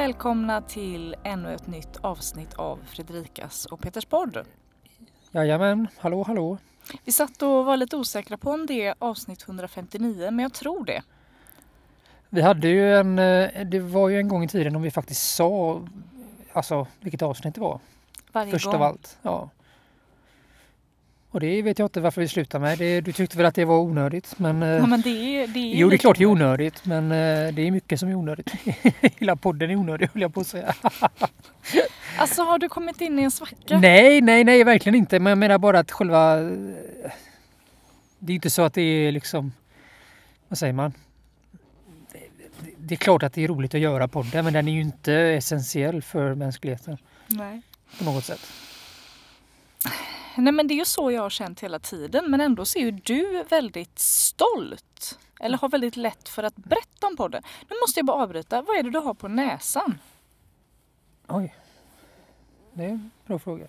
Välkomna 0.00 0.62
till 0.62 1.16
ännu 1.24 1.54
ett 1.54 1.66
nytt 1.66 1.96
avsnitt 1.96 2.54
av 2.54 2.78
Fredrikas 2.86 3.66
och 3.66 3.80
Peters 3.80 4.04
podd. 4.04 4.46
Jajamän, 5.30 5.88
hallå 5.98 6.22
hallå. 6.22 6.58
Vi 7.04 7.12
satt 7.12 7.42
och 7.42 7.64
var 7.64 7.76
lite 7.76 7.96
osäkra 7.96 8.36
på 8.36 8.50
om 8.50 8.66
det 8.66 8.86
är 8.86 8.94
avsnitt 8.98 9.42
159 9.42 10.30
men 10.30 10.38
jag 10.38 10.52
tror 10.52 10.84
det. 10.84 11.02
Vi 12.28 12.42
hade 12.42 12.68
ju 12.68 12.94
en, 12.94 13.18
eh, 13.18 13.66
det 13.66 13.80
var 13.80 14.08
ju 14.08 14.18
en 14.18 14.28
gång 14.28 14.44
i 14.44 14.48
tiden 14.48 14.76
om 14.76 14.82
vi 14.82 14.90
faktiskt 14.90 15.34
sa 15.34 15.80
alltså 16.52 16.86
vilket 17.00 17.22
avsnitt 17.22 17.54
det 17.54 17.60
var. 17.60 17.80
Varje 18.32 18.52
Först 18.52 18.64
gång. 18.64 18.74
av 18.74 18.82
allt. 18.82 19.18
Ja. 19.22 19.50
Och 21.32 21.40
det 21.40 21.62
vet 21.62 21.78
jag 21.78 21.86
inte 21.86 22.00
varför 22.00 22.20
vi 22.20 22.28
slutade 22.28 22.62
med. 22.64 22.78
Det, 22.78 23.00
du 23.00 23.12
tyckte 23.12 23.36
väl 23.36 23.46
att 23.46 23.54
det 23.54 23.64
var 23.64 23.78
onödigt 23.78 24.38
men, 24.38 24.62
eh, 24.62 24.68
Ja, 24.68 24.86
men 24.86 25.00
det 25.00 25.10
är, 25.10 25.46
det 25.46 25.58
är 25.58 25.74
Jo 25.76 25.88
det 25.88 25.96
är 25.96 25.98
klart 25.98 26.18
det 26.18 26.24
är 26.24 26.26
onödigt. 26.26 26.84
men 26.84 27.04
eh, 27.12 27.54
det 27.54 27.62
är 27.62 27.70
mycket 27.70 28.00
som 28.00 28.08
är 28.08 28.14
onödigt. 28.14 28.50
Hela 29.18 29.36
podden 29.36 29.70
är 29.70 29.76
onödig 29.76 30.08
höll 30.12 30.22
jag 30.22 30.34
på 30.34 30.40
att 30.40 30.46
säga. 30.46 30.74
Alltså 32.18 32.42
har 32.42 32.58
du 32.58 32.68
kommit 32.68 33.00
in 33.00 33.18
i 33.18 33.22
en 33.22 33.30
svacka? 33.30 33.78
Nej, 33.78 34.20
nej, 34.20 34.44
nej 34.44 34.64
verkligen 34.64 34.94
inte. 34.94 35.18
Men 35.18 35.30
jag 35.30 35.38
menar 35.38 35.58
bara 35.58 35.78
att 35.78 35.90
själva... 35.90 36.40
eh, 36.40 36.48
Det 38.18 38.32
är 38.32 38.34
inte 38.34 38.50
så 38.50 38.62
att 38.62 38.74
det 38.74 38.82
är 38.82 39.12
liksom... 39.12 39.52
Vad 40.48 40.58
säger 40.58 40.72
man? 40.72 40.92
Det- 42.12 42.72
Det 42.78 42.94
är 42.94 42.96
klart 42.96 43.22
att 43.22 43.32
det 43.32 43.44
är 43.44 43.48
roligt 43.48 43.74
att 43.74 43.80
göra 43.80 44.08
podden 44.08 44.44
men 44.44 44.52
den 44.52 44.68
är 44.68 44.72
ju 44.72 44.80
inte 44.80 45.14
essentiell 45.14 46.02
för 46.02 46.34
mänskligheten 46.34 46.98
Nej. 47.26 47.62
på 47.98 48.04
något 48.04 48.24
sätt. 48.24 48.40
Nej 50.36 50.52
men 50.52 50.66
det 50.66 50.74
är 50.74 50.78
ju 50.78 50.84
så 50.84 51.10
jag 51.10 51.22
har 51.22 51.30
känt 51.30 51.60
hela 51.60 51.78
tiden 51.78 52.30
men 52.30 52.40
ändå 52.40 52.64
så 52.64 52.78
är 52.78 52.82
ju 52.82 52.90
du 52.90 53.44
väldigt 53.48 53.98
stolt. 53.98 55.18
Eller 55.40 55.58
har 55.58 55.68
väldigt 55.68 55.96
lätt 55.96 56.28
för 56.28 56.42
att 56.42 56.56
berätta 56.56 57.06
om 57.06 57.16
podden. 57.16 57.42
Nu 57.68 57.76
måste 57.82 57.98
jag 58.00 58.06
bara 58.06 58.22
avbryta. 58.22 58.62
Vad 58.62 58.76
är 58.78 58.82
det 58.82 58.90
du 58.90 58.98
har 58.98 59.14
på 59.14 59.28
näsan? 59.28 59.98
Oj. 61.28 61.54
Det 62.72 62.84
är 62.84 62.88
en 62.88 63.10
bra 63.26 63.38
fråga. 63.38 63.66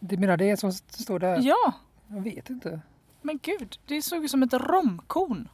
Du 0.00 0.16
menar 0.16 0.36
det 0.36 0.56
som 0.56 0.72
står 0.72 1.18
där? 1.18 1.38
Ja, 1.42 1.72
Jag 2.08 2.20
vet 2.20 2.50
inte. 2.50 2.80
men 3.22 3.38
gud. 3.42 3.78
Det 3.86 4.02
såg 4.02 4.24
ut 4.24 4.30
som 4.30 4.42
ett 4.42 4.52
romkorn. 4.52 5.48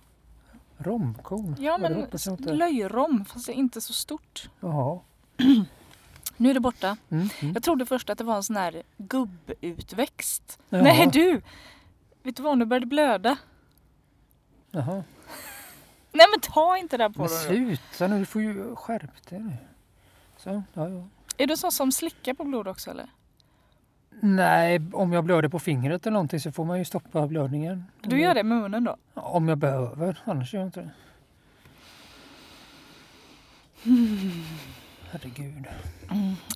Romkorn? 0.79 1.57
Ja 1.59 1.79
men 1.79 2.07
löjrom 2.59 3.25
fast 3.25 3.47
det 3.47 3.53
är 3.53 3.55
inte 3.55 3.81
så 3.81 3.93
stort. 3.93 4.51
Jaha. 4.61 5.01
Nu 6.37 6.51
är 6.51 6.55
det 6.55 6.61
borta. 6.61 6.97
Mm, 7.11 7.29
mm. 7.41 7.55
Jag 7.55 7.63
trodde 7.63 7.87
först 7.87 8.11
att 8.11 8.19
det 8.19 8.25
var 8.25 8.37
en 8.37 8.43
sån 8.43 8.57
här 8.57 8.83
gubbutväxt. 8.97 10.59
Jaha. 10.69 10.83
Nej 10.83 11.07
du! 11.13 11.43
Vet 12.23 12.37
du 12.37 12.43
vad, 12.43 12.59
nu 12.59 12.65
börjar 12.65 12.81
det 12.81 12.87
blöda. 12.87 13.37
Jaha. 14.71 15.05
Nej 16.13 16.27
men 16.33 16.41
ta 16.41 16.77
inte 16.77 16.97
där 16.97 17.09
på 17.09 17.21
Men 17.23 17.29
dig. 17.31 17.61
nu. 17.61 17.77
sluta 17.77 18.07
nu, 18.09 18.19
du 18.19 18.25
får 18.27 18.43
ju 18.43 18.75
skärp 18.77 19.27
dig 19.31 19.39
nu. 19.41 19.57
Så, 20.37 20.63
ja, 20.75 20.89
ja. 20.89 21.05
Är 21.37 21.47
du 21.47 21.57
sån 21.57 21.73
som 21.73 21.93
slickar 21.93 22.35
på 22.35 22.45
blod 22.45 22.69
också 22.69 22.91
eller? 22.91 23.07
Nej, 24.21 24.81
om 24.93 25.13
jag 25.13 25.25
blöder 25.25 25.49
på 25.49 25.59
fingret 25.59 26.07
eller 26.07 26.13
någonting 26.13 26.41
så 26.41 26.53
får 26.53 26.65
man 26.65 26.79
ju 26.79 26.85
stoppa 26.85 27.27
blödningen. 27.27 27.85
Du 28.03 28.21
gör 28.21 28.35
det 28.35 28.43
med 28.43 28.59
munnen 28.59 28.85
då? 28.85 28.97
Om 29.15 29.49
jag 29.49 29.59
behöver, 29.59 30.19
annars 30.25 30.55
gör 30.55 30.61
jag 30.61 30.69
inte 30.69 30.81
det. 30.81 30.91
Herregud. 35.23 35.67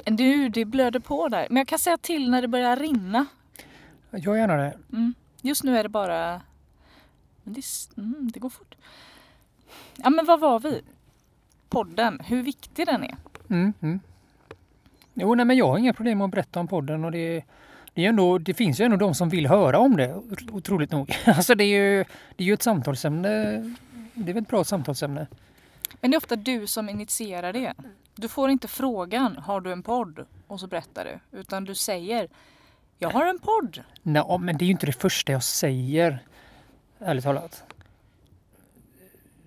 Du, 0.05 0.49
det 0.49 0.65
blöder 0.65 1.01
på 1.01 1.29
där. 1.29 1.47
Men 1.51 1.57
jag 1.57 1.69
kan 1.69 1.79
säga 1.79 1.97
till 1.99 2.31
när 2.31 2.43
det 2.43 2.49
börjar 2.49 2.77
rinna. 2.77 3.27
Gör 4.11 4.37
gärna 4.37 4.57
det. 4.57 4.79
Mm. 4.93 5.15
Just 5.43 5.65
nu 5.65 5.79
är 5.79 5.83
det 5.83 5.89
bara... 5.89 6.41
Men 7.43 7.55
det, 7.55 7.63
mm, 7.97 8.31
det 8.35 8.41
går 8.41 8.49
fort. 8.51 8.75
Ja 9.97 10.11
men 10.11 10.27
vad 10.27 10.41
var 10.41 10.61
vi? 10.61 10.83
Podden, 11.69 12.21
hur 12.25 12.43
viktig 12.43 12.87
den 12.87 13.05
är. 13.05 13.17
Mm, 13.51 13.73
mm. 13.81 14.01
Jo, 15.15 15.35
nej, 15.35 15.47
men 15.47 15.57
jag 15.57 15.67
har 15.69 15.79
inga 15.79 15.93
problem 15.93 16.19
med 16.19 16.25
att 16.25 16.31
berätta 16.31 16.61
om 16.61 16.69
podden 16.69 17.05
och 17.05 17.13
det, 17.13 17.45
det, 17.95 18.05
är 18.05 18.09
ändå, 18.09 18.39
det 18.39 18.55
finns 18.55 18.81
ju 18.81 18.85
ändå 18.85 18.97
de 18.97 19.15
som 19.15 19.29
vill 19.29 19.47
höra 19.47 19.79
om 19.79 19.97
det, 19.97 20.15
otro- 20.15 20.53
otroligt 20.53 20.91
nog. 20.93 21.17
Alltså 21.25 21.55
det 21.55 21.65
är 21.65 21.79
ju, 21.79 22.05
det 22.37 22.45
är 22.45 22.47
ju 22.47 22.55
ett 22.55 22.63
samtalsämne. 22.63 23.29
Det 24.15 24.31
är 24.31 24.35
väl 24.35 24.43
ett 24.43 24.49
bra 24.49 24.65
samtalsämne. 24.65 25.27
Men 26.01 26.11
det 26.11 26.15
är 26.15 26.19
ofta 26.19 26.37
du 26.37 26.67
som 26.67 26.89
initierar 26.89 27.53
det. 27.53 27.75
Du 28.21 28.29
får 28.29 28.51
inte 28.51 28.69
frågan, 28.69 29.37
har 29.37 29.61
du 29.61 29.73
en 29.73 29.83
podd? 29.83 30.27
Och 30.47 30.61
så 30.61 30.67
berättar 30.67 31.05
du. 31.05 31.39
Utan 31.39 31.65
du 31.65 31.75
säger, 31.75 32.29
jag 32.99 33.11
har 33.11 33.27
en 33.27 33.39
podd. 33.39 33.83
Nej, 34.03 34.39
men 34.41 34.59
det 34.59 34.65
är 34.65 34.67
ju 34.67 34.73
inte 34.73 34.87
det 34.87 34.93
första 34.93 35.33
jag 35.33 35.43
säger. 35.43 36.19
Ärligt 36.99 37.25
talat. 37.25 37.65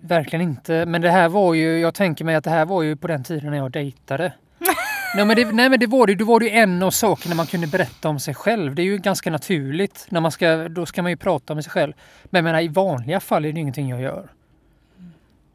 Verkligen 0.00 0.42
inte. 0.42 0.86
Men 0.86 1.00
det 1.02 1.10
här 1.10 1.28
var 1.28 1.54
ju, 1.54 1.78
jag 1.78 1.94
tänker 1.94 2.24
mig 2.24 2.34
att 2.34 2.44
det 2.44 2.50
här 2.50 2.64
var 2.64 2.82
ju 2.82 2.96
på 2.96 3.06
den 3.06 3.24
tiden 3.24 3.50
när 3.50 3.58
jag 3.58 3.70
dejtade. 3.70 4.32
nej, 5.16 5.24
men 5.24 5.36
det, 5.36 5.52
nej 5.52 5.68
men 5.68 5.80
det 5.80 5.86
var 5.86 6.06
det, 6.06 6.14
då 6.14 6.24
var 6.24 6.40
det 6.40 6.46
ju 6.46 6.52
en 6.52 6.82
av 6.82 6.90
sakerna 6.90 7.34
man 7.34 7.46
kunde 7.46 7.66
berätta 7.66 8.08
om 8.08 8.20
sig 8.20 8.34
själv. 8.34 8.74
Det 8.74 8.82
är 8.82 8.84
ju 8.84 8.98
ganska 8.98 9.30
naturligt. 9.30 10.06
När 10.08 10.20
man 10.20 10.32
ska, 10.32 10.68
då 10.68 10.86
ska 10.86 11.02
man 11.02 11.10
ju 11.12 11.16
prata 11.16 11.54
med 11.54 11.64
sig 11.64 11.70
själv. 11.70 11.92
Men 12.24 12.38
jag 12.38 12.44
menar, 12.44 12.60
i 12.60 12.68
vanliga 12.68 13.20
fall 13.20 13.44
är 13.44 13.48
det 13.48 13.54
ju 13.54 13.60
ingenting 13.60 13.88
jag 13.88 14.00
gör. 14.00 14.28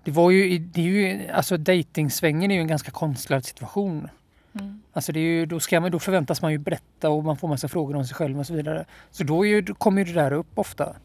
Det 0.03 0.11
var 0.11 0.31
ju, 0.31 0.59
det 0.59 0.81
är 0.81 0.85
ju, 0.85 1.29
alltså 1.29 1.57
dejtingsvängen 1.57 2.51
är 2.51 2.55
ju 2.55 2.61
en 2.61 2.67
ganska 2.67 2.91
konstlad 2.91 3.45
situation. 3.45 4.09
Mm. 4.53 4.81
Alltså 4.93 5.11
det 5.11 5.19
är 5.19 5.23
ju, 5.23 5.45
då, 5.45 5.59
ska 5.59 5.79
man, 5.79 5.91
då 5.91 5.99
förväntas 5.99 6.41
man 6.41 6.51
ju 6.51 6.57
berätta 6.57 7.09
och 7.09 7.23
man 7.23 7.37
får 7.37 7.47
massa 7.47 7.67
frågor 7.67 7.95
om 7.95 8.05
sig 8.05 8.15
själv 8.15 8.39
och 8.39 8.47
så 8.47 8.53
vidare. 8.53 8.85
Så 9.11 9.23
då, 9.23 9.45
är 9.45 9.49
ju, 9.49 9.61
då 9.61 9.73
kommer 9.73 10.05
ju 10.05 10.13
det 10.13 10.21
där 10.21 10.31
upp 10.31 10.51
ofta. 10.55 10.95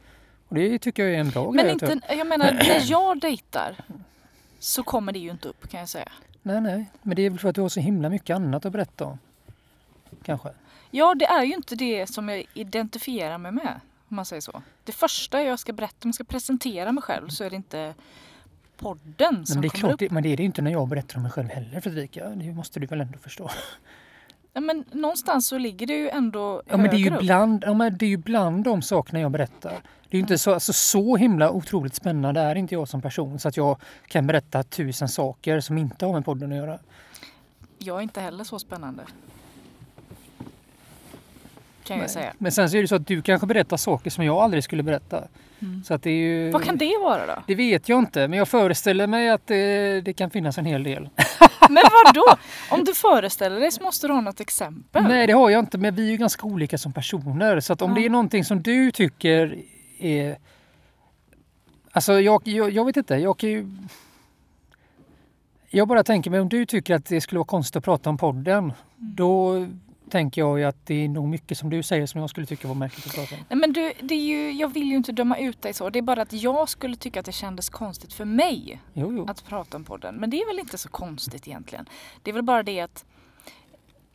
Och 0.48 0.54
det 0.54 0.78
tycker 0.78 1.04
jag 1.04 1.14
är 1.14 1.18
en 1.18 1.30
bra 1.30 1.50
Men 1.52 1.64
grej. 1.64 1.72
inte, 1.72 2.14
jag 2.14 2.26
menar, 2.26 2.52
när 2.52 2.80
jag 2.90 3.20
dejtar 3.20 3.76
så 4.58 4.82
kommer 4.82 5.12
det 5.12 5.18
ju 5.18 5.30
inte 5.30 5.48
upp 5.48 5.70
kan 5.70 5.80
jag 5.80 5.88
säga. 5.88 6.12
Nej, 6.42 6.60
nej. 6.60 6.90
Men 7.02 7.16
det 7.16 7.22
är 7.22 7.30
väl 7.30 7.38
för 7.38 7.48
att 7.48 7.54
du 7.54 7.60
har 7.60 7.68
så 7.68 7.80
himla 7.80 8.08
mycket 8.08 8.36
annat 8.36 8.64
att 8.64 8.72
berätta 8.72 9.04
om. 9.04 9.18
Kanske. 10.22 10.48
Ja, 10.90 11.14
det 11.14 11.24
är 11.24 11.44
ju 11.44 11.54
inte 11.54 11.74
det 11.74 12.06
som 12.06 12.28
jag 12.28 12.44
identifierar 12.54 13.38
mig 13.38 13.52
med. 13.52 13.80
Om 14.08 14.16
man 14.16 14.24
säger 14.24 14.40
så. 14.40 14.62
Det 14.84 14.92
första 14.92 15.42
jag 15.42 15.58
ska 15.58 15.72
berätta, 15.72 15.96
om 16.02 16.08
jag 16.08 16.14
ska 16.14 16.24
presentera 16.24 16.92
mig 16.92 17.02
själv 17.02 17.28
så 17.28 17.44
är 17.44 17.50
det 17.50 17.56
inte 17.56 17.94
podden 18.78 19.34
Men 19.34 19.46
som 19.46 19.60
det 19.60 19.66
är 19.66 19.70
kommer 19.70 19.80
klart, 19.80 19.92
upp. 19.92 19.98
det, 19.98 20.10
men 20.10 20.22
det 20.22 20.28
är 20.32 20.36
det 20.36 20.42
inte 20.42 20.62
när 20.62 20.70
jag 20.70 20.88
berättar 20.88 21.16
om 21.16 21.22
mig 21.22 21.32
själv 21.32 21.48
heller 21.48 21.80
Fredrika. 21.80 22.28
Det 22.28 22.52
måste 22.52 22.80
du 22.80 22.86
väl 22.86 23.00
ändå 23.00 23.18
förstå. 23.18 23.50
Ja, 24.52 24.60
men 24.60 24.84
någonstans 24.92 25.46
så 25.46 25.58
ligger 25.58 25.86
det 25.86 25.94
ju 25.94 26.08
ändå 26.08 26.62
Ja, 26.66 26.76
men 26.76 26.90
det 26.90 26.96
är 26.96 26.98
ju 26.98 27.14
upp. 27.14 27.20
bland, 27.20 27.64
ja, 27.66 27.74
men 27.74 27.98
det 27.98 28.04
är 28.04 28.08
ju 28.08 28.16
bland 28.16 28.64
de 28.64 28.82
sakerna 28.82 29.20
jag 29.20 29.30
berättar. 29.30 29.70
Det 30.08 30.16
är 30.16 30.18
ju 30.18 30.20
inte 30.20 30.38
så, 30.38 30.54
alltså, 30.54 30.72
så 30.72 31.16
himla 31.16 31.50
otroligt 31.50 31.94
spännande 31.94 32.40
är 32.40 32.54
inte 32.54 32.74
jag 32.74 32.88
som 32.88 33.02
person 33.02 33.38
så 33.38 33.48
att 33.48 33.56
jag 33.56 33.76
kan 34.06 34.26
berätta 34.26 34.62
tusen 34.62 35.08
saker 35.08 35.60
som 35.60 35.78
inte 35.78 36.06
har 36.06 36.12
med 36.12 36.24
podden 36.24 36.52
att 36.52 36.58
göra. 36.58 36.78
Jag 37.78 37.98
är 37.98 38.02
inte 38.02 38.20
heller 38.20 38.44
så 38.44 38.58
spännande. 38.58 39.02
Kan 41.84 41.96
jag 41.96 42.02
Nej. 42.04 42.08
säga. 42.08 42.32
Men 42.38 42.52
sen 42.52 42.70
så 42.70 42.76
är 42.76 42.82
det 42.82 42.88
så 42.88 42.94
att 42.94 43.06
du 43.06 43.22
kanske 43.22 43.46
berättar 43.46 43.76
saker 43.76 44.10
som 44.10 44.24
jag 44.24 44.36
aldrig 44.36 44.64
skulle 44.64 44.82
berätta. 44.82 45.24
Mm. 45.62 45.84
Så 45.84 45.94
att 45.94 46.02
det 46.02 46.10
är 46.10 46.14
ju... 46.14 46.50
Vad 46.50 46.64
kan 46.64 46.76
det 46.76 46.98
vara 47.02 47.26
då? 47.26 47.42
Det 47.46 47.54
vet 47.54 47.88
jag 47.88 47.98
inte, 47.98 48.28
men 48.28 48.38
jag 48.38 48.48
föreställer 48.48 49.06
mig 49.06 49.30
att 49.30 49.46
det, 49.46 50.00
det 50.00 50.12
kan 50.12 50.30
finnas 50.30 50.58
en 50.58 50.64
hel 50.64 50.82
del. 50.82 51.08
Men 51.68 51.82
vad 52.04 52.14
då? 52.14 52.24
Om 52.70 52.84
du 52.84 52.94
föreställer 52.94 53.60
dig 53.60 53.72
så 53.72 53.82
måste 53.82 54.06
du 54.06 54.12
ha 54.12 54.20
något 54.20 54.40
exempel. 54.40 55.02
Nej, 55.02 55.26
det 55.26 55.32
har 55.32 55.50
jag 55.50 55.58
inte, 55.60 55.78
men 55.78 55.94
vi 55.94 56.06
är 56.06 56.10
ju 56.10 56.16
ganska 56.16 56.46
olika 56.46 56.78
som 56.78 56.92
personer. 56.92 57.60
Så 57.60 57.72
att 57.72 57.82
om 57.82 57.90
Ja. 57.90 57.94
det 57.94 58.06
är 58.06 58.10
någonting 58.10 58.44
som 58.44 58.62
du 58.62 58.90
tycker 58.90 59.58
är... 59.98 60.36
Alltså, 61.92 62.20
jag, 62.20 62.42
jag, 62.48 62.70
jag 62.70 62.84
vet 62.84 62.96
inte, 62.96 63.14
jag 63.14 63.38
kan 63.38 63.50
ju... 63.50 63.66
Jag 65.70 65.88
bara 65.88 66.04
tänker 66.04 66.30
mig 66.30 66.40
om 66.40 66.48
du 66.48 66.66
tycker 66.66 66.94
att 66.94 67.06
det 67.06 67.20
skulle 67.20 67.38
vara 67.38 67.46
konstigt 67.46 67.76
att 67.76 67.84
prata 67.84 68.10
om 68.10 68.18
podden, 68.18 68.72
då 68.96 69.66
tänker 70.10 70.40
jag 70.40 70.58
ju 70.58 70.64
att 70.64 70.86
det 70.86 70.94
är 70.94 71.08
nog 71.08 71.28
mycket 71.28 71.58
som 71.58 71.70
du 71.70 71.82
säger 71.82 72.06
som 72.06 72.20
jag 72.20 72.30
skulle 72.30 72.46
tycka 72.46 72.68
var 72.68 72.74
märkligt 72.74 73.06
att 73.06 73.14
prata 73.14 73.34
om. 73.34 73.40
Nej, 73.48 73.58
men 73.58 73.72
du, 73.72 73.92
det 74.02 74.14
är 74.14 74.24
ju, 74.24 74.52
jag 74.52 74.68
vill 74.68 74.88
ju 74.90 74.96
inte 74.96 75.12
döma 75.12 75.38
ut 75.38 75.62
dig 75.62 75.72
så. 75.72 75.90
Det 75.90 75.98
är 75.98 76.02
bara 76.02 76.22
att 76.22 76.32
jag 76.32 76.68
skulle 76.68 76.96
tycka 76.96 77.20
att 77.20 77.26
det 77.26 77.32
kändes 77.32 77.68
konstigt 77.68 78.12
för 78.12 78.24
mig 78.24 78.80
Jo, 78.92 79.12
jo. 79.12 79.26
att 79.28 79.44
prata 79.44 79.76
om 79.76 79.84
podden. 79.84 80.14
Men 80.14 80.30
det 80.30 80.36
är 80.36 80.46
väl 80.46 80.58
inte 80.58 80.78
så 80.78 80.88
konstigt 80.88 81.48
egentligen. 81.48 81.88
Det 82.22 82.30
är 82.30 82.34
väl 82.34 82.42
bara 82.42 82.62
det 82.62 82.80
att 82.80 83.04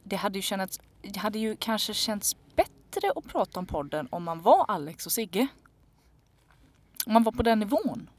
det 0.03 0.15
hade 0.15 0.39
ju, 0.39 0.67
det 1.01 1.19
hade 1.19 1.39
ju 1.39 1.55
kanske 1.55 1.93
känts 1.93 2.35
bättre 2.55 3.11
att 3.15 3.27
prata 3.27 3.59
om 3.59 3.65
podden 3.65 4.07
om 4.11 4.23
man 4.23 4.41
var 4.41 4.65
Alex 4.67 5.05
och 5.05 5.11
Sigge. 5.11 5.47
Om 7.05 7.13
man 7.13 7.23
var 7.23 7.31
på 7.31 7.43
den 7.43 7.59
nivån. 7.59 8.09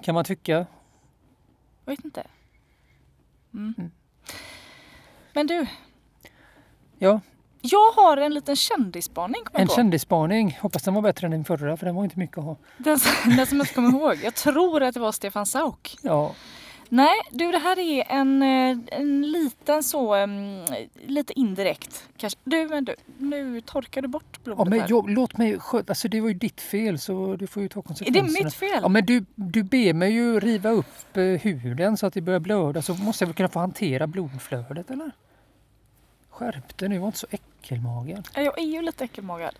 Kan 0.00 0.14
man 0.14 0.24
tycka. 0.24 0.66
Jag 1.84 1.92
vet 1.92 2.04
inte. 2.04 2.26
Mm. 3.54 3.74
Mm. 3.78 3.90
Men 5.38 5.46
du, 5.46 5.66
Ja, 6.98 7.20
jag 7.60 7.92
har 7.92 8.16
en 8.16 8.34
liten 8.34 8.56
kändisspaning 8.56 9.42
en 9.52 9.66
på. 9.66 9.74
kändisspaning. 9.74 10.58
Hoppas 10.60 10.82
den 10.82 10.94
var 10.94 11.02
bättre 11.02 11.26
än 11.26 11.30
din 11.30 11.44
förra, 11.44 11.76
för 11.76 11.86
den 11.86 11.94
var 11.94 12.04
inte 12.04 12.18
mycket 12.18 12.38
att 12.38 12.44
ha. 12.44 12.56
Den, 12.78 12.98
den 13.36 13.46
som 13.46 13.58
jag 13.58 13.64
inte 13.64 13.74
kommer 13.74 13.90
ihåg. 13.90 14.16
Jag 14.24 14.34
tror 14.34 14.82
att 14.82 14.94
det 14.94 15.00
var 15.00 15.12
Stefan 15.12 15.46
Sauk. 15.46 15.96
Ja, 16.02 16.34
Nej, 16.90 17.14
du 17.30 17.52
det 17.52 17.58
här 17.58 17.78
är 17.78 18.04
en, 18.08 18.42
eh, 18.42 18.78
en 19.00 19.30
liten 19.30 19.82
så, 19.82 20.16
um, 20.16 20.64
lite 21.06 21.40
indirekt 21.40 22.08
kanske. 22.16 22.38
Du, 22.44 22.68
men 22.68 22.84
du, 22.84 22.94
nu 23.18 23.60
torkar 23.60 24.02
du 24.02 24.08
bort 24.08 24.44
blodet 24.44 24.58
Ja, 24.58 24.70
men 24.70 24.80
här. 24.80 24.86
jag, 24.90 25.10
låt 25.10 25.36
mig 25.38 25.58
sköta, 25.58 25.90
alltså 25.90 26.08
det 26.08 26.20
var 26.20 26.28
ju 26.28 26.34
ditt 26.34 26.60
fel 26.60 26.98
så 26.98 27.36
du 27.36 27.46
får 27.46 27.62
ju 27.62 27.68
ta 27.68 27.80
Är 27.80 27.82
konsekvenserna. 27.82 28.38
det 28.38 28.44
mitt 28.44 28.54
fel? 28.54 28.78
Ja 28.82 28.88
men 28.88 29.06
du, 29.06 29.24
du 29.34 29.62
ber 29.62 29.92
mig 29.92 30.12
ju 30.12 30.40
riva 30.40 30.70
upp 30.70 31.16
eh, 31.16 31.22
huden 31.22 31.96
så 31.96 32.06
att 32.06 32.14
det 32.14 32.20
börjar 32.20 32.40
blöda 32.40 32.82
så 32.82 32.94
måste 32.94 33.22
jag 33.24 33.26
väl 33.26 33.34
kunna 33.36 33.48
få 33.48 33.58
hantera 33.58 34.06
blodflödet 34.06 34.90
eller? 34.90 35.12
Skärp 36.38 36.78
dig 36.78 36.88
nu, 36.88 36.98
var 36.98 37.06
inte 37.06 37.18
så 37.18 37.26
äckelmagen. 37.30 38.22
Ja, 38.34 38.42
Jag 38.42 38.58
är 38.58 38.66
ju 38.66 38.82
lite 38.82 39.04
äckelmagad. 39.04 39.54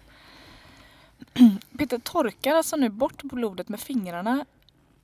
Peter 1.78 1.98
torkar 1.98 2.54
alltså 2.54 2.76
nu 2.76 2.88
bort 2.88 3.22
blodet 3.22 3.68
med 3.68 3.80
fingrarna 3.80 4.44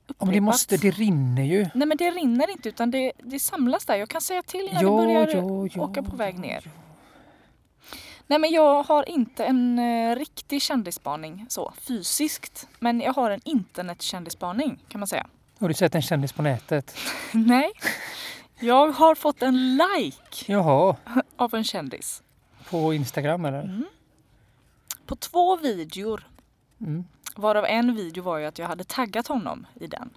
Ja, 0.07 0.25
men 0.25 0.33
det 0.33 0.41
måste, 0.41 0.77
det 0.77 0.91
rinner 0.91 1.43
ju. 1.43 1.67
Nej 1.73 1.87
men 1.87 1.97
det 1.97 2.11
rinner 2.11 2.51
inte 2.51 2.69
utan 2.69 2.91
det, 2.91 3.11
det 3.23 3.39
samlas 3.39 3.85
där. 3.85 3.95
Jag 3.95 4.09
kan 4.09 4.21
säga 4.21 4.43
till 4.43 4.69
när 4.73 4.83
Ja, 4.83 4.89
det 4.89 4.95
börjar 4.95 5.27
ja, 5.27 5.67
ja, 5.73 5.83
åka 5.83 6.03
på 6.03 6.15
väg 6.15 6.39
ner. 6.39 6.71
Nej 8.27 8.39
men 8.39 8.51
jag 8.51 8.83
har 8.83 9.09
inte 9.09 9.45
en 9.45 9.79
eh, 9.79 10.15
riktig 10.15 10.61
kändisspaning 10.61 11.45
så 11.49 11.73
fysiskt. 11.81 12.67
Men 12.79 13.01
jag 13.01 13.13
har 13.13 13.31
en 13.31 13.41
internetkändisspaning 13.43 14.79
kan 14.87 14.99
man 14.99 15.07
säga. 15.07 15.27
Har 15.59 15.67
du 15.67 15.73
sett 15.73 15.95
en 15.95 16.01
kändis 16.01 16.33
på 16.33 16.41
nätet? 16.41 16.97
Nej. 17.31 17.71
Jag 18.59 18.91
har 18.91 19.15
fått 19.15 19.41
en 19.41 19.77
like 19.77 20.51
Jaha, 20.51 20.95
av 21.35 21.53
en 21.53 21.63
kändis. 21.63 22.23
på 22.69 22.93
Instagram 22.93 23.45
eller? 23.45 23.63
Mm. 23.63 23.85
På 25.05 25.15
två 25.15 25.57
videor. 25.57 26.27
Mm. 26.81 27.05
Varav 27.35 27.65
en 27.65 27.95
video 27.95 28.23
var 28.23 28.37
ju 28.37 28.45
att 28.45 28.59
jag 28.59 28.67
hade 28.67 28.83
taggat 28.83 29.27
honom 29.27 29.67
i 29.79 29.87
den. 29.87 30.09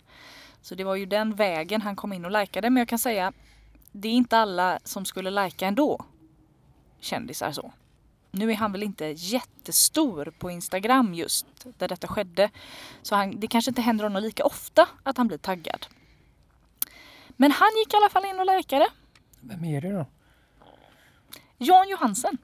Så 0.63 0.75
det 0.75 0.85
var 0.85 0.95
ju 0.95 1.07
den 1.07 1.35
vägen 1.35 1.83
han 1.83 1.97
kom 1.97 2.13
in 2.13 2.25
och 2.25 2.31
likade. 2.31 2.71
Men 2.71 2.81
jag 2.81 2.89
kan 2.89 2.99
säga, 2.99 3.33
det 3.93 4.09
är 4.09 4.13
inte 4.13 4.39
alla 4.39 4.79
som 4.85 5.05
skulle 5.05 5.31
lajka 5.31 5.67
ändå. 5.67 6.05
Kändisar 7.01 7.53
så. 7.53 7.73
Nu 8.31 8.51
är 8.51 8.57
han 8.57 8.73
väl 8.73 8.83
inte 8.83 9.05
jättestor 9.07 10.33
på 10.39 10.51
Instagram 10.51 11.15
just 11.15 11.47
där 11.79 11.89
detta 11.89 12.09
skedde. 12.09 12.51
Så 13.03 13.15
han, 13.15 13.41
det 13.41 13.47
kanske 13.47 13.71
inte 13.71 13.83
händer 13.83 14.05
honom 14.05 14.23
lika 14.23 14.45
ofta 14.45 14.89
att 15.03 15.17
han 15.17 15.29
blir 15.29 15.39
taggad. 15.39 15.87
Men 17.41 17.51
han 17.51 17.69
gick 17.79 17.95
i 17.95 17.97
alla 17.97 18.09
fall 18.09 18.25
in 18.25 18.41
och 18.41 18.57
likade. 18.57 18.89
Vem 19.41 19.65
är 19.65 19.81
det 19.81 19.93
då? 19.93 20.07
Jan 21.59 21.89
Johansen. 21.89 22.39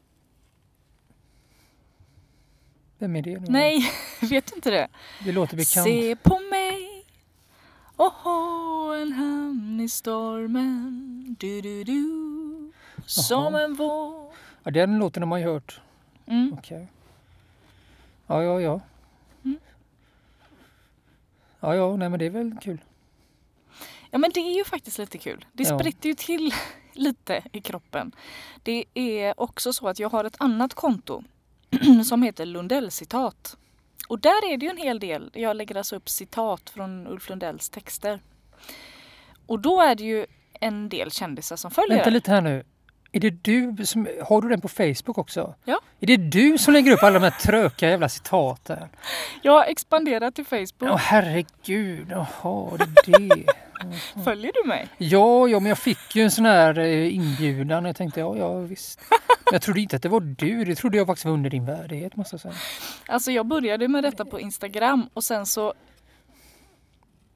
Vem 2.99 3.17
är 3.17 3.23
det 3.23 3.41
nu? 3.41 3.47
Nej, 3.49 3.91
vet 4.21 4.47
du 4.47 4.55
inte 4.57 4.71
det? 4.71 4.89
Det 5.25 5.33
låter 5.33 5.57
bekant. 5.57 5.85
Se 5.85 6.17
på 6.17 6.41
mig 6.51 7.05
ha 7.97 8.97
en 8.97 9.13
hamn 9.13 9.81
i 9.81 9.89
stormen 9.89 11.37
du, 11.39 11.61
du, 11.61 11.85
du 11.85 12.73
Som 13.07 13.55
en 13.55 13.75
våg 13.75 14.33
Ja, 14.63 14.71
den 14.71 14.99
låten 14.99 15.23
har 15.23 15.29
man 15.29 15.41
ju 15.41 15.47
hört. 15.47 15.81
mm. 16.27 16.53
Okej. 16.59 16.89
Ja, 18.27 18.43
ja, 18.43 18.61
ja. 18.61 18.81
Mm. 19.45 19.59
Ja, 21.61 21.75
ja, 21.75 21.97
nej 21.97 22.09
men 22.09 22.19
det 22.19 22.27
är 22.27 22.31
väl 22.31 22.57
kul. 22.61 22.81
Ja 24.15 24.19
men 24.19 24.31
det 24.35 24.41
är 24.41 24.57
ju 24.57 24.65
faktiskt 24.65 24.99
lite 24.99 25.19
kul. 25.19 25.45
Det 25.53 25.63
Ja. 25.69 25.79
spritter 25.79 26.09
ju 26.09 26.15
till 26.15 26.55
lite 26.93 27.43
i 27.53 27.61
kroppen. 27.61 28.13
Det 28.63 28.85
är 28.95 29.41
också 29.41 29.73
så 29.73 29.89
att 29.89 29.99
jag 29.99 30.09
har 30.09 30.25
ett 30.25 30.37
annat 30.39 30.75
konto 30.75 31.23
som 32.05 32.23
heter 32.23 32.47
Lundell-citat. 32.47 33.57
Och 34.09 34.19
där 34.19 34.53
är 34.53 34.57
det 34.57 34.65
ju 34.67 34.71
en 34.71 34.77
hel 34.77 34.99
del. 35.01 35.31
Jag 35.35 35.57
lägger 35.57 35.77
alltså 35.77 35.97
upp 35.97 36.09
citat 36.09 36.71
från 36.71 37.07
Ulf 37.07 37.29
Lundells 37.31 37.71
texter. 37.71 38.21
Och 39.47 39.61
då 39.61 39.81
är 39.81 39.95
det 39.95 40.05
ju 40.05 40.27
en 40.61 40.89
del 40.89 41.11
kändisar 41.11 41.57
som 41.57 41.71
följer. 41.71 41.97
Vänta 41.97 42.11
lite 42.11 42.31
här 42.31 42.41
nu. 42.41 42.65
Är 43.13 43.21
det 43.21 43.31
du 43.31 43.87
som, 43.87 44.09
har 44.29 44.43
du 44.43 44.49
den 44.49 44.61
på 44.61 44.69
Facebook 44.69 45.19
också? 45.19 45.55
Ja. 45.65 45.81
Är 46.01 46.07
det 46.07 46.17
du 46.17 46.59
som 46.59 46.75
lägger 46.75 46.93
upp 46.93 47.03
alla 47.03 47.19
de 47.19 47.25
här 47.25 47.39
tröka 47.41 47.89
jävla 47.91 48.09
citaten? 48.09 48.89
Jag 49.43 49.53
har 49.53 49.65
expanderat 49.65 50.35
till 50.35 50.45
Facebook. 50.47 50.83
Åh 50.91 50.97
herregud, 50.97 52.07
jaha, 52.11 52.77
det 52.77 53.13
är 53.13 53.37
det. 53.37 53.45
Följer 54.25 54.53
du 54.63 54.69
mig? 54.69 54.89
Ja, 54.99 55.49
ja, 55.49 55.61
men 55.61 55.69
jag 55.69 55.79
fick 55.79 56.17
ju 56.17 56.23
en 56.23 56.31
sån 56.31 56.45
här 56.45 56.79
eh, 56.79 57.15
inbjudan 57.15 57.85
jag 57.85 57.97
tänkte 57.97 58.21
ja, 58.21 58.37
ja 58.37 58.59
visst. 58.59 59.01
Men 59.11 59.19
jag 59.53 59.63
trodde 59.63 59.81
inte 59.81 59.97
att 59.97 60.03
det 60.03 60.09
var 60.09 60.21
du, 60.21 60.65
det 60.65 60.75
trodde 60.75 60.97
jag 60.97 61.07
faktiskt 61.07 61.25
var 61.25 61.33
under 61.33 61.51
din 61.51 61.67
värdighet 61.67 62.17
måste 62.17 62.35
jag 62.35 62.41
säga. 62.41 62.55
Alltså 63.07 63.33
jag 63.33 63.47
började 63.47 63.89
med 63.89 64.05
detta 64.05 64.25
på 64.25 64.41
Instagram 64.41 65.09
och 65.15 65.25
sen 65.25 65.47
så 65.47 65.75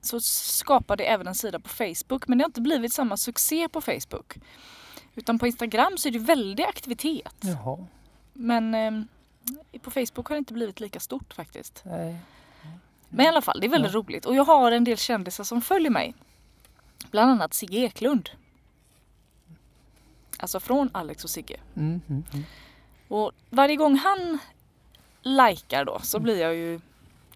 så 0.00 0.20
skapade 0.20 1.04
jag 1.04 1.12
även 1.12 1.26
en 1.26 1.34
sida 1.34 1.58
på 1.60 1.68
Facebook 1.68 2.28
men 2.28 2.38
det 2.38 2.44
har 2.44 2.48
inte 2.48 2.60
blivit 2.60 2.92
samma 2.92 3.16
succé 3.16 3.68
på 3.68 3.80
Facebook. 3.80 4.36
Utan 5.14 5.38
på 5.38 5.46
Instagram 5.46 5.98
så 5.98 6.08
är 6.08 6.12
det 6.12 6.18
väldig 6.18 6.64
aktivitet. 6.64 7.34
Jaha, 7.40 7.86
Men 8.32 8.74
eh, 8.74 9.80
på 9.82 9.90
Facebook 9.90 10.28
har 10.28 10.34
det 10.34 10.38
inte 10.38 10.52
blivit 10.52 10.80
lika 10.80 11.00
stort 11.00 11.34
faktiskt. 11.34 11.82
nej. 11.84 12.16
Men 13.08 13.26
i 13.26 13.28
alla 13.28 13.42
fall, 13.42 13.60
det 13.60 13.66
är 13.66 13.70
väldigt 13.70 13.94
roligt. 13.94 14.26
Och 14.26 14.34
jag 14.34 14.44
har 14.44 14.72
en 14.72 14.84
del 14.84 14.96
kändisar 14.96 15.44
som 15.44 15.60
följer 15.60 15.90
mig. 15.90 16.14
Bland 17.10 17.30
annat 17.30 17.54
Sigge 17.54 17.78
Eklund. 17.78 18.30
Alltså 20.38 20.60
från 20.60 20.90
Alex 20.92 21.24
och 21.24 21.30
Sigge. 21.30 21.56
Mm, 21.76 22.00
mm, 22.08 22.24
mm. 22.32 22.44
Och 23.08 23.32
varje 23.50 23.76
gång 23.76 23.96
han 23.96 24.38
likar 25.22 25.84
då 25.84 25.98
så 26.02 26.20
blir 26.20 26.40
jag 26.40 26.54
ju, 26.54 26.80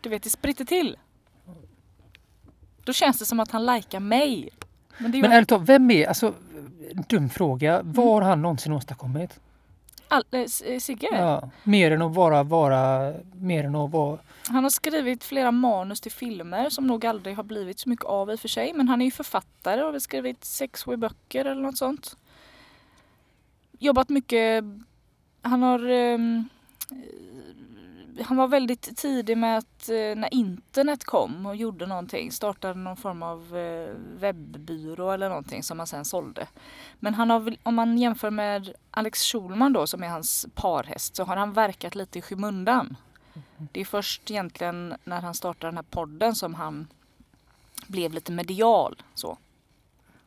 du 0.00 0.08
vet 0.08 0.22
det 0.22 0.30
spritter 0.30 0.64
till. 0.64 0.96
Då 2.84 2.92
känns 2.92 3.18
det 3.18 3.26
som 3.26 3.40
att 3.40 3.50
han 3.50 3.66
likar 3.66 4.00
mig. 4.00 4.50
Men 4.98 5.10
det 5.12 5.16
är 5.16 5.18
ju 5.18 5.22
Men 5.22 5.32
ärligt 5.32 5.48
talat, 5.48 5.68
vem 5.68 5.90
är, 5.90 6.06
alltså 6.06 6.34
dum 7.08 7.28
fråga, 7.28 7.80
vad 7.84 8.06
har 8.06 8.22
han 8.22 8.42
någonsin 8.42 8.72
åstadkommit? 8.72 9.40
All, 10.12 10.24
eh, 10.30 10.40
S- 10.40 10.62
eh, 10.62 10.78
Sigge. 10.78 11.08
Ja, 11.12 11.50
mer 11.64 11.90
än 11.90 12.02
att 12.02 12.14
vara, 12.14 12.42
vara, 12.42 13.12
mer 13.34 13.64
än 13.64 13.74
att 13.74 13.90
vara, 13.90 14.18
Han 14.48 14.62
har 14.62 14.70
skrivit 14.70 15.24
flera 15.24 15.50
manus 15.50 16.00
till 16.00 16.12
filmer 16.12 16.70
som 16.70 16.86
nog 16.86 17.06
aldrig 17.06 17.36
har 17.36 17.42
blivit 17.44 17.78
så 17.80 17.88
mycket 17.88 18.04
av 18.06 18.30
i 18.30 18.34
och 18.34 18.40
för 18.40 18.48
sig. 18.48 18.72
Men 18.74 18.88
han 18.88 19.00
är 19.00 19.04
ju 19.04 19.10
författare 19.10 19.80
och 19.80 19.84
har 19.86 19.92
väl 19.92 20.00
skrivit 20.00 20.44
sex, 20.44 20.82
sju 20.84 20.96
böcker 20.96 21.44
eller 21.44 21.62
något 21.62 21.78
sånt. 21.78 22.16
Jobbat 23.78 24.08
mycket. 24.08 24.64
Han 25.42 25.62
har 25.62 25.90
eh, 25.90 26.18
han 28.20 28.36
var 28.36 28.48
väldigt 28.48 28.96
tidig 28.96 29.38
med 29.38 29.58
att 29.58 29.88
eh, 29.88 29.94
när 29.94 30.34
internet 30.34 31.04
kom 31.04 31.46
och 31.46 31.56
gjorde 31.56 31.86
någonting, 31.86 32.32
startade 32.32 32.74
någon 32.74 32.96
form 32.96 33.22
av 33.22 33.56
eh, 33.56 33.94
webbyrå 34.20 35.10
eller 35.10 35.28
någonting 35.28 35.62
som 35.62 35.78
han 35.78 35.86
sen 35.86 36.04
sålde. 36.04 36.46
Men 37.00 37.14
han 37.14 37.30
har, 37.30 37.56
om 37.62 37.74
man 37.74 37.98
jämför 37.98 38.30
med 38.30 38.72
Alex 38.90 39.22
Schulman 39.22 39.72
då 39.72 39.86
som 39.86 40.02
är 40.02 40.08
hans 40.08 40.46
parhäst 40.54 41.16
så 41.16 41.24
har 41.24 41.36
han 41.36 41.52
verkat 41.52 41.94
lite 41.94 42.18
i 42.18 42.22
skymundan. 42.22 42.96
Det 43.72 43.80
är 43.80 43.84
först 43.84 44.30
egentligen 44.30 44.94
när 45.04 45.20
han 45.20 45.34
startade 45.34 45.66
den 45.66 45.76
här 45.76 45.84
podden 45.90 46.34
som 46.34 46.54
han 46.54 46.86
blev 47.86 48.12
lite 48.12 48.32
medial. 48.32 49.02
Så. 49.14 49.38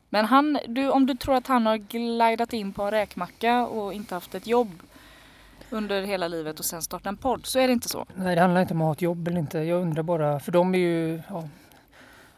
Men 0.10 0.26
han, 0.26 0.60
du, 0.68 0.90
om 0.90 1.06
du 1.06 1.16
tror 1.16 1.36
att 1.36 1.48
han 1.48 1.66
har 1.66 1.78
glidat 1.78 2.54
in 2.54 2.74
på 2.74 2.84
en 2.84 2.92
räkmacka 2.92 3.68
och 3.68 3.94
inte 3.94 4.16
haft 4.16 4.36
ett 4.36 4.48
jobb 4.48 4.82
under 5.76 6.02
hela 6.02 6.28
livet 6.28 6.60
och 6.60 6.66
sen 6.66 6.82
startat 6.82 7.06
en 7.08 7.18
podd 7.18 7.46
så 7.46 7.60
är 7.60 7.68
det 7.68 7.74
inte 7.74 7.90
så. 7.90 8.06
nej 8.16 8.36
det 8.36 8.42
handlar 8.42 8.62
inte 8.62 8.74
om 8.74 8.82
att 8.82 8.86
ha 8.86 8.94
ett 8.94 9.02
jobb 9.02 9.28
eller 9.28 9.40
inte. 9.40 9.60
Jag 9.60 9.82
undrar 9.82 10.04
bara, 10.04 10.40
för 10.40 10.52
de 10.52 10.76
är 10.76 10.80
ju, 10.80 11.22
ja, 11.30 11.50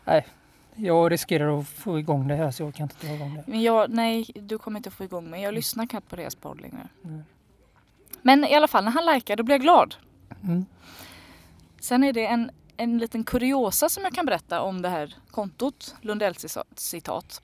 nej. 0.05 0.27
Jag 0.75 1.11
riskerar 1.11 1.59
att 1.59 1.67
få 1.67 1.99
igång 1.99 2.27
det 2.27 2.35
här 2.35 2.51
så 2.51 2.63
jag 2.63 2.75
kan 2.75 2.83
inte 2.83 3.07
dra 3.07 3.13
igång 3.15 3.33
det. 3.35 3.43
Men 3.47 3.61
jag, 3.61 3.89
nej, 3.89 4.25
du 4.35 4.57
kommer 4.57 4.79
inte 4.79 4.91
få 4.91 5.03
igång 5.03 5.29
mig. 5.29 5.41
Jag 5.43 5.53
lyssnar 5.53 5.85
knappt 5.85 6.09
på 6.09 6.15
deras 6.15 6.35
podd 6.35 6.61
längre. 6.61 6.87
Mm. 7.03 7.23
Men 8.21 8.43
i 8.45 8.55
alla 8.55 8.67
fall, 8.67 8.83
när 8.83 8.91
han 8.91 9.05
likar 9.15 9.35
då 9.35 9.43
blir 9.43 9.55
jag 9.55 9.61
glad. 9.61 9.95
Mm. 10.43 10.65
Sen 11.79 12.03
är 12.03 12.13
det 12.13 12.25
en, 12.25 12.51
en 12.77 12.97
liten 12.97 13.23
kuriosa 13.23 13.89
som 13.89 14.03
jag 14.03 14.13
kan 14.13 14.25
berätta 14.25 14.61
om 14.61 14.81
det 14.81 14.89
här 14.89 15.15
kontot, 15.31 15.95
Lundells 16.01 16.37
cita- 16.45 16.63
citat. 16.75 17.41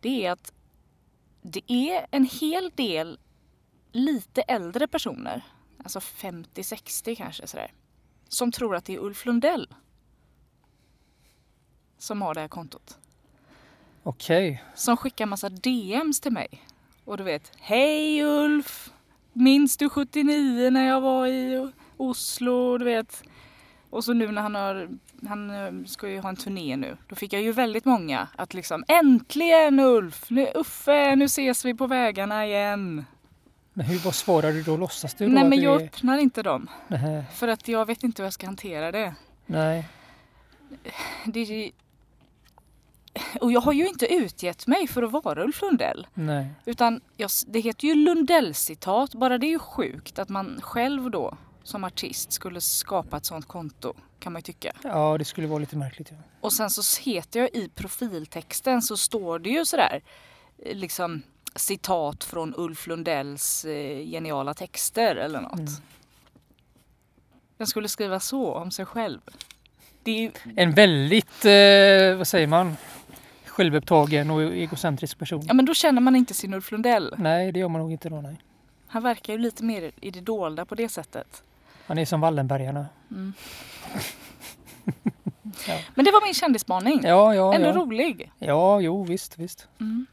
Det 0.00 0.26
är 0.26 0.32
att 0.32 0.52
det 1.42 1.72
är 1.72 2.06
en 2.10 2.24
hel 2.24 2.70
del 2.74 3.18
lite 3.92 4.42
äldre 4.42 4.88
personer, 4.88 5.42
alltså 5.82 5.98
50-60 5.98 7.14
kanske 7.14 7.46
sådär, 7.46 7.72
som 8.28 8.52
tror 8.52 8.76
att 8.76 8.84
det 8.84 8.94
är 8.94 8.98
Ulf 8.98 9.26
Lundell 9.26 9.68
som 11.98 12.22
har 12.22 12.34
det 12.34 12.40
här 12.40 12.48
kontot. 12.48 12.98
Okej, 14.02 14.64
Som 14.74 14.96
skickar 14.96 15.26
massa 15.26 15.48
DMs 15.48 16.20
till 16.20 16.32
mig. 16.32 16.64
Och 17.04 17.16
du 17.16 17.24
vet, 17.24 17.52
hej 17.58 18.22
Ulf! 18.22 18.90
Minns 19.32 19.76
du 19.76 19.88
79 19.88 20.70
när 20.70 20.88
jag 20.88 21.00
var 21.00 21.26
i 21.26 21.70
Oslo? 21.96 22.78
Du 22.78 22.84
vet. 22.84 23.22
Och 23.90 24.04
så 24.04 24.12
nu 24.12 24.32
när 24.32 24.42
han 24.42 24.54
har, 24.54 24.88
han 25.28 25.50
eh, 25.50 25.84
ska 25.86 26.08
ju 26.08 26.20
ha 26.20 26.28
en 26.28 26.36
turné 26.36 26.76
nu. 26.76 26.96
Då 27.08 27.16
fick 27.16 27.32
jag 27.32 27.42
ju 27.42 27.52
väldigt 27.52 27.84
många 27.84 28.28
att 28.36 28.54
liksom, 28.54 28.84
äntligen 28.88 29.80
Ulf! 29.80 30.30
Nu, 30.30 30.46
Uffe, 30.54 31.16
nu 31.16 31.24
ses 31.24 31.64
vi 31.64 31.74
på 31.74 31.86
vägarna 31.86 32.46
igen. 32.46 33.04
Men 33.78 33.86
hur, 33.86 33.98
vad 33.98 34.14
svarar 34.14 34.52
du 34.52 34.62
då? 34.62 34.76
Låtsas 34.76 35.14
du 35.14 35.26
då 35.26 35.32
Nej 35.32 35.44
men 35.44 35.60
jag 35.60 35.82
är, 35.82 35.86
öppnar 35.86 36.18
inte 36.18 36.42
dem. 36.42 36.70
nej, 36.88 37.24
För 37.34 37.48
att 37.48 37.68
jag 37.68 37.86
vet 37.86 38.02
inte 38.02 38.22
hur 38.22 38.26
jag 38.26 38.32
ska 38.32 38.46
hantera 38.46 38.92
det. 38.92 39.14
nej, 39.46 39.88
det 41.26 41.40
är, 41.40 41.70
och 43.40 43.52
jag 43.52 43.60
har 43.60 43.72
ju 43.72 43.88
inte 43.88 44.14
utgett 44.14 44.66
mig 44.66 44.86
för 44.88 45.02
att 45.02 45.24
vara 45.24 45.44
Ulf 45.44 45.62
Lundell. 45.62 46.06
Nej. 46.14 46.46
Utan 46.64 47.00
jag, 47.16 47.30
det 47.46 47.60
heter 47.60 47.88
ju 47.88 47.94
Lundell-citat. 47.94 49.14
Bara 49.14 49.38
det 49.38 49.46
är 49.46 49.50
ju 49.50 49.58
sjukt 49.58 50.18
att 50.18 50.28
man 50.28 50.60
själv 50.62 51.10
då 51.10 51.36
som 51.62 51.84
artist 51.84 52.32
skulle 52.32 52.60
skapa 52.60 53.16
ett 53.16 53.26
sånt 53.26 53.46
konto 53.48 53.94
kan 54.18 54.32
man 54.32 54.40
ju 54.40 54.42
tycka. 54.42 54.72
Ja, 54.82 55.18
det 55.18 55.24
skulle 55.24 55.46
vara 55.46 55.58
lite 55.58 55.76
märkligt. 55.76 56.08
Ja. 56.10 56.16
Och 56.40 56.52
sen 56.52 56.70
så 56.70 57.02
heter 57.02 57.40
jag 57.40 57.48
i 57.54 57.68
profiltexten 57.68 58.82
så 58.82 58.96
står 58.96 59.38
det 59.38 59.50
ju 59.50 59.64
sådär 59.64 60.02
liksom 60.72 61.22
citat 61.58 62.24
från 62.24 62.54
Ulf 62.56 62.86
Lundells 62.86 63.64
eh, 63.64 64.06
geniala 64.06 64.54
texter 64.54 65.16
eller 65.16 65.40
något. 65.40 65.58
Mm. 65.58 65.72
Den 67.56 67.66
skulle 67.66 67.88
skriva 67.88 68.20
så 68.20 68.54
om 68.54 68.70
sig 68.70 68.84
själv. 68.86 69.20
Det 70.02 70.10
är 70.10 70.20
ju, 70.20 70.30
En 70.56 70.72
väldigt, 70.72 71.44
eh, 71.44 72.18
vad 72.18 72.28
säger 72.28 72.46
man, 72.46 72.76
självupptagen 73.46 74.30
och 74.30 74.42
egocentrisk 74.42 75.18
person. 75.18 75.44
ja 75.46 75.54
men 75.54 75.64
då 75.64 75.74
känner 75.74 76.00
man 76.00 76.16
inte 76.16 76.34
sin 76.34 76.54
Ulf 76.54 76.70
Lundell. 76.72 77.14
Nej, 77.18 77.52
det 77.52 77.60
gör 77.60 77.68
man 77.68 77.80
nog 77.80 77.92
inte 77.92 78.08
då. 78.08 78.20
Nej. 78.20 78.36
Han 78.86 79.02
verkar 79.02 79.32
ju 79.32 79.38
lite 79.38 79.64
mer 79.64 79.90
i 80.00 80.10
det 80.10 80.20
dolda 80.20 80.64
på 80.64 80.74
det 80.74 80.88
sättet. 80.88 81.42
Han 81.86 81.98
är 81.98 82.04
som 82.04 82.20
Wallenbergarna. 82.20 82.86
Mm. 83.10 83.32
Ja. 85.66 85.78
Men 85.94 86.04
det 86.04 86.10
var 86.10 86.24
min 86.26 86.34
kändisspaning. 86.34 87.00
Ja, 87.04 87.34
ja, 87.34 87.54
Ändå 87.54 87.68
ja. 87.68 87.72
rolig. 87.74 88.32
Ja, 88.38 88.80
jo, 88.80 89.04
visst, 89.04 89.38
visst. 89.38 89.68
Mm. 89.80 90.06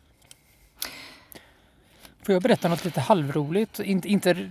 Får 2.25 2.34
jag 2.34 2.41
berätta 2.41 2.67
något 2.67 2.86
lite 2.86 3.01
halvroligt? 3.01 3.79
Inte, 3.79 4.08
inte, 4.08 4.50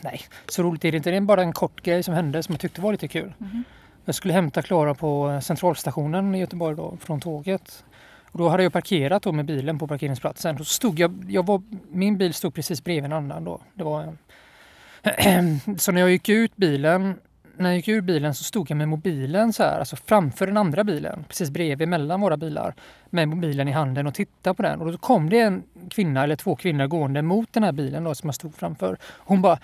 nej, 0.00 0.20
så 0.48 0.62
roligt 0.62 0.84
är 0.84 0.90
det 0.92 0.96
inte. 0.96 1.10
Det 1.10 1.16
är 1.16 1.20
bara 1.20 1.42
en 1.42 1.52
kort 1.52 1.82
grej 1.82 2.02
som 2.02 2.14
hände 2.14 2.42
som 2.42 2.52
jag 2.52 2.60
tyckte 2.60 2.80
var 2.80 2.92
lite 2.92 3.08
kul. 3.08 3.32
Mhm. 3.38 3.64
Jag 4.04 4.14
skulle 4.14 4.34
hämta 4.34 4.62
Klara 4.62 4.94
på 4.94 5.40
centralstationen 5.42 6.34
i 6.34 6.38
Göteborg 6.38 6.76
då, 6.76 6.96
från 7.00 7.20
tåget. 7.20 7.84
Och 8.30 8.38
då 8.38 8.48
hade 8.48 8.62
jag 8.62 8.72
parkerat 8.72 9.22
då 9.22 9.32
med 9.32 9.44
bilen 9.44 9.78
på 9.78 9.86
parkeringsplatsen. 9.86 10.56
Då 10.56 10.64
stod 10.64 10.98
jag, 10.98 11.24
jag 11.28 11.46
var, 11.46 11.62
min 11.90 12.18
bil 12.18 12.34
stod 12.34 12.54
precis 12.54 12.84
bredvid 12.84 13.04
en 13.04 13.12
annan 13.12 13.44
då. 13.44 13.60
Det 13.74 13.84
var, 13.84 14.16
så 15.78 15.92
när 15.92 16.00
jag 16.00 16.10
gick 16.10 16.28
ut 16.28 16.56
bilen 16.56 17.18
när 17.58 17.68
jag 17.68 17.76
gick 17.76 17.88
ur 17.88 18.00
bilen 18.00 18.34
så 18.34 18.44
stod 18.44 18.70
jag 18.70 18.76
med 18.76 18.88
mobilen 18.88 19.52
så 19.52 19.62
här, 19.62 19.78
alltså 19.78 19.96
framför 19.96 20.46
den 20.46 20.56
andra 20.56 20.84
bilen, 20.84 21.24
precis 21.28 21.50
bredvid 21.50 21.88
mellan 21.88 22.20
våra 22.20 22.36
bilar, 22.36 22.74
med 23.10 23.28
mobilen 23.28 23.68
i 23.68 23.72
handen 23.72 24.06
och 24.06 24.14
tittade 24.14 24.54
på 24.54 24.62
den. 24.62 24.80
Och 24.80 24.92
då 24.92 24.98
kom 24.98 25.30
det 25.30 25.40
en 25.40 25.62
kvinna 25.90 26.24
eller 26.24 26.36
två 26.36 26.56
kvinnor 26.56 26.86
gående 26.86 27.22
mot 27.22 27.52
den 27.52 27.62
här 27.62 27.72
bilen 27.72 28.04
då, 28.04 28.14
som 28.14 28.28
jag 28.28 28.34
stod 28.34 28.54
framför. 28.54 28.98
Hon 29.18 29.42
bara, 29.42 29.58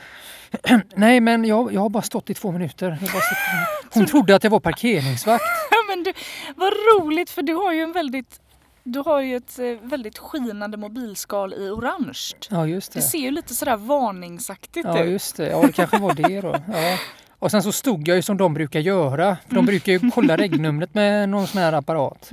nej 0.94 1.20
men 1.20 1.44
jag, 1.44 1.72
jag 1.72 1.80
har 1.80 1.88
bara 1.90 2.02
stått 2.02 2.30
i 2.30 2.34
två 2.34 2.52
minuter. 2.52 2.98
Hon 3.94 4.06
trodde 4.06 4.34
att 4.36 4.44
jag 4.44 4.50
var 4.50 4.60
parkeringsvakt. 4.60 5.44
Ja, 5.70 5.76
men 5.96 6.02
du, 6.04 6.12
vad 6.56 6.72
roligt 6.72 7.30
för 7.30 7.42
du 7.42 7.54
har 7.54 7.72
ju 7.72 7.80
en 7.82 7.92
väldigt 7.92 8.38
du 8.84 8.98
har 8.98 9.20
ju 9.20 9.36
ett 9.36 9.58
eh, 9.58 9.64
väldigt 9.82 10.18
skinande 10.18 10.76
mobilskal 10.76 11.54
i 11.54 11.68
orange. 11.70 12.18
Ja 12.50 12.66
just 12.66 12.92
Det 12.92 12.98
det. 12.98 13.02
ser 13.02 13.18
ju 13.18 13.30
lite 13.30 13.54
sådär 13.54 13.76
varningsaktigt 13.76 14.84
Ja 14.86 15.02
ut. 15.04 15.10
just 15.10 15.36
det, 15.36 15.48
ja 15.48 15.62
det 15.66 15.72
kanske 15.72 15.98
var 15.98 16.14
det 16.14 16.40
då. 16.40 16.56
Ja. 16.72 16.98
Och 17.42 17.50
sen 17.50 17.62
så 17.62 17.72
stod 17.72 18.08
jag 18.08 18.16
ju 18.16 18.22
som 18.22 18.36
de 18.36 18.54
brukar 18.54 18.80
göra. 18.80 19.36
För 19.48 19.54
de 19.54 19.66
brukar 19.66 19.92
ju 19.92 20.10
kolla 20.10 20.36
regnumret 20.36 20.94
med 20.94 21.28
någon 21.28 21.46
sån 21.46 21.60
här 21.62 21.72
apparat. 21.72 22.30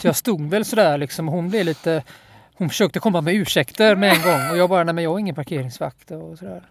Så 0.00 0.06
jag 0.06 0.16
stod 0.16 0.50
väl 0.50 0.64
sådär 0.64 0.98
liksom. 0.98 1.28
Hon 1.28 1.50
blev 1.50 1.64
lite... 1.64 2.02
Hon 2.54 2.68
försökte 2.68 2.98
komma 2.98 3.20
med 3.20 3.34
ursäkter 3.34 3.96
med 3.96 4.12
en 4.12 4.22
gång 4.22 4.50
och 4.50 4.56
jag 4.56 4.68
bara, 4.68 4.84
nej 4.84 4.94
men 4.94 5.04
jag 5.04 5.14
är 5.14 5.18
ingen 5.18 5.34
parkeringsvakt 5.34 6.10
och 6.10 6.38
sådär. 6.38 6.62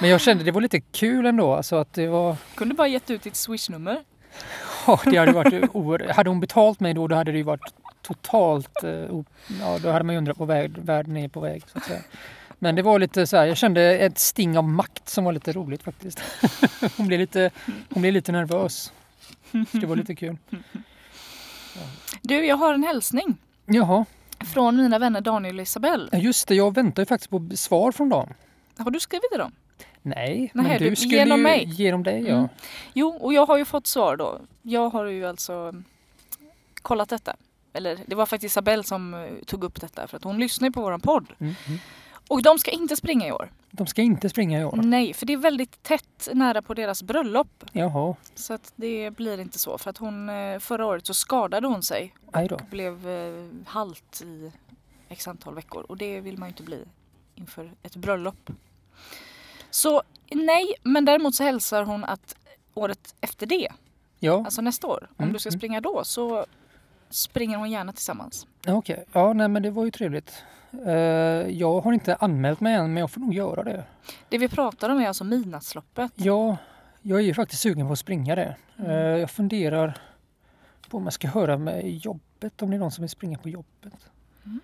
Men 0.00 0.10
jag 0.10 0.20
kände 0.20 0.44
det 0.44 0.50
var 0.50 0.60
lite 0.60 0.80
kul 0.80 1.26
ändå. 1.26 1.54
Alltså 1.54 1.76
att 1.76 1.92
det 1.92 2.06
var... 2.06 2.36
Kunde 2.54 2.74
bara 2.74 2.88
gett 2.88 3.10
ut 3.10 3.22
ditt 3.22 3.36
swishnummer. 3.36 3.98
Ja, 4.86 5.00
det 5.04 5.16
hade 5.16 5.32
varit 5.32 5.70
oerhört... 5.72 6.16
Hade 6.16 6.30
hon 6.30 6.40
betalt 6.40 6.80
mig 6.80 6.94
då, 6.94 7.08
då 7.08 7.16
hade 7.16 7.32
det 7.32 7.38
ju 7.38 7.44
varit 7.44 7.74
totalt... 8.02 8.84
eh, 8.84 8.90
Ja, 9.60 9.78
då 9.82 9.90
hade 9.90 10.04
man 10.04 10.14
ju 10.14 10.18
undrat 10.18 10.38
på 10.38 10.44
väg, 10.44 10.70
världen 10.78 11.16
är 11.16 11.28
på 11.28 11.40
väg 11.40 11.62
så 11.72 11.78
att 11.78 11.84
säga. 11.84 12.00
Men 12.62 12.74
det 12.74 12.82
var 12.82 12.98
lite 12.98 13.26
så 13.26 13.36
här, 13.36 13.46
jag 13.46 13.56
kände 13.56 13.82
ett 13.98 14.18
sting 14.18 14.58
av 14.58 14.64
makt 14.68 15.08
som 15.08 15.24
var 15.24 15.32
lite 15.32 15.52
roligt 15.52 15.82
faktiskt. 15.82 16.20
Hon 16.96 17.06
blev 17.06 17.20
lite, 17.20 17.50
hon 17.90 18.02
blev 18.02 18.14
lite 18.14 18.32
nervös. 18.32 18.92
Det 19.72 19.86
var 19.86 19.96
lite 19.96 20.14
kul. 20.14 20.36
Du, 22.22 22.46
jag 22.46 22.56
har 22.56 22.74
en 22.74 22.82
hälsning 22.82 23.36
Jaha, 23.66 24.04
från 24.54 24.76
mina 24.76 24.98
vänner 24.98 25.20
Daniel 25.20 25.56
och 25.58 25.62
Isabelle. 25.62 26.08
just 26.18 26.48
det. 26.48 26.54
Jag 26.54 26.74
väntar 26.74 27.02
ju 27.02 27.06
faktiskt 27.06 27.30
på 27.30 27.48
svar 27.54 27.92
från 27.92 28.08
dem. 28.08 28.34
Har 28.78 28.90
du 28.90 29.00
skrivit 29.00 29.30
till 29.30 29.38
dem? 29.38 29.52
Nej, 30.02 30.50
Nej, 30.54 30.66
men 30.68 30.78
du- 30.78 30.90
du 30.90 30.96
skulle 30.96 31.16
genom 31.16 31.38
ju 31.38 31.42
mig. 31.42 31.64
genom 31.64 32.02
dig 32.02 32.22
ja. 32.28 32.34
Mm. 32.34 32.48
Jo, 32.92 33.08
och 33.08 33.34
jag 33.34 33.46
har 33.46 33.58
ju 33.58 33.64
fått 33.64 33.86
svar 33.86 34.16
då. 34.16 34.40
Jag 34.62 34.88
har 34.90 35.04
ju 35.04 35.24
alltså 35.26 35.74
kollat 36.82 37.08
detta. 37.08 37.36
Eller 37.72 37.98
det 38.06 38.14
var 38.14 38.26
faktiskt 38.26 38.52
Isabelle 38.52 38.84
som 38.84 39.14
eh, 39.14 39.20
tog 39.46 39.64
upp 39.64 39.80
detta 39.80 40.06
för 40.06 40.16
att 40.16 40.24
hon 40.24 40.38
lyssnar 40.38 40.68
ju 40.68 40.72
på 40.72 40.80
våran 40.82 41.00
podd. 41.00 41.26
Mm, 41.38 41.54
mm. 41.66 41.78
Och 42.28 42.42
de 42.42 42.58
ska 42.58 42.70
inte 42.70 42.96
springa 42.96 43.26
i 43.26 43.32
år. 43.32 43.52
De 43.70 43.86
ska 43.86 44.02
inte 44.02 44.28
springa 44.28 44.60
i 44.60 44.64
år. 44.64 44.76
Nej, 44.76 45.14
för 45.14 45.26
det 45.26 45.32
är 45.32 45.36
väldigt 45.36 45.82
tätt 45.82 46.28
nära 46.32 46.62
på 46.62 46.74
deras 46.74 47.02
bröllop. 47.02 47.64
Jaha, 47.72 48.14
Så 48.34 48.52
att 48.54 48.72
det 48.76 49.10
blir 49.10 49.40
inte 49.40 49.58
så. 49.58 49.78
För 49.78 49.90
att 49.90 49.98
hon 49.98 50.28
eh, 50.28 50.58
förra 50.58 50.86
året 50.86 51.06
så 51.06 51.14
skadade 51.14 51.66
hon 51.66 51.82
sig 51.82 52.14
och 52.26 52.60
blev 52.70 53.08
eh, 53.08 53.46
halt 53.66 54.22
i 54.24 54.52
x 55.08 55.28
antal 55.28 55.54
veckor. 55.54 55.82
Och 55.88 55.96
det 55.96 56.20
vill 56.20 56.38
man 56.38 56.48
ju 56.48 56.50
inte 56.50 56.62
bli 56.62 56.84
inför 57.34 57.72
ett 57.82 57.96
bröllop. 57.96 58.50
Så 59.70 60.02
nej, 60.30 60.74
men 60.82 61.04
däremot 61.04 61.34
så 61.34 61.42
hälsar 61.44 61.82
hon 61.82 62.04
att 62.04 62.36
året 62.74 63.14
efter 63.20 63.46
det, 63.46 63.68
Ja, 64.18 64.44
alltså 64.44 64.62
nästa 64.62 64.86
år, 64.86 65.06
om 65.10 65.14
Mm, 65.24 65.32
du 65.32 65.38
ska 65.38 65.48
mm. 65.48 65.58
springa 65.60 65.80
då 65.80 66.04
så 66.04 66.46
springer 67.10 67.56
hon 67.56 67.70
gärna 67.70 67.92
tillsammans. 67.92 68.46
okej. 68.68 69.04
Ja, 69.12 69.32
nej 69.32 69.48
men 69.48 69.62
det 69.62 69.70
var 69.70 69.84
ju 69.84 69.90
trevligt. 69.90 70.42
Eh, 70.86 70.92
jag 71.50 71.80
har 71.80 71.92
inte 71.92 72.14
anmält 72.20 72.60
mig 72.60 72.74
än, 72.74 72.92
men 72.92 73.00
jag 73.00 73.10
får 73.10 73.20
nog 73.20 73.34
göra 73.34 73.62
det. 73.64 73.84
Det 74.28 74.38
vi 74.38 74.48
pratar 74.48 74.90
om 74.90 75.00
är 75.00 75.08
alltså 75.08 75.24
midnattsloppet. 75.24 76.12
Ja, 76.14 76.56
jag 77.02 77.18
är 77.18 77.22
ju 77.24 77.34
faktiskt 77.34 77.62
sugen 77.62 77.86
på 77.86 77.92
att 77.92 77.98
springa 77.98 78.34
det. 78.34 78.56
Mm. 78.78 78.90
Eh, 78.90 78.96
Jag 78.96 79.30
funderar 79.30 79.98
på 80.88 80.96
om 80.96 81.04
jag 81.04 81.12
ska 81.12 81.28
höra 81.28 81.58
med 81.58 81.90
jobbet, 81.90 82.62
om 82.62 82.70
det 82.70 82.76
är 82.76 82.78
någon 82.78 82.90
som 82.90 83.02
vill 83.02 83.08
springa 83.10 83.38
på 83.38 83.48
jobbet. 83.48 83.92
Mm. 84.44 84.60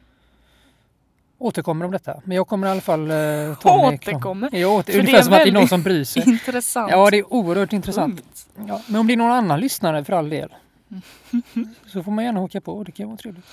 Återkommer 1.38 1.84
om 1.84 1.90
detta, 1.92 2.20
men 2.24 2.36
jag 2.36 2.48
kommer 2.48 2.66
i 2.66 2.70
alla 2.70 2.80
fall 2.80 3.10
eh, 3.10 3.16
ta. 3.60 3.88
Återkommer? 3.88 4.54
Jag 4.54 4.72
åter, 4.72 4.92
För 4.92 4.98
ungefär 5.00 5.18
är 5.18 5.22
som 5.22 5.32
att 5.32 5.42
det 5.42 5.48
är 5.48 5.52
någon 5.52 5.68
som 5.68 5.82
bryr 5.82 6.04
sig. 6.04 6.28
Intressant. 6.28 6.90
Ja, 6.90 7.10
det 7.10 7.18
är 7.18 7.32
oerhört 7.32 7.72
intressant. 7.72 8.46
Ja, 8.68 8.82
men 8.86 9.00
om 9.00 9.06
det 9.06 9.12
är 9.12 9.16
någon 9.16 9.32
annan 9.32 9.60
lyssnare 9.60 10.04
för 10.04 10.12
all 10.12 10.30
del 10.30 10.54
så 11.86 12.02
får 12.02 12.12
man 12.12 12.24
gärna 12.24 12.40
haka 12.40 12.60
på. 12.60 12.84
Det 12.84 12.92
kan 12.92 13.06
vara 13.06 13.16
trevligt. 13.16 13.44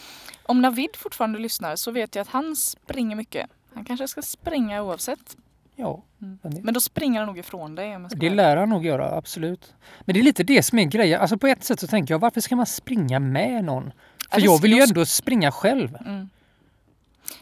Om 0.45 0.61
Navid 0.61 0.95
fortfarande 0.95 1.39
lyssnar 1.39 1.75
så 1.75 1.91
vet 1.91 2.15
jag 2.15 2.21
att 2.21 2.27
han 2.27 2.55
springer 2.55 3.15
mycket. 3.15 3.49
Han 3.73 3.85
kanske 3.85 4.07
ska 4.07 4.21
springa 4.21 4.83
oavsett. 4.83 5.37
Ja, 5.75 6.03
Mm. 6.21 6.63
Men 6.63 6.73
då 6.73 6.81
springer 6.81 7.19
han 7.19 7.27
nog 7.27 7.37
ifrån 7.37 7.75
dig. 7.75 7.97
Det 8.09 8.29
lär 8.29 8.57
han 8.57 8.69
nog 8.69 8.85
göra, 8.85 9.17
absolut. 9.17 9.73
Men 10.01 10.13
det 10.13 10.19
är 10.19 10.23
lite 10.23 10.43
det 10.43 10.63
som 10.63 10.79
är 10.79 10.83
grejen. 10.83 11.21
Alltså 11.21 11.37
på 11.37 11.47
ett 11.47 11.63
sätt 11.63 11.79
så 11.79 11.87
tänker 11.87 12.13
jag, 12.13 12.19
varför 12.19 12.41
ska 12.41 12.55
man 12.55 12.65
springa 12.65 13.19
med 13.19 13.63
någon? 13.63 13.91
För 14.31 14.41
jag 14.41 14.61
vill 14.61 14.73
ju 14.73 14.81
ändå 14.81 15.05
springa 15.05 15.51
själv. 15.51 15.97
Mm. 16.05 16.29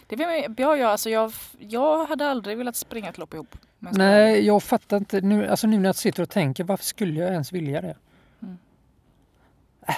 Det 0.08 0.16
vill 0.16 0.28
jag, 0.58 0.78
jag, 0.78 0.82
alltså 0.82 1.10
jag, 1.10 1.32
jag 1.60 2.06
hade 2.06 2.28
aldrig 2.28 2.58
velat 2.58 2.76
springa 2.76 3.10
ett 3.10 3.18
lopp 3.18 3.34
ihop. 3.34 3.58
Nej, 3.80 4.46
jag 4.46 4.64
fattar 4.64 4.98
inte. 4.98 5.22
Nu, 5.22 5.48
alltså 5.48 5.68
nu 5.68 5.78
när 5.78 5.90
jag 5.90 5.96
sitter 5.96 6.24
och 6.24 6.30
tänker, 6.30 6.64
varför 6.64 6.86
skulle 6.86 7.20
jag 7.20 7.32
ens 7.32 7.52
vilja 7.52 7.82
det? 7.82 7.96
Mm. 8.42 8.58
Äh. 9.88 9.96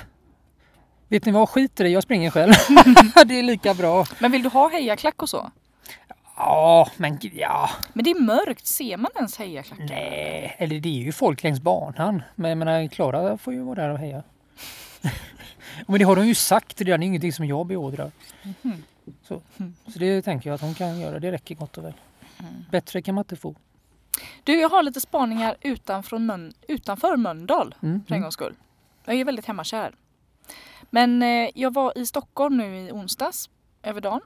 Vet 1.16 1.26
ni 1.26 1.32
vad, 1.32 1.50
skit 1.50 1.80
i 1.80 1.84
det, 1.84 1.90
jag 1.90 2.04
springer 2.04 2.30
själv. 2.32 2.54
det 3.26 3.40
är 3.40 3.44
lika 3.44 3.74
bra. 3.74 4.06
Men 4.20 4.32
vill 4.32 4.44
du 4.44 4.50
ha 4.50 4.70
hejaklack 4.70 5.22
och 5.22 5.30
så? 5.30 5.52
Ja, 6.36 6.90
men 6.98 7.20
ja. 7.34 7.70
Men 7.94 8.04
det 8.04 8.12
är 8.12 8.22
mörkt, 8.22 8.68
ser 8.68 8.98
man 8.98 9.12
ens 9.16 9.38
hejaklackar? 9.38 9.86
Nej, 9.86 10.56
eller 10.58 10.80
det 10.80 10.90
är 10.90 11.04
ju 11.04 11.12
folk 11.12 11.44
längs 11.44 11.62
banan. 11.62 12.22
Men 12.36 12.50
jag 12.50 12.58
menar, 12.58 12.88
Klara 12.88 13.38
får 13.38 13.54
ju 13.54 13.62
vara 13.62 13.76
där 13.76 13.90
och 13.90 14.00
heja. 14.00 14.24
men 15.88 16.00
det 16.00 16.06
har 16.06 16.16
de 16.16 16.28
ju 16.28 16.36
sagt 16.36 16.82
redan, 16.82 17.00
det 17.00 17.06
är 17.06 17.08
ingenting 17.08 17.34
som 17.34 17.46
jag 17.46 17.66
beordrar. 17.66 18.12
Mhm. 18.44 18.84
Så, 19.24 19.42
så 19.88 20.00
det 20.00 20.22
tänker 20.22 20.50
jag 20.50 20.56
att 20.56 20.62
hon 20.62 20.74
kan 20.74 21.00
göra, 21.00 21.20
det 21.20 21.32
räcker 21.32 21.56
gott 21.56 21.78
och 21.78 21.84
väl. 21.84 21.94
Bättre 22.72 23.02
kan 23.02 23.16
man 23.16 23.22
inte 23.24 23.36
få. 23.36 23.56
Du, 24.44 24.60
jag 24.60 24.70
har 24.70 24.84
lite 24.84 25.02
spaningar 25.02 25.56
utanför, 25.62 26.18
Mön, 26.18 26.54
utanför 26.68 27.18
Mölndal 27.18 27.76
Mm, 27.82 28.04
för 28.06 28.14
en 28.14 28.18
mm. 28.18 28.22
gångs 28.22 28.34
skull. 28.34 28.56
Jag 29.06 29.16
är 29.16 29.26
väldigt 29.26 29.46
hemmakär. 29.46 29.96
Men 30.96 31.24
eh, 31.24 31.50
jag 31.56 31.74
var 31.74 31.98
i 31.98 32.06
Stockholm 32.06 32.58
nu 32.58 32.80
i 32.80 32.92
onsdags 32.92 33.50
över 33.84 34.02
dagen 34.02 34.22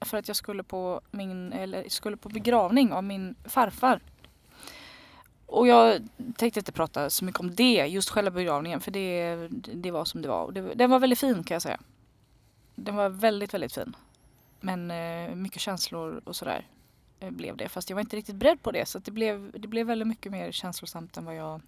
för 0.00 0.18
att 0.18 0.28
jag 0.28 0.36
skulle 0.36 0.62
på, 0.62 1.00
min, 1.10 1.52
eller 1.52 1.88
skulle 1.88 2.16
på 2.16 2.28
begravning 2.28 2.92
av 2.92 3.04
min 3.04 3.34
farfar. 3.44 4.00
Och 5.46 5.66
jag 5.66 6.08
tänkte 6.36 6.60
inte 6.60 6.72
prata 6.72 7.10
så 7.10 7.24
mycket 7.24 7.40
om 7.40 7.54
det, 7.54 7.86
just 7.86 8.10
själva 8.10 8.30
begravningen, 8.30 8.80
för 8.80 8.90
det, 8.90 9.36
det 9.74 9.90
var 9.90 10.04
som 10.04 10.22
det 10.22 10.28
var. 10.28 10.44
Och 10.44 10.52
det, 10.52 10.74
den 10.74 10.90
var 10.90 10.98
väldigt 10.98 11.18
fin 11.18 11.44
kan 11.44 11.54
jag 11.54 11.62
säga. 11.62 11.80
Den 12.74 12.96
var 12.96 13.08
väldigt, 13.08 13.54
väldigt 13.54 13.74
fin. 13.74 13.96
Men 14.60 14.90
eh, 14.90 15.34
mycket 15.34 15.60
känslor 15.60 16.22
och 16.24 16.36
sådär 16.36 16.66
eh, 17.20 17.30
blev 17.30 17.56
det. 17.56 17.68
Fast 17.68 17.90
jag 17.90 17.94
var 17.94 18.00
inte 18.00 18.16
riktigt 18.16 18.36
beredd 18.36 18.62
på 18.62 18.70
det. 18.70 18.86
Så 18.86 18.98
att 18.98 19.04
det, 19.04 19.10
blev, 19.12 19.52
det 19.60 19.68
blev 19.68 19.86
väldigt 19.86 20.08
mycket 20.08 20.32
mer 20.32 20.52
känslosamt 20.52 21.16
än 21.16 21.24
vad 21.24 21.36
jag 21.36 21.60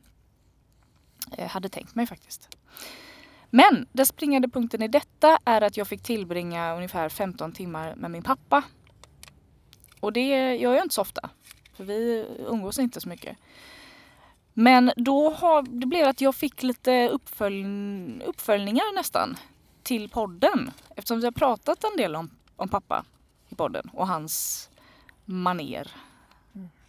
eh, 1.38 1.48
hade 1.48 1.68
tänkt 1.68 1.94
mig 1.94 2.06
faktiskt. 2.06 2.58
Men 3.54 3.86
den 3.92 4.06
springande 4.06 4.48
punkten 4.48 4.82
i 4.82 4.88
detta 4.88 5.38
är 5.44 5.60
att 5.60 5.76
jag 5.76 5.88
fick 5.88 6.02
tillbringa 6.02 6.74
ungefär 6.76 7.08
15 7.08 7.52
timmar 7.52 7.94
med 7.96 8.10
min 8.10 8.22
pappa. 8.22 8.62
Och 10.00 10.12
det 10.12 10.56
gör 10.56 10.74
jag 10.74 10.84
inte 10.84 10.94
så 10.94 11.00
ofta. 11.00 11.30
För 11.76 11.84
vi 11.84 12.26
umgås 12.38 12.78
inte 12.78 13.00
så 13.00 13.08
mycket. 13.08 13.36
Men 14.52 14.92
då 14.96 15.30
har, 15.30 15.62
det 15.62 15.86
blev 15.86 16.08
att 16.08 16.20
jag 16.20 16.34
fick 16.34 16.62
lite 16.62 17.08
uppfölj, 17.08 17.64
uppföljningar 18.24 18.94
nästan 18.94 19.36
till 19.82 20.08
podden. 20.08 20.70
Eftersom 20.96 21.20
vi 21.20 21.24
har 21.24 21.32
pratat 21.32 21.84
en 21.84 21.96
del 21.96 22.16
om, 22.16 22.30
om 22.56 22.68
pappa 22.68 23.04
i 23.48 23.54
podden 23.54 23.90
och 23.92 24.08
hans 24.08 24.68
maner. 25.24 25.90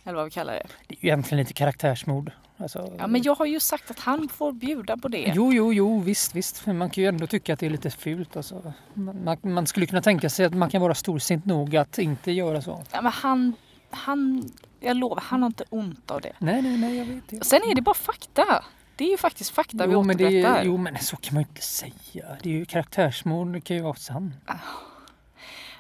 Eller 0.03 0.15
vad 0.15 0.25
vi 0.25 0.31
kallar 0.31 0.53
det. 0.53 0.67
Det 0.87 0.95
är 0.95 1.03
ju 1.03 1.07
egentligen 1.07 1.39
lite 1.39 1.53
karaktärsmord. 1.53 2.31
Alltså, 2.57 2.93
Ja 2.99 3.07
men 3.07 3.21
jag 3.21 3.35
har 3.35 3.45
ju 3.45 3.59
sagt 3.59 3.91
att 3.91 3.99
han 3.99 4.29
får 4.29 4.51
bjuda 4.51 4.97
på 4.97 5.07
det. 5.07 5.31
Jo, 5.35 5.53
jo, 5.53 5.73
jo, 5.73 5.99
visst, 5.99 6.35
visst. 6.35 6.65
Men 6.65 6.77
man 6.77 6.89
kan 6.89 7.03
ju 7.03 7.07
ändå 7.07 7.27
tycka 7.27 7.53
att 7.53 7.59
det 7.59 7.65
är 7.65 7.69
lite 7.69 7.89
fult. 7.91 8.35
Alltså. 8.37 8.73
Man, 8.93 9.37
man 9.41 9.67
skulle 9.67 9.85
kunna 9.85 10.01
tänka 10.01 10.29
sig 10.29 10.45
att 10.45 10.53
man 10.53 10.69
kan 10.69 10.81
vara 10.81 10.95
storsint 10.95 11.45
nog 11.45 11.75
att 11.75 11.97
inte 11.97 12.31
göra 12.31 12.61
så. 12.61 12.83
Ja, 12.91 13.01
men 13.01 13.11
han, 13.11 13.53
han, 13.89 14.51
jag 14.79 14.97
lovar, 14.97 15.23
han 15.25 15.41
har 15.41 15.47
inte 15.47 15.63
ont 15.69 16.11
av 16.11 16.21
det. 16.21 16.33
Nej, 16.39 16.61
nej, 16.61 16.77
nej, 16.77 16.97
jag 16.97 17.05
vet 17.05 17.23
det. 17.29 17.45
Sen 17.45 17.61
är 17.71 17.75
det 17.75 17.81
bara 17.81 17.95
fakta. 17.95 18.63
Det 18.95 19.03
är 19.03 19.09
ju 19.09 19.17
faktiskt 19.17 19.49
fakta 19.49 19.87
vi 19.87 19.93
Jo 19.93 20.03
men, 20.03 20.17
det 20.17 20.25
återberättar. 20.25 20.59
är, 20.59 20.63
jo, 20.65 20.77
men 20.77 20.97
så 20.99 21.15
kan 21.17 21.33
man 21.33 21.43
ju 21.43 21.47
inte 21.49 21.61
säga. 21.61 22.37
Det 22.43 22.49
är 22.49 22.53
ju 22.53 22.65
karaktärsmord, 22.65 23.53
det 23.53 23.61
kan 23.61 23.75
ju 23.77 23.83
vara 23.83 23.95
sant. 23.95 24.33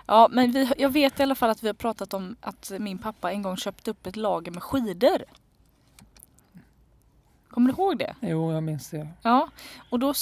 Ja, 0.05 0.27
men 0.31 0.51
vi, 0.51 0.71
jag 0.77 0.89
vet 0.89 1.19
i 1.19 1.23
alla 1.23 1.35
fall 1.35 1.49
att 1.49 1.63
vi 1.63 1.67
har 1.67 1.73
pratat 1.73 2.13
om 2.13 2.35
att 2.41 2.71
min 2.79 2.97
pappa 2.97 3.31
en 3.31 3.41
gång 3.41 3.57
köpte 3.57 3.91
upp 3.91 4.07
ett 4.07 4.15
lager 4.15 4.51
med 4.51 4.63
skidor. 4.63 5.23
Kommer 7.55 7.67
du 7.73 7.73
ihåg 7.81 7.97
det? 7.97 8.15
Jo, 8.21 8.51
jag 8.53 8.63
minns 8.63 8.89
det. 8.89 9.07
Ja, 9.21 9.49
och 9.89 9.99
då, 9.99 10.13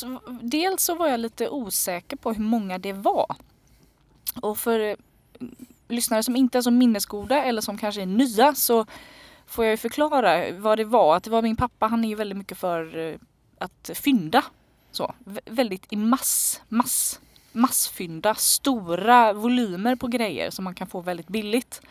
dels 0.42 0.84
så 0.84 0.96
var 0.96 1.08
jag 1.08 1.20
lite 1.20 1.50
osäker 1.50 2.18
på 2.18 2.34
hur 2.34 2.44
många 2.44 2.78
det 2.78 2.94
var. 2.94 3.36
Och 4.42 4.58
för 4.58 4.80
eh, 4.80 4.96
lyssnare 5.88 6.24
som 6.24 6.36
inte 6.36 6.58
är 6.58 6.62
så 6.62 6.72
minnesgoda 6.72 7.44
eller 7.44 7.62
som 7.62 7.78
kanske 7.78 8.02
är 8.02 8.06
nya 8.06 8.54
så 8.56 8.86
får 9.48 9.66
jag 9.66 9.72
ju 9.72 9.78
förklara 9.78 10.52
vad 10.52 10.78
det 10.78 10.84
var. 10.86 11.16
Att 11.18 11.24
det 11.24 11.30
var 11.30 11.42
min 11.42 11.56
pappa, 11.56 11.88
han 11.88 12.06
är 12.06 12.10
ju 12.10 12.16
väldigt 12.16 12.38
mycket 12.38 12.58
för 12.58 12.98
eh, 12.98 13.16
att 13.58 13.90
fynda. 13.94 14.44
Så, 14.92 15.13
vä- 15.25 15.40
väldigt 15.46 15.94
i 15.94 15.96
mass, 15.96 16.62
mass, 16.70 17.20
massfynda, 17.52 18.36
stora 18.36 19.34
volymer 19.34 19.96
på 19.96 20.08
grejer 20.08 20.50
som 20.50 20.63
man 20.63 20.75
kan 20.75 20.88
få 20.88 21.02
väldigt 21.02 21.28
billigt. 21.28 21.82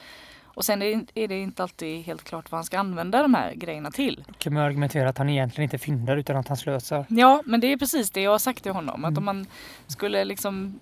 Och 0.54 0.64
sen 0.64 0.82
är 0.82 1.28
det, 1.28 1.38
inte 1.40 1.62
alltid 1.62 2.02
helt 2.04 2.24
klart 2.24 2.50
vad 2.50 2.58
han 2.58 2.64
ska 2.64 2.78
använda 2.78 3.22
de 3.22 3.34
här 3.34 3.54
grejerna 3.54 3.90
till. 3.90 4.24
Kan 4.38 4.54
man 4.54 4.62
argumentera 4.62 5.08
att 5.08 5.18
han 5.18 5.28
egentligen 5.28 5.62
inte 5.64 5.78
fyndar 5.78 6.16
utan 6.16 6.36
att 6.36 6.48
han 6.48 6.56
slösar. 6.56 7.06
Ja, 7.08 7.42
men 7.46 7.60
det 7.60 7.72
är 7.72 7.76
precis 7.76 8.10
det 8.10 8.20
jag 8.20 8.30
har 8.30 8.38
sagt 8.38 8.62
till 8.62 8.72
honom. 8.72 9.04
Att 9.04 9.10
Mm. 9.10 9.18
om 9.18 9.24
man 9.24 9.46
skulle 9.86 10.24
liksom 10.24 10.80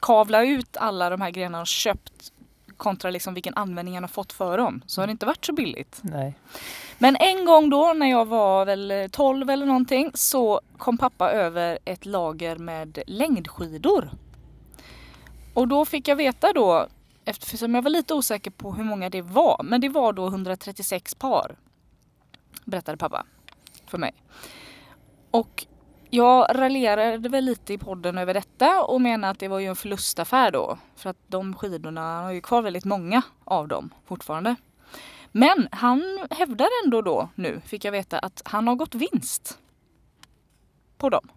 kavla 0.00 0.42
ut 0.44 0.76
alla 0.76 1.10
de 1.10 1.20
här 1.20 1.30
grejerna 1.30 1.60
och 1.60 1.66
köpt 1.66 2.32
kontra 2.76 3.10
liksom 3.10 3.34
vilken 3.34 3.54
användning 3.54 3.94
han 3.94 4.02
har 4.02 4.08
fått 4.08 4.32
för 4.32 4.58
dem 4.58 4.82
så 4.86 5.02
har 5.02 5.06
det 5.06 5.10
inte 5.10 5.26
varit 5.26 5.44
så 5.44 5.52
billigt. 5.52 5.98
Nej. 6.02 6.34
Men 6.98 7.16
en 7.20 7.44
gång 7.44 7.70
då 7.70 7.92
när 7.96 8.10
jag 8.10 8.24
var 8.26 8.64
väl 8.64 9.08
12 9.12 9.50
eller 9.50 9.66
någonting 9.66 10.10
så 10.14 10.60
kom 10.78 10.98
pappa 10.98 11.30
över 11.30 11.78
ett 11.84 12.06
lager 12.06 12.56
med 12.56 12.98
längdskidor. 13.06 14.10
Och 15.54 15.68
då 15.68 15.84
fick 15.84 16.08
jag 16.08 16.16
veta 16.16 16.52
då, 16.52 16.86
eftersom 17.26 17.74
jag 17.74 17.82
var 17.82 17.90
lite 17.90 18.14
osäker 18.14 18.50
på 18.50 18.72
hur 18.72 18.84
många 18.84 19.10
det 19.10 19.22
var, 19.22 19.62
men 19.64 19.80
det 19.80 19.88
var 19.88 20.12
då 20.12 20.26
136 20.26 21.14
par. 21.14 21.56
Berättade 22.64 22.96
pappa 22.96 23.26
för 23.86 23.98
mig. 23.98 24.14
Och 25.30 25.66
jag 26.10 26.46
raljerade 26.58 27.28
väl 27.28 27.44
lite 27.44 27.72
i 27.72 27.78
podden 27.78 28.18
över 28.18 28.34
detta 28.34 28.84
och 28.84 29.00
menade 29.00 29.30
att 29.30 29.38
det 29.38 29.48
var 29.48 29.58
ju 29.58 29.66
en 29.66 29.76
förlustaffär 29.76 30.50
då. 30.50 30.78
För 30.96 31.10
att 31.10 31.18
de 31.26 31.54
skidorna, 31.54 32.00
han 32.00 32.24
har 32.24 32.32
ju 32.32 32.40
kvar 32.40 32.62
väldigt 32.62 32.84
många 32.84 33.22
av 33.44 33.68
dem 33.68 33.90
fortfarande. 34.06 34.56
Men 35.32 35.68
han 35.72 36.26
hävdar 36.30 36.68
ändå 36.84 37.02
då 37.02 37.28
nu, 37.34 37.60
fick 37.66 37.84
jag 37.84 37.92
veta, 37.92 38.18
att 38.18 38.42
han 38.44 38.68
har 38.68 38.74
gått 38.74 38.94
vinst 38.94 39.58
på 40.98 41.10
dem. 41.10 41.28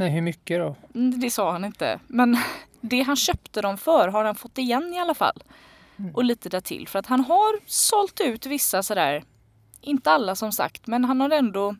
Nej, 0.00 0.10
hur 0.10 0.20
mycket 0.20 0.58
då? 0.58 0.76
Mm, 0.94 1.20
Det 1.20 1.30
sa 1.30 1.52
han 1.52 1.64
inte. 1.64 2.00
Men 2.06 2.38
det 2.80 3.02
han 3.02 3.16
köpte 3.16 3.60
dem 3.62 3.78
för 3.78 4.08
har 4.08 4.24
han 4.24 4.34
fått 4.34 4.58
igen 4.58 4.94
i 4.94 4.98
alla 4.98 5.14
fall. 5.14 5.42
Mm. 5.98 6.14
Och 6.14 6.24
lite 6.24 6.48
därtill. 6.48 6.88
För 6.88 6.98
att 6.98 7.06
han 7.06 7.20
har 7.20 7.60
sålt 7.66 8.20
ut 8.20 8.46
vissa 8.46 8.82
sådär, 8.82 9.24
inte 9.80 10.10
alla 10.10 10.34
som 10.34 10.52
sagt, 10.52 10.86
men 10.86 11.04
han 11.04 11.20
har 11.20 11.30
ändå, 11.30 11.76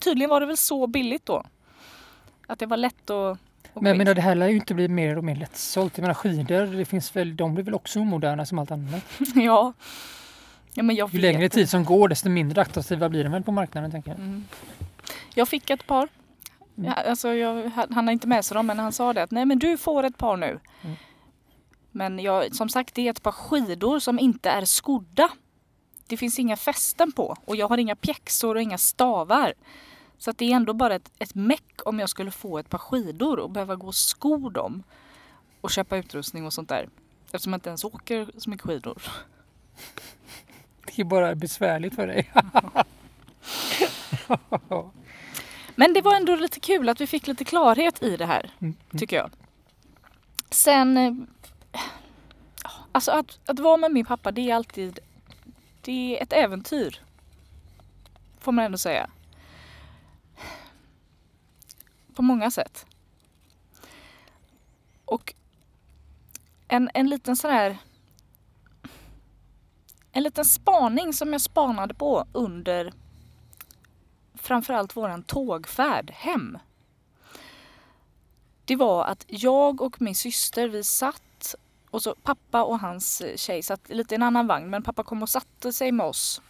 tydligen 0.00 0.30
var 0.30 0.40
det 0.40 0.46
väl 0.46 0.56
så 0.56 0.86
billigt 0.86 1.26
då. 1.26 1.44
Att 2.46 2.58
det 2.58 2.66
var 2.66 2.76
lätt 2.76 3.10
att, 3.10 3.38
Men 3.74 3.98
menar, 3.98 4.14
det 4.14 4.20
här 4.20 4.34
lär 4.34 4.48
ju 4.48 4.56
inte 4.56 4.74
bli 4.74 4.88
mer 4.88 5.18
och 5.18 5.24
mer 5.24 5.36
lättsålt. 5.36 5.98
Jag 5.98 6.02
menar 6.02 6.14
skidor, 6.14 6.76
det 6.76 6.84
finns 6.84 7.16
väl, 7.16 7.36
de 7.36 7.54
blir 7.54 7.64
väl 7.64 7.74
också 7.74 8.00
omoderna 8.00 8.46
som 8.46 8.58
allt 8.58 8.70
annat. 8.70 9.04
ja. 9.34 9.72
ja, 10.74 10.82
men 10.82 10.96
jag 10.96 11.14
Ju 11.14 11.18
längre 11.20 11.48
tid 11.48 11.70
som 11.70 11.84
går 11.84 12.08
desto 12.08 12.28
mindre 12.28 12.62
attraktiva 12.62 13.08
blir 13.08 13.24
de 13.24 13.32
väl 13.32 13.42
på 13.42 13.52
marknaden 13.52 13.90
tänker 13.90 14.10
jag. 14.10 14.18
Mm. 14.18 14.44
Jag 15.34 15.48
fick 15.48 15.70
ett 15.70 15.86
par. 15.86 16.08
Mm. 16.76 16.90
Ja, 16.90 16.92
alltså 16.92 17.34
jag, 17.34 17.70
han 17.70 18.06
har 18.06 18.12
inte 18.12 18.26
med 18.26 18.44
sig 18.44 18.54
dem 18.54 18.66
men 18.66 18.78
han 18.78 18.92
sa 18.92 19.12
det 19.12 19.22
att 19.22 19.30
nej 19.30 19.44
men 19.46 19.58
du 19.58 19.76
får 19.76 20.04
ett 20.04 20.18
par 20.18 20.36
nu. 20.36 20.60
Mm. 20.82 20.96
Men 21.90 22.18
jag, 22.18 22.54
som 22.54 22.68
sagt 22.68 22.94
det 22.94 23.06
är 23.06 23.10
ett 23.10 23.22
par 23.22 23.32
skidor 23.32 23.98
som 23.98 24.18
inte 24.18 24.50
är 24.50 24.64
skodda. 24.64 25.28
Det 26.06 26.16
finns 26.16 26.38
inga 26.38 26.56
fästen 26.56 27.12
på 27.12 27.36
och 27.44 27.56
jag 27.56 27.68
har 27.68 27.78
inga 27.78 27.96
pjäxor 27.96 28.54
och 28.54 28.62
inga 28.62 28.78
stavar. 28.78 29.54
Så 30.18 30.30
att 30.30 30.38
det 30.38 30.44
är 30.44 30.56
ändå 30.56 30.72
bara 30.72 30.94
ett, 30.94 31.10
ett 31.18 31.34
meck 31.34 31.80
om 31.84 31.98
jag 31.98 32.08
skulle 32.08 32.30
få 32.30 32.58
ett 32.58 32.70
par 32.70 32.78
skidor 32.78 33.38
och 33.38 33.50
behöva 33.50 33.76
gå 33.76 33.86
och 33.86 33.94
sko 33.94 34.48
dem. 34.48 34.82
Och 35.60 35.70
köpa 35.70 35.96
utrustning 35.96 36.46
och 36.46 36.52
sånt 36.52 36.68
där. 36.68 36.88
Eftersom 37.24 37.52
jag 37.52 37.56
inte 37.56 37.68
ens 37.68 37.84
åker 37.84 38.30
så 38.38 38.50
mycket 38.50 38.66
skidor. 38.66 39.02
Det 40.86 41.02
är 41.02 41.04
bara 41.04 41.34
besvärligt 41.34 41.94
för 41.94 42.06
dig. 42.06 42.32
Men 45.74 45.94
det 45.94 46.00
var 46.00 46.16
ändå 46.16 46.36
lite 46.36 46.60
kul 46.60 46.88
att 46.88 47.00
vi 47.00 47.06
fick 47.06 47.26
lite 47.26 47.44
klarhet 47.44 48.02
i 48.02 48.16
det 48.16 48.26
här. 48.26 48.50
Mm. 48.58 48.76
tycker 48.98 49.16
jag. 49.16 49.30
Sen, 50.50 50.96
eh, 50.96 51.12
alltså 52.92 53.10
att, 53.10 53.38
att 53.46 53.58
vara 53.58 53.76
med 53.76 53.92
min 53.92 54.04
pappa 54.04 54.32
det 54.32 54.50
är 54.50 54.54
alltid, 54.54 54.98
det 55.80 56.18
är 56.18 56.22
ett 56.22 56.32
äventyr. 56.32 57.00
Får 58.38 58.52
man 58.52 58.64
ändå 58.64 58.78
säga. 58.78 59.10
På 62.14 62.22
många 62.22 62.50
sätt. 62.50 62.86
Och 65.04 65.34
en, 66.68 66.90
en 66.94 67.08
liten 67.08 67.36
sån 67.36 67.50
här 67.50 67.78
en 70.12 70.22
liten 70.22 70.44
spaning 70.44 71.12
som 71.12 71.32
jag 71.32 71.40
spanade 71.40 71.94
på 71.94 72.26
under 72.32 72.92
framförallt 74.44 74.96
våran 74.96 75.22
tågfärd 75.22 76.10
hem 76.10 76.58
det 78.64 78.76
var 78.76 79.04
att 79.04 79.24
jag 79.28 79.80
och 79.80 80.02
min 80.02 80.14
syster 80.14 80.68
vi 80.68 80.84
satt 80.84 81.54
och 81.90 82.02
så 82.02 82.14
pappa 82.22 82.64
och 82.64 82.80
hans 82.80 83.22
tjej 83.36 83.62
satt 83.62 83.88
lite 83.88 84.14
i 84.14 84.16
en 84.16 84.22
annan 84.22 84.46
vagn 84.46 84.70
men 84.70 84.82
pappa 84.82 85.02
kom 85.02 85.22
och 85.22 85.28
satte 85.28 85.72
sig 85.72 85.92
med 85.92 86.06
oss 86.06 86.42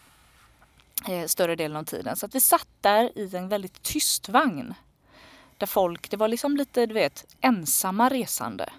eh, 1.09 1.27
större 1.27 1.57
delen 1.57 1.77
av 1.77 1.85
tiden. 1.85 2.17
Så 2.17 2.27
att 2.27 2.35
vi 2.35 2.41
satt 2.41 2.69
där 2.81 3.19
i 3.19 3.37
en 3.37 3.49
väldigt 3.49 3.83
tyst 3.83 4.29
vagn. 4.29 4.75
Där 5.59 5.67
folk, 5.67 6.11
det 6.11 6.17
var 6.17 6.29
liksom 6.29 6.57
lite 6.57 6.87
du 6.87 6.95
vet 6.95 7.27
ensamma 7.41 8.09
resande. 8.09 8.73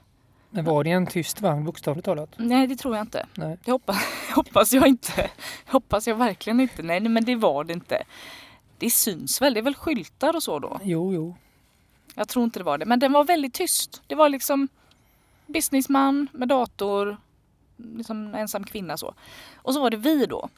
Men 0.49 0.65
var 0.65 0.83
det 0.83 0.91
en 0.91 1.07
tyst 1.07 1.41
vagn 1.41 1.65
bokstavligt 1.65 2.05
talat? 2.05 2.29
Nej 2.37 2.67
det 2.67 2.75
tror 2.75 2.95
jag 2.95 3.03
inte. 3.03 3.27
Nej. 3.33 3.57
Det 3.65 3.71
hoppas, 3.71 3.97
hoppas 4.35 4.73
jag 4.73 4.87
inte. 4.87 5.29
hoppas 5.65 6.07
jag 6.07 6.15
verkligen 6.15 6.59
inte. 6.59 6.83
Nej, 6.83 6.99
men 6.99 7.25
det 7.25 7.35
var 7.35 7.63
det 7.63 7.73
inte. 7.73 8.03
Det 8.77 8.89
syns 8.89 9.41
väl, 9.41 9.53
det 9.53 9.59
är 9.59 9.61
väl 9.61 9.75
skyltar 9.75 10.35
och 10.35 10.43
så 10.43 10.59
då. 10.59 10.79
Jo, 10.83 11.13
jo. 11.13 11.35
Jag 12.15 12.27
tror 12.27 12.43
inte 12.43 12.59
det 12.59 12.63
var 12.63 12.77
det. 12.77 12.85
Men 12.85 12.99
den 12.99 13.11
var 13.11 13.23
väldigt 13.23 13.53
tyst. 13.53 14.01
Det 14.07 14.15
var 14.15 14.29
liksom 14.29 14.67
businessman 15.47 16.27
med 16.33 16.47
dator, 16.47 17.17
liksom 17.77 18.27
en 18.27 18.35
ensam 18.35 18.63
kvinna 18.63 18.97
så. 18.97 19.13
Och 19.55 19.73
så 19.73 19.81
var 19.81 19.89
det 19.89 19.97
vi 19.97 20.25
då. 20.25 20.49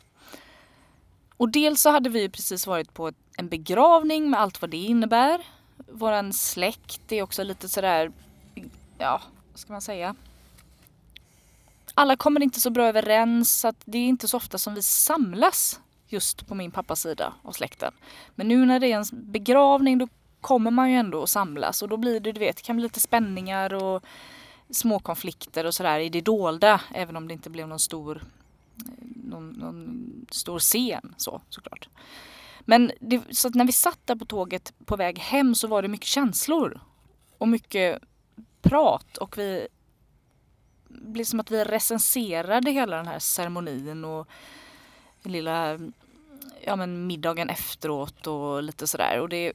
Och 1.37 1.49
dels 1.49 1.81
så 1.81 1.89
hade 1.89 2.09
vi 2.09 2.29
precis 2.29 2.67
varit 2.67 2.93
på 2.93 3.11
en 3.37 3.49
begravning 3.49 4.29
med 4.29 4.39
allt 4.39 4.61
vad 4.61 4.69
det 4.69 4.77
innebär. 4.77 5.45
Våran 5.91 6.33
släkt 6.33 7.11
är 7.11 7.21
också 7.21 7.43
lite 7.43 7.69
sådär, 7.69 8.11
ja, 8.97 9.21
vad 9.51 9.59
ska 9.59 9.73
man 9.73 9.81
säga? 9.81 10.15
Alla 11.93 12.15
kommer 12.15 12.43
inte 12.43 12.61
så 12.61 12.69
bra 12.69 12.85
överens 12.85 13.59
så 13.59 13.67
att 13.67 13.81
det 13.85 13.97
är 13.97 14.07
inte 14.07 14.27
så 14.27 14.37
ofta 14.37 14.57
som 14.57 14.73
vi 14.73 14.81
samlas 14.81 15.79
just 16.07 16.47
på 16.47 16.55
min 16.55 16.71
pappas 16.71 17.01
sida 17.01 17.33
av 17.43 17.51
släkten. 17.51 17.93
Men 18.35 18.47
nu 18.47 18.65
när 18.65 18.79
det 18.79 18.91
är 18.91 18.97
en 18.97 19.05
begravning 19.11 19.97
då 19.97 20.07
kommer 20.41 20.71
man 20.71 20.91
ju 20.91 20.97
ändå 20.97 21.23
att 21.23 21.29
samlas 21.29 21.81
och 21.81 21.89
då 21.89 21.97
blir 21.97 22.19
det, 22.19 22.31
du 22.31 22.39
vet, 22.39 22.61
kan 22.61 22.75
bli 22.75 22.83
lite 22.83 22.99
spänningar 22.99 23.73
och 23.73 24.03
små 24.69 24.99
konflikter 24.99 25.65
och 25.65 25.75
sådär 25.75 25.99
i 25.99 26.09
det 26.09 26.21
dolda 26.21 26.81
även 26.93 27.15
om 27.15 27.27
det 27.27 27.33
inte 27.33 27.49
blev 27.49 27.67
någon 27.67 27.79
stor, 27.79 28.23
eh, 28.77 28.91
någon, 29.15 29.49
någon 29.49 30.25
stor 30.31 30.59
scen 30.59 31.15
så 31.17 31.41
såklart. 31.49 31.89
Men 32.59 32.91
det, 32.99 33.21
så 33.31 33.47
att 33.47 33.55
när 33.55 33.65
vi 33.65 33.71
satt 33.71 33.99
där 34.05 34.15
på 34.15 34.25
tåget 34.25 34.73
på 34.85 34.95
väg 34.95 35.19
hem 35.19 35.55
så 35.55 35.67
var 35.67 35.81
det 35.81 35.87
mycket 35.87 36.07
känslor. 36.07 36.79
Och 37.37 37.47
mycket 37.47 38.01
prat 38.61 39.17
och 39.17 39.37
vi 39.37 39.67
det 40.87 41.11
blev 41.11 41.23
som 41.23 41.39
att 41.39 41.51
vi 41.51 41.63
recenserade 41.63 42.71
hela 42.71 42.97
den 42.97 43.07
här 43.07 43.19
ceremonin 43.19 44.05
och 44.05 44.27
lilla 45.23 45.79
ja, 46.61 46.75
men 46.75 47.07
middagen 47.07 47.49
efteråt 47.49 48.27
och 48.27 48.63
lite 48.63 48.87
sådär. 48.87 49.19
Och 49.19 49.29
det 49.29 49.53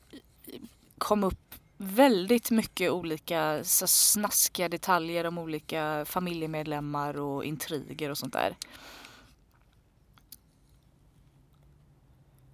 kom 0.98 1.24
upp 1.24 1.54
väldigt 1.76 2.50
mycket 2.50 2.90
olika 2.90 3.64
så 3.64 3.86
snaskiga 3.86 4.68
detaljer 4.68 5.26
om 5.26 5.38
olika 5.38 6.04
familjemedlemmar 6.04 7.16
och 7.16 7.44
intriger 7.44 8.10
och 8.10 8.18
sånt 8.18 8.32
där. 8.32 8.56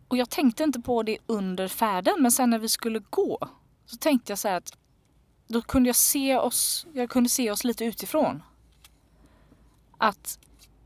Och 0.09 0.16
jag 0.16 0.31
tänkte 0.31 0.62
inte 0.62 0.81
på 0.81 1.03
det 1.03 1.18
under 1.27 1.68
färden 1.68 2.14
men 2.18 2.33
sen 2.33 2.51
när 2.51 2.59
vi 2.59 2.68
skulle 2.68 2.99
gå 3.11 3.38
så 3.87 3.97
tänkte 3.97 4.33
jag 4.33 4.38
så 4.38 4.49
här 4.49 4.57
att 4.57 4.79
då 5.47 5.62
kunde 5.62 5.88
jag 5.88 5.97
se 5.97 6.37
oss, 6.37 6.87
jag 6.92 7.11
kunde 7.11 7.29
se 7.29 7.51
oss 7.51 7.64
lite 7.64 7.85
utifrån. 7.85 8.42
Att 9.99 10.38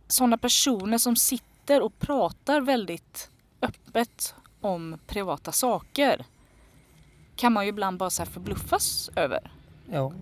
sådana 0.09 0.39
personer 0.39 0.99
som 0.99 1.17
sitter 1.17 1.52
och 1.71 1.99
pratar 1.99 2.61
väldigt 2.61 3.31
öppet 3.63 4.35
om 4.61 4.99
privata 5.07 5.53
saker 5.53 6.25
kan 7.37 7.53
man 7.53 7.65
ju 7.65 7.69
ibland 7.69 7.99
bara 7.99 8.11
så 8.11 8.27
förbluffas 8.27 9.11
över. 9.17 9.51
Ja. 9.91 10.13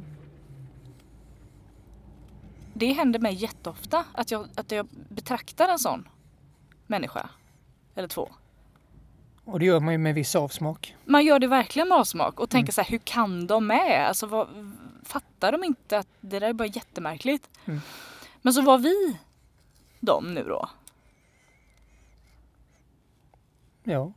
Det 2.74 2.92
händer 2.92 3.20
mig 3.20 3.34
jätteofta 3.34 4.04
att 4.12 4.30
jag, 4.30 4.48
att 4.54 4.70
jag 4.70 4.86
betraktar 5.08 5.68
en 5.68 5.78
sån 5.78 6.08
människa. 6.86 7.28
Eller 7.94 8.08
två. 8.08 8.30
Och 9.44 9.58
det 9.58 9.64
gör 9.64 9.80
man 9.80 9.94
ju 9.94 9.98
med 9.98 10.14
viss 10.14 10.36
avsmak. 10.36 10.96
Man 11.04 11.24
gör 11.24 11.38
det 11.38 11.46
verkligen 11.46 11.88
med 11.88 11.98
avsmak 11.98 12.40
och 12.40 12.50
tänker 12.50 12.72
så 12.72 12.80
här, 12.80 12.88
hur 12.90 12.98
kan 12.98 13.46
de 13.46 13.66
med? 13.66 14.06
Alltså 14.08 14.26
vad, 14.26 14.48
fattar 15.04 15.52
de 15.52 15.64
inte 15.64 15.98
att 15.98 16.08
det 16.20 16.38
där 16.38 16.48
är 16.48 16.52
bara 16.52 16.68
jättemärkligt? 16.68 17.50
Mm. 17.64 17.80
Men 18.42 18.52
så 18.52 18.62
var 18.62 18.78
vi 18.78 19.18
de 20.00 20.34
nu 20.34 20.44
då. 20.44 20.68
Ja. 23.84 24.12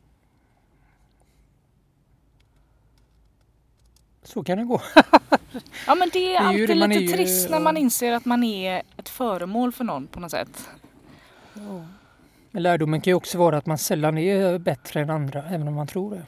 Så 4.24 4.44
kan 4.44 4.58
det 4.58 4.64
gå. 4.64 4.82
Ja 5.88 5.96
men 5.96 6.10
det 6.14 6.36
är, 6.36 6.42
är 6.42 6.54
ju 6.54 6.64
alltid 6.64 6.70
det, 6.70 6.76
man 6.76 6.90
lite 6.90 7.02
är 7.02 7.08
ju- 7.08 7.14
trist 7.14 7.50
när 7.50 7.58
ja. 7.58 7.64
man 7.64 7.78
inser 7.78 8.12
att 8.14 8.26
man 8.26 8.44
är 8.44 8.84
ett 8.98 9.10
föremål 9.10 9.72
för 9.72 9.84
någon 9.84 10.08
på 10.08 10.20
något 10.20 10.32
sätt. 10.32 10.70
Men 12.52 12.64
lärdomen 12.64 13.02
kan 13.02 13.12
ju 13.12 13.16
också 13.16 13.38
vara 13.38 13.58
att 13.58 13.66
man 13.66 13.78
sällan 13.78 14.18
är 14.18 14.58
bättre 14.58 15.02
än 15.02 15.10
andra, 15.10 15.44
även 15.44 15.68
om 15.68 15.74
man 15.74 15.88
tror 15.88 16.16
det. 16.16 16.26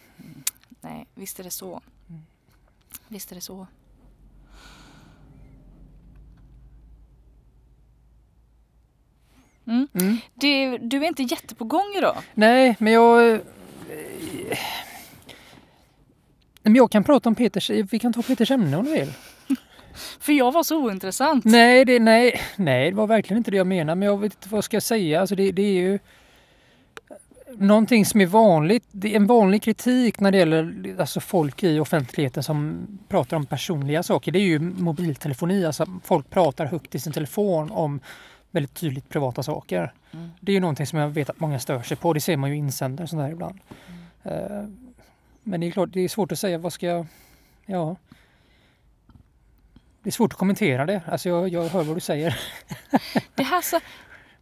Nej, 0.81 1.05
visst 1.15 1.39
är 1.39 1.43
det 1.43 1.49
så. 1.51 1.81
Visst 3.07 3.31
är 3.31 3.35
det 3.35 3.41
så. 3.41 3.67
Mm. 9.67 9.87
Mm. 9.93 10.17
Det, 10.33 10.77
du 10.77 10.97
är 11.03 11.07
inte 11.07 11.23
jättepågång 11.23 11.93
idag. 11.97 12.17
Nej, 12.33 12.75
men 12.79 12.93
jag... 12.93 13.31
eh, 13.33 13.39
Men 16.63 16.75
jag 16.75 16.91
kan 16.91 17.03
prata 17.03 17.29
om 17.29 17.35
Peters... 17.35 17.69
Vi 17.69 17.99
kan 17.99 18.13
ta 18.13 18.21
Peters 18.21 18.51
ämne 18.51 18.77
om 18.77 18.85
du 18.85 18.91
vill. 18.91 19.13
För 20.19 20.33
jag 20.33 20.51
var 20.51 20.63
så 20.63 20.77
ointressant. 20.77 21.45
Nej, 21.45 21.85
det, 21.85 21.99
nej, 21.99 22.41
nej, 22.55 22.89
det 22.91 22.97
var 22.97 23.07
verkligen 23.07 23.37
inte 23.37 23.51
det 23.51 23.57
jag 23.57 23.67
menar. 23.67 23.95
Men 23.95 24.05
jag 24.05 24.17
vet 24.17 24.33
inte 24.33 24.49
vad 24.49 24.57
jag 24.57 24.63
ska 24.63 24.81
säga. 24.81 25.21
Alltså 25.21 25.35
det, 25.35 25.51
det 25.51 25.61
är 25.61 25.73
ju 25.73 25.99
någonting 27.57 28.05
som 28.05 28.21
är 28.21 28.25
vanligt. 28.25 28.83
Det 28.91 29.11
är 29.11 29.15
en 29.15 29.27
vanlig 29.27 29.61
kritik 29.63 30.19
när 30.19 30.31
det 30.31 30.37
gäller 30.37 30.95
alltså 30.99 31.19
folk 31.19 31.63
i 31.63 31.79
offentligheten 31.79 32.43
som 32.43 32.87
pratar 33.07 33.37
om 33.37 33.45
personliga 33.45 34.03
saker. 34.03 34.31
Det 34.31 34.39
är 34.39 34.43
ju 34.43 34.59
mobiltelefoni. 34.59 35.65
Alltså 35.65 35.85
folk 36.03 36.29
pratar 36.29 36.65
högt 36.65 36.95
i 36.95 36.99
sin 36.99 37.13
telefon 37.13 37.71
om 37.71 37.99
väldigt 38.55 38.73
tydligt 38.73 39.09
privata 39.09 39.43
saker. 39.43 39.93
Mm. 40.11 40.29
Det 40.41 40.51
är 40.51 40.53
ju 40.53 40.59
någonting 40.59 40.87
som 40.87 40.99
jag 40.99 41.09
vet 41.09 41.29
att 41.29 41.39
många 41.39 41.59
stör 41.59 41.81
sig 41.81 41.97
på. 41.97 42.13
Det 42.13 42.21
ser 42.21 42.37
man 42.37 42.49
ju 42.49 42.55
i 42.55 42.59
insändare 42.59 43.03
och 43.03 43.09
sånt 43.09 43.21
där 43.21 43.31
ibland. 43.31 43.59
Eh, 44.23 44.67
Men 45.43 45.61
det 45.61 45.67
är 45.67 45.71
klart, 45.71 45.89
det 45.93 45.99
är 46.01 46.07
svårt 46.09 46.31
att 46.31 46.39
säga 46.39 46.57
vad 46.57 46.73
ska 46.73 46.85
jag... 46.87 47.05
Ja. 47.65 47.95
Det 50.03 50.09
är 50.09 50.11
svårt 50.11 50.33
att 50.33 50.39
kommentera 50.39 50.85
det. 50.85 51.01
Alltså 51.07 51.29
jag, 51.29 51.49
jag 51.49 51.69
hör 51.69 51.83
vad 51.83 51.97
du 51.97 51.99
säger. 51.99 52.39
Det, 53.35 53.43
här 53.43 53.61
så, 53.61 53.79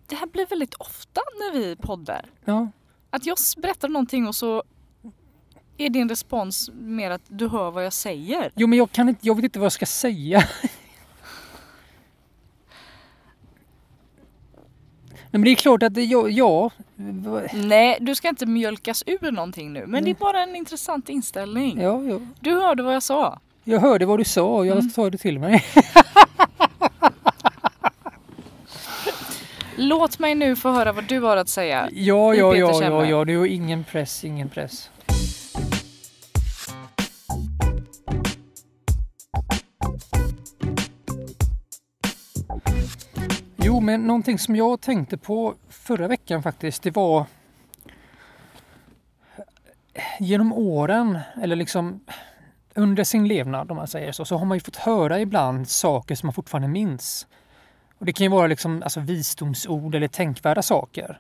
det 0.08 0.16
här 0.16 0.28
blir 0.28 0.46
väldigt 0.46 0.74
ofta 0.74 1.22
när 1.40 1.60
vi 1.60 1.76
poddar. 1.76 2.26
Ja, 2.46 2.68
Att 3.10 3.26
jag 3.26 3.38
berättar 3.58 3.90
någonting 3.90 4.28
och 4.28 4.36
så 4.36 4.64
är 5.78 5.90
din 5.90 6.10
respons 6.10 6.70
mer 6.74 7.12
att 7.12 7.22
du 7.28 7.48
hör 7.48 7.72
vad 7.72 7.86
jag 7.86 7.94
säger. 7.94 8.52
Jo, 8.56 8.68
men 8.68 8.78
jag, 8.80 8.92
kan 8.92 9.10
inte, 9.10 9.28
jag 9.28 9.36
vet 9.36 9.44
inte 9.44 9.60
vad 9.60 9.66
jag 9.66 9.72
ska 9.72 9.86
säga. 9.86 10.44
Men 15.38 15.42
det 15.44 15.52
är 15.52 15.56
klart 15.56 15.84
att 15.84 15.94
det, 15.94 16.04
ja, 16.04 16.30
ja. 16.30 16.72
Nej, 17.54 17.98
du 18.02 18.16
ska 18.16 18.30
inte 18.30 18.46
mjölkas 18.46 19.04
ur 19.06 19.32
någonting 19.32 19.74
nu. 19.74 19.80
Men 19.80 19.92
Nej. 19.92 20.02
det 20.02 20.10
är 20.10 20.20
bara 20.26 20.44
en 20.44 20.56
intressant 20.56 21.10
inställning. 21.10 21.82
ja, 21.82 22.04
ja. 22.04 22.20
Du 22.40 22.52
hörde 22.54 22.84
vad 22.84 22.96
jag 22.96 23.04
sa. 23.04 23.40
Jag 23.64 23.80
hörde 23.80 24.06
vad 24.06 24.20
du 24.20 24.24
sa 24.24 24.44
och 24.44 24.66
jag 24.68 24.78
Mm. 24.78 24.90
tar 24.92 25.10
det 25.10 25.18
till 25.18 25.40
mig. 25.40 25.64
Låt 29.76 30.20
mig 30.20 30.36
nu 30.36 30.56
få 30.56 30.72
höra 30.72 30.92
vad 30.92 31.04
du 31.04 31.20
har 31.20 31.38
att 31.38 31.50
säga. 31.50 31.90
Ja, 31.94 32.34
ja, 32.36 32.56
ja, 32.56 32.82
ja, 32.84 33.06
ja. 33.06 33.26
Det 33.26 33.34
är 33.34 33.46
ingen 33.46 33.84
press, 33.84 34.24
ingen 34.24 34.50
press. 34.50 34.90
Jo, 43.66 43.80
men 43.80 44.02
någonting 44.02 44.40
som 44.40 44.56
jag 44.56 44.82
tänkte 44.82 45.18
på 45.18 45.56
förra 45.70 46.08
veckan 46.08 46.44
faktiskt, 46.44 46.84
det 46.84 46.96
var 46.96 47.26
genom 50.20 50.54
åren, 50.54 51.20
eller 51.42 51.56
liksom 51.56 52.00
under 52.76 53.04
sin 53.04 53.28
levnad 53.28 53.72
om 53.72 53.78
man 53.78 53.88
säger 53.88 54.12
så, 54.12 54.26
så 54.26 54.38
har 54.38 54.46
man 54.46 54.58
ju 54.58 54.62
fått 54.62 54.76
höra 54.76 55.20
ibland 55.20 55.68
saker 55.70 56.16
som 56.16 56.28
man 56.28 56.34
fortfarande 56.34 56.68
minns. 56.68 57.28
Och 57.98 58.06
det 58.06 58.14
kan 58.14 58.26
ju 58.26 58.32
vara 58.32 58.48
liksom, 58.48 58.84
alltså, 58.84 59.00
visdomsord 59.00 59.96
eller 59.96 60.08
tänkvärda 60.08 60.62
saker. 60.62 61.20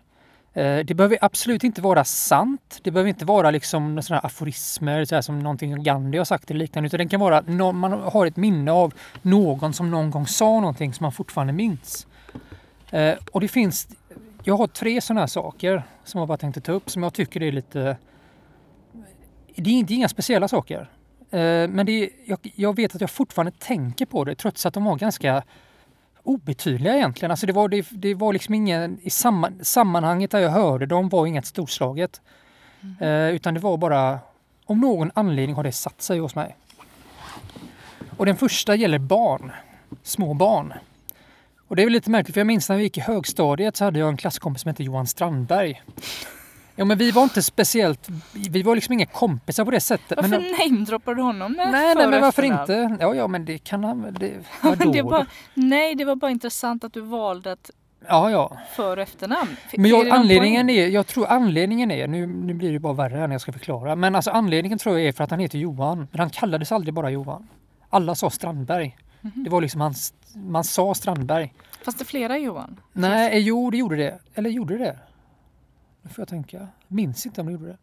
Eh, 0.54 0.80
Det 0.80 0.94
behöver 0.94 1.18
absolut 1.22 1.64
inte 1.64 1.82
vara 1.82 2.04
sant. 2.04 2.80
Det 2.84 2.92
behöver 2.92 3.10
inte 3.10 3.26
vara 3.26 3.52
liksom 3.52 4.02
sådana 4.02 4.20
här 4.20 4.26
aforismer 4.26 5.06
så 5.06 5.16
här 5.16 5.22
som 5.22 5.40
någonting 5.40 5.84
Gandhi 5.84 6.18
har 6.18 6.26
sagt 6.26 6.52
eller 6.52 6.60
liknande. 6.60 6.88
Utan 6.88 6.98
det 6.98 7.08
kan 7.08 7.20
vara 7.20 7.38
att 7.38 7.48
man 7.48 7.92
har 7.94 8.26
ett 8.26 8.38
minne 8.38 8.72
av 8.72 8.94
någon 9.22 9.74
som 9.74 9.92
någon 9.92 10.12
gång 10.12 10.28
sa 10.28 10.60
någonting 10.60 10.94
som 10.94 11.04
man 11.04 11.12
fortfarande 11.12 11.54
minns. 11.54 12.08
Eh, 12.94 13.16
Och 13.32 13.42
det 13.42 13.48
finns, 13.48 13.88
jag 14.44 14.58
har 14.58 14.68
tre 14.68 15.02
sådana 15.02 15.20
här 15.22 15.28
saker 15.28 15.84
som 16.04 16.20
jag 16.20 16.28
bara 16.28 16.38
tänkte 16.38 16.62
ta 16.62 16.72
upp 16.72 16.90
som 16.90 17.04
jag 17.04 17.14
tycker 17.14 17.44
är 17.44 17.52
lite... 17.52 17.98
Det 19.56 19.70
är 19.70 19.74
inte 19.74 19.94
inga 19.94 20.10
speciella 20.10 20.48
saker. 20.48 20.90
Eh, 21.32 21.68
Men 21.70 21.86
det 21.86 21.92
är, 21.92 22.10
jag, 22.26 22.40
jag 22.56 22.76
vet 22.76 22.96
att 22.96 23.02
jag 23.02 23.10
fortfarande 23.10 23.52
tänker 23.60 24.06
på 24.06 24.24
det 24.24 24.36
trots 24.36 24.66
att 24.66 24.74
de 24.74 24.84
var 24.84 24.96
ganska 24.96 25.44
obetydliga 26.24 26.96
egentligen. 26.96 27.32
Alltså 27.32 27.46
det, 27.46 27.54
var, 27.54 27.68
det, 27.70 27.88
det 27.92 28.14
var 28.14 28.34
liksom 28.34 28.54
ingen... 28.54 29.00
I 29.02 29.10
samman, 29.10 29.60
sammanhanget 29.66 30.32
där 30.32 30.40
jag 30.40 30.50
hörde 30.50 30.86
dem 30.86 31.10
var 31.10 31.26
inget 31.28 31.46
storslaget. 31.46 32.22
Eh, 33.02 33.28
utan 33.30 33.54
det 33.54 33.60
var 33.60 33.78
bara... 33.78 34.20
Om 34.66 34.80
någon 34.80 35.12
anledning 35.16 35.56
har 35.56 35.64
det 35.64 35.72
satt 35.72 36.02
sig 36.02 36.20
hos 36.20 36.36
mig. 36.36 36.56
Och 38.18 38.26
den 38.26 38.36
första 38.36 38.76
gäller 38.76 39.00
barn. 39.00 39.52
Små 40.04 40.34
barn. 40.34 40.74
Och 41.74 41.78
det 41.78 41.84
är 41.84 41.86
väl 41.86 41.94
lite 41.94 42.10
märkligt 42.10 42.34
för 42.34 42.40
jag 42.40 42.48
minns 42.48 42.70
när 42.70 42.78
vi 42.78 42.84
gick 42.84 42.98
i 42.98 43.02
högstadiet 43.02 43.78
så 43.78 43.86
hade 43.86 44.00
jag 44.00 44.10
en 44.10 44.18
klasskompis 44.18 44.62
som 44.62 44.70
hette 44.70 44.84
Johan 44.84 45.08
Strandberg. 45.08 45.82
Ja 46.76 46.86
men 46.86 46.98
vi 46.98 47.12
var 47.12 47.24
inte 47.24 47.44
speciellt... 47.44 48.10
Vi 48.34 48.64
var 48.64 48.76
liksom 48.76 48.94
inga 48.94 49.06
kompisar 49.06 49.66
på 49.66 49.72
det 49.72 49.80
sättet. 49.80 50.16
Varför 50.16 50.30
men, 50.30 50.70
namedroppar 50.70 51.16
du 51.16 51.22
honom 51.22 51.52
med 51.52 51.72
nej, 51.72 51.96
nej 51.96 52.08
men 52.08 52.22
varför 52.22 52.44
inte? 52.44 52.98
Ja, 53.00 53.16
ja 53.16 53.28
men 53.28 53.46
det 53.46 53.58
kan 53.58 53.84
han 53.84 54.02
väl... 54.02 54.14
Det, 54.14 54.34
Men 54.62 54.92
det 54.92 55.00
är 55.00 55.26
nej, 55.54 55.96
det 55.96 56.06
var 56.06 56.16
bara 56.16 56.32
intressant 56.32 56.84
att 56.84 56.94
du 56.94 57.02
valde 57.02 57.52
ett 57.52 57.72
Ja, 58.08 58.32
ja. 58.32 58.58
för 58.76 58.98
och 58.98 59.04
efternamn. 59.04 59.56
Men 59.78 59.86
är 59.86 59.90
jag, 59.90 60.06
någon 60.06 60.12
anledningen 60.12 60.68
poäng? 60.68 60.78
är, 60.78 60.88
jag 60.88 61.08
tror 61.08 61.28
anledningen 61.28 61.92
är, 61.92 62.08
nu, 62.08 62.28
nu 62.28 62.54
blir 62.54 62.72
det 62.72 62.80
bara 62.80 62.94
värre 62.94 63.18
här 63.18 63.28
när 63.28 63.34
jag 63.34 63.42
ska 63.42 63.52
förklara, 63.52 63.96
men 63.96 64.16
alltså 64.16 64.32
anledningen 64.32 64.80
tror 64.80 65.00
jag 65.00 65.08
är 65.08 65.12
för 65.12 65.24
att 65.24 65.32
han 65.32 65.40
heter 65.40 65.58
Johan. 65.58 66.08
Men 66.12 66.20
han 66.20 66.30
kallades 66.30 66.72
aldrig 66.72 66.94
bara 66.94 67.10
Johan. 67.10 67.48
Alla 67.90 68.16
sa 68.16 68.30
Strandberg. 68.30 68.98
Mhm. 69.24 69.44
Det 69.44 69.50
var 69.50 69.62
liksom 69.62 69.82
hans, 69.82 70.14
man 70.36 70.64
sa 70.64 70.94
Strandberg. 70.94 71.54
Fast 71.86 72.00
det 72.00 72.06
flera 72.06 72.38
Johan. 72.38 72.80
Nej, 72.94 73.40
jo 73.40 73.70
det 73.72 73.78
gjorde 73.78 73.96
det. 73.96 74.20
Eller 74.36 74.50
gjorde 74.50 74.78
det? 74.78 75.00
Nu 76.02 76.10
får 76.10 76.22
jag 76.22 76.28
tänka. 76.28 76.68
Minns 76.88 77.26
inte 77.26 77.42
om 77.42 77.48
det 77.48 77.54
gjorde 77.54 77.66
det. 77.68 77.78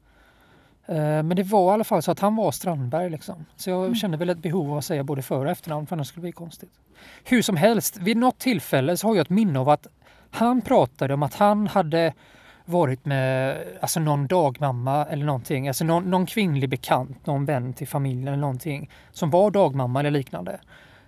Eh, 0.94 1.22
Men 1.22 1.36
det 1.36 1.42
var 1.42 1.70
i 1.70 1.74
alla 1.74 1.84
fall 1.84 2.02
så 2.02 2.10
att 2.10 2.20
han 2.20 2.36
var 2.36 2.50
Strandberg 2.52 3.10
liksom. 3.10 3.44
Så 3.56 3.70
jag 3.70 3.96
kände 3.96 4.16
väl 4.16 4.28
ett 4.30 4.38
behov 4.42 4.72
av 4.72 4.78
att 4.78 4.84
säga 4.84 5.04
både 5.04 5.22
för 5.22 5.44
och 5.44 5.50
efternamn 5.50 5.86
för 5.86 5.96
annars 5.96 6.08
skulle 6.08 6.20
det 6.20 6.24
bli 6.26 6.32
konstigt. 6.32 6.70
Hur 7.24 7.42
som 7.42 7.56
helst, 7.56 7.96
vid 7.96 8.16
något 8.16 8.38
tillfälle 8.38 8.96
så 8.96 9.06
har 9.08 9.14
jag 9.14 9.22
ett 9.22 9.30
minne 9.30 9.58
av 9.58 9.68
att 9.68 9.86
han 10.30 10.60
pratade 10.62 11.14
om 11.14 11.22
att 11.22 11.34
han 11.34 11.66
hade 11.66 12.12
varit 12.64 13.04
med 13.04 13.58
alltså 13.80 14.00
någon 14.00 14.26
dagmamma 14.26 15.06
eller 15.06 15.24
någonting, 15.24 15.68
alltså 15.68 15.84
någon, 15.84 16.10
någon 16.10 16.26
kvinnlig 16.26 16.68
bekant, 16.70 17.26
någon 17.26 17.44
vän 17.44 17.72
till 17.72 17.88
familjen 17.88 18.28
eller 18.28 18.36
någonting 18.36 18.90
som 19.12 19.30
var 19.30 19.50
dagmamma 19.50 20.00
eller 20.00 20.10
liknande. 20.10 20.60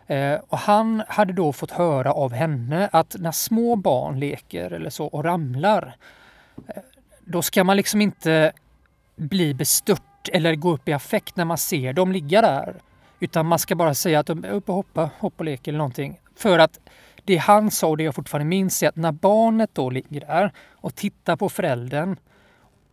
Eh, 0.06 0.40
och 0.48 0.58
han 0.58 1.02
hade 1.08 1.32
då 1.32 1.52
fått 1.52 1.70
höra 1.70 2.12
av 2.12 2.32
henne 2.32 2.88
att 2.92 3.16
när 3.18 3.32
små 3.32 3.76
barn 3.76 4.20
leker 4.20 4.70
eller 4.70 4.90
så 4.90 5.06
och 5.06 5.24
ramlar, 5.24 5.96
eh, 6.68 6.82
då 7.24 7.42
ska 7.42 7.64
man 7.64 7.76
liksom 7.76 8.00
inte 8.00 8.52
bli 9.16 9.54
bestört 9.54 10.28
eller 10.32 10.54
gå 10.54 10.70
upp 10.70 10.88
i 10.88 10.92
affekt 10.92 11.36
när 11.36 11.44
man 11.44 11.58
ser 11.58 11.92
dem 11.92 12.12
ligga 12.12 12.40
där. 12.40 12.74
Utan 13.20 13.46
man 13.46 13.58
ska 13.58 13.74
bara 13.74 13.94
säga 13.94 14.20
att 14.20 14.26
de 14.26 14.44
är 14.44 14.50
uppe 14.50 14.72
och 14.72 14.76
hoppa, 14.76 15.10
hoppa 15.18 15.36
och 15.38 15.44
leker 15.44 15.70
eller 15.70 15.78
någonting. 15.78 16.20
För 16.36 16.58
att 16.58 16.80
det 17.24 17.36
han 17.36 17.70
sa 17.70 17.86
och 17.88 17.96
det 17.96 18.04
jag 18.04 18.14
fortfarande 18.14 18.48
minns 18.48 18.82
är 18.82 18.88
att 18.88 18.96
när 18.96 19.12
barnet 19.12 19.70
då 19.72 19.90
ligger 19.90 20.20
där 20.20 20.52
och 20.70 20.94
tittar 20.94 21.36
på 21.36 21.48
föräldern 21.48 22.16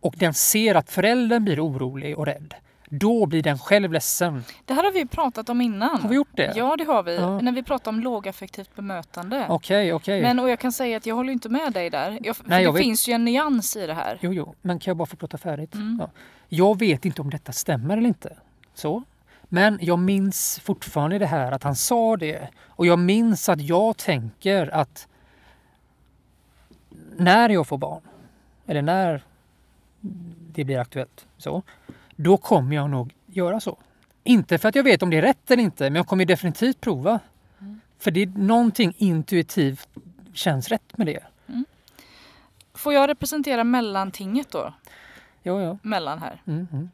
och 0.00 0.14
den 0.18 0.34
ser 0.34 0.74
att 0.74 0.90
föräldern 0.90 1.44
blir 1.44 1.66
orolig 1.66 2.18
och 2.18 2.26
rädd. 2.26 2.54
Då 2.92 3.26
blir 3.26 3.42
den 3.42 3.58
själv 3.58 3.92
ledsen. 3.92 4.44
Det 4.64 4.74
här 4.74 4.84
har 4.84 4.92
vi 4.92 4.98
ju 4.98 5.06
pratat 5.06 5.48
om 5.48 5.60
innan. 5.60 6.00
Har 6.00 6.08
vi 6.08 6.14
gjort 6.14 6.36
det? 6.36 6.52
Ja, 6.56 6.76
det 6.76 6.84
har 6.84 7.02
vi. 7.02 7.16
Ja. 7.16 7.40
När 7.40 7.52
vi 7.52 7.62
pratar 7.62 7.90
om 7.90 8.00
lågaffektivt 8.00 8.74
bemötande. 8.74 9.46
Okej, 9.48 9.92
okej. 9.92 10.22
Men 10.22 10.38
och 10.38 10.50
jag 10.50 10.58
kan 10.58 10.72
säga 10.72 10.96
att 10.96 11.06
jag 11.06 11.14
håller 11.14 11.32
inte 11.32 11.48
med 11.48 11.72
dig 11.72 11.90
där. 11.90 12.18
Jag, 12.22 12.36
för 12.36 12.48
Nej, 12.48 12.64
det 12.64 12.72
vet. 12.72 12.82
finns 12.82 13.08
ju 13.08 13.12
en 13.12 13.24
nyans 13.24 13.76
i 13.76 13.86
det 13.86 13.94
här. 13.94 14.18
Jo, 14.20 14.32
jo, 14.32 14.54
men 14.62 14.78
kan 14.78 14.90
jag 14.90 14.96
bara 14.96 15.06
få 15.06 15.16
prata 15.16 15.38
färdigt? 15.38 15.74
Mm. 15.74 15.96
Ja. 16.00 16.10
Jag 16.48 16.78
vet 16.78 17.04
inte 17.04 17.22
om 17.22 17.30
detta 17.30 17.52
stämmer 17.52 17.96
eller 17.96 18.08
inte. 18.08 18.36
Så. 18.74 19.02
Men 19.42 19.78
jag 19.82 19.98
minns 19.98 20.60
fortfarande 20.64 21.18
det 21.18 21.26
här 21.26 21.52
att 21.52 21.62
han 21.62 21.76
sa 21.76 22.16
det. 22.16 22.48
Och 22.66 22.86
jag 22.86 22.98
minns 22.98 23.48
att 23.48 23.60
jag 23.60 23.96
tänker 23.96 24.74
att 24.74 25.08
när 27.16 27.48
jag 27.48 27.66
får 27.66 27.78
barn, 27.78 28.02
eller 28.66 28.82
när 28.82 29.22
det 30.52 30.64
blir 30.64 30.78
aktuellt, 30.78 31.26
så, 31.38 31.62
då 32.22 32.36
kommer 32.36 32.76
jag 32.76 32.90
nog 32.90 33.14
göra 33.26 33.60
så. 33.60 33.78
Inte 34.24 34.58
för 34.58 34.68
att 34.68 34.74
jag 34.74 34.84
vet 34.84 35.02
om 35.02 35.10
det 35.10 35.16
är 35.16 35.22
rätt 35.22 35.50
eller 35.50 35.62
inte, 35.62 35.84
men 35.84 35.94
jag 35.94 36.06
kommer 36.06 36.24
definitivt 36.24 36.80
prova. 36.80 37.20
För 37.98 38.10
det 38.10 38.22
är 38.22 38.26
någonting 38.26 38.94
intuitivt 38.96 39.88
känns 40.32 40.68
rätt 40.68 40.98
med 40.98 41.06
det. 41.06 41.24
Får 42.74 42.94
jag 42.94 43.08
representera 43.08 43.64
mellantinget 43.64 44.50
då? 44.50 44.74
Ja, 45.42 45.62
ja. 45.62 45.78
Mellan 45.82 46.18
här. 46.18 46.42
Mm, 46.46 46.66
mm. 46.72 46.90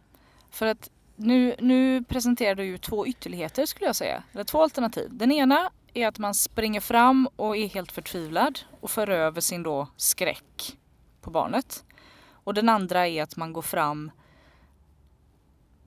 För 0.51 0.67
att 0.67 0.91
nu, 1.17 1.55
nu 1.59 2.05
presenterar 2.05 2.55
du 2.55 2.65
ju 2.65 2.79
två 2.79 3.07
ytterligheter 3.07 3.67
skulle 3.67 3.87
jag 3.87 3.97
säga. 3.97 4.23
Eller 4.33 4.45
två 4.45 4.63
alternativ. 4.63 5.09
Den 5.13 5.33
ena 5.33 5.71
är 5.95 6.09
att 6.09 6.19
man 6.19 6.35
springer 6.35 6.81
fram 6.81 7.29
och 7.37 7.57
är 7.57 7.69
helt 7.69 7.93
förtvivlad 7.93 8.59
och 8.81 8.91
för 8.91 9.11
över 9.11 9.41
sin 9.41 9.63
då 9.63 9.89
skräck 9.97 10.77
på 11.21 11.31
barnet. 11.31 11.85
Och 12.29 12.55
den 12.55 12.69
andra 12.69 13.09
är 13.09 13.23
att 13.23 13.37
man 13.37 13.53
går 13.53 13.63
fram 13.63 14.11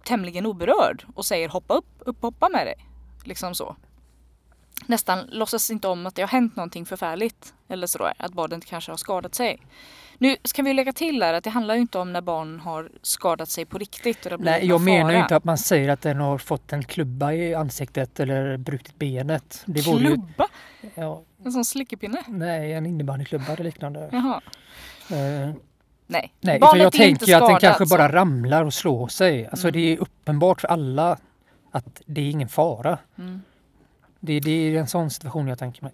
tämligen 0.10 0.46
oberörd 0.46 1.06
och 1.16 1.26
säger 1.26 1.50
hoppa 1.50 1.74
upp, 1.74 1.86
upp 2.00 2.22
hoppa 2.22 2.50
med 2.50 2.68
dig. 2.68 2.76
Liksom 3.24 3.56
så. 3.56 3.76
Nästan 4.86 5.20
låtsas 5.32 5.70
inte 5.72 5.88
om 5.88 6.06
att 6.08 6.16
det 6.16 6.22
har 6.22 6.28
hänt 6.30 6.56
någonting 6.56 6.86
förfärligt. 6.86 7.54
Eller 7.68 7.88
sådär, 7.88 8.14
att 8.18 8.34
barnet 8.34 8.66
kanske 8.66 8.92
har 8.92 8.98
skadat 8.98 9.36
sig. 9.36 9.60
Nu 10.18 10.36
ska 10.44 10.62
vi 10.64 10.74
lägga 10.74 10.94
till 10.94 11.24
här 11.24 11.34
att 11.34 11.44
det 11.44 11.50
handlar 11.50 11.76
inte 11.76 12.00
om 12.00 12.14
när 12.14 12.22
barn 12.22 12.60
har 12.60 12.90
skadat 13.02 13.50
sig 13.50 13.66
på 13.66 13.78
riktigt. 13.78 14.26
Och 14.26 14.32
det 14.32 14.38
Nej, 14.38 14.66
jag 14.68 14.82
menar 14.82 14.98
ju 15.12 15.16
fara. 15.16 15.24
inte 15.24 15.36
att 15.36 15.44
man 15.44 15.58
säger 15.58 15.90
att 15.90 16.02
den 16.02 16.18
har 16.18 16.38
fått 16.38 16.74
en 16.74 16.84
klubba 16.84 17.34
i 17.34 17.56
ansiktet 17.56 18.20
eller 18.20 18.58
brutit 18.58 19.00
benet. 19.00 19.64
Det 19.66 19.82
vore 19.88 20.00
ju, 20.04 20.08
Klubba? 20.08 20.48
ja, 20.96 21.24
En 21.46 21.52
sån 21.52 21.66
slickepinne? 21.66 22.24
nej, 22.28 22.74
en 22.74 22.86
innebandyklubba 22.86 23.54
eller 23.54 23.64
liknande. 23.64 24.10
Jaha. 24.12 24.42
Eh, 25.12 25.56
Nej, 26.12 26.34
nej, 26.42 26.60
barnet 26.60 26.72
för 26.72 26.78
jag 26.78 26.84
är 27.06 27.10
inte 27.10 27.20
tänker 27.20 27.26
ju 27.28 27.34
att 27.34 27.48
den 27.50 27.60
kanske 27.60 27.86
så. 27.86 27.98
bara 27.98 28.12
ramlar 28.12 28.66
och 28.66 28.74
slår 28.74 29.08
sig. 29.08 29.48
Alltså 29.48 29.68
Mm. 29.68 29.74
det 29.82 29.94
är 29.94 29.98
uppenbart 29.98 30.62
för 30.62 30.68
alla 30.68 31.18
att 31.72 32.02
det 32.06 32.22
är 32.22 32.30
ingen 32.30 32.50
fara. 32.50 32.98
Mm. 33.18 33.42
Det, 34.20 34.40
det 34.40 34.52
är 34.52 34.80
en 34.80 34.88
sån 34.88 35.10
situation 35.10 35.48
jag 35.48 35.60
tänker 35.60 35.84
mig. 35.84 35.92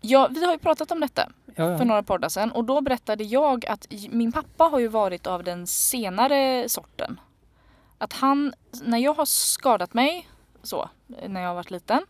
Ja, 0.00 0.28
vi 0.30 0.44
har 0.44 0.52
ju 0.52 0.58
pratat 0.58 0.90
om 0.90 1.00
detta 1.00 1.28
Ja, 1.46 1.54
för 1.54 1.78
ja. 1.78 1.84
några 1.84 2.02
poddar 2.02 2.28
sedan 2.28 2.52
och 2.52 2.64
då 2.64 2.80
berättade 2.80 3.24
jag 3.24 3.66
att 3.66 3.86
min 4.10 4.32
pappa 4.32 4.64
har 4.64 4.78
ju 4.78 4.88
varit 4.88 5.26
av 5.26 5.44
den 5.44 5.66
senare 5.66 6.68
sorten. 6.68 7.20
Att 7.98 8.12
han, 8.12 8.52
när 8.84 8.98
jag 8.98 9.14
har 9.14 9.24
skadat 9.24 9.94
mig 9.94 10.28
så, 10.62 10.88
när 11.26 11.40
jag 11.40 11.48
har 11.48 11.54
varit 11.54 11.70
liten, 11.70 12.02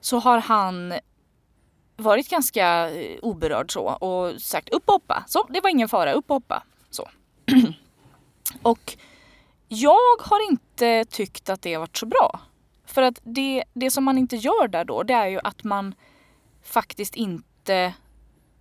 så 0.00 0.18
har 0.18 0.38
han 0.38 0.94
varit 1.98 2.28
ganska 2.28 2.90
eh, 2.90 3.18
oberörd 3.22 3.72
så 3.72 3.84
och 3.84 4.40
sagt 4.40 4.68
upp 4.68 4.82
och 4.86 4.92
hoppa. 4.92 5.24
Så, 5.26 5.46
det 5.48 5.60
var 5.60 5.70
ingen 5.70 5.88
fara, 5.88 6.12
upp 6.12 6.30
och 6.30 6.36
hoppa. 6.36 6.62
Så. 6.90 7.08
och 8.62 8.96
jag 9.68 10.16
har 10.20 10.50
inte 10.50 11.04
tyckt 11.04 11.48
att 11.48 11.62
det 11.62 11.74
har 11.74 11.80
varit 11.80 11.96
så 11.96 12.06
bra. 12.06 12.40
För 12.84 13.02
att 13.02 13.20
det, 13.22 13.64
det 13.74 13.90
som 13.90 14.04
man 14.04 14.18
inte 14.18 14.36
gör 14.36 14.68
där 14.68 14.84
då, 14.84 15.02
det 15.02 15.14
är 15.14 15.26
ju 15.26 15.40
att 15.44 15.64
man 15.64 15.94
faktiskt 16.62 17.14
inte 17.16 17.94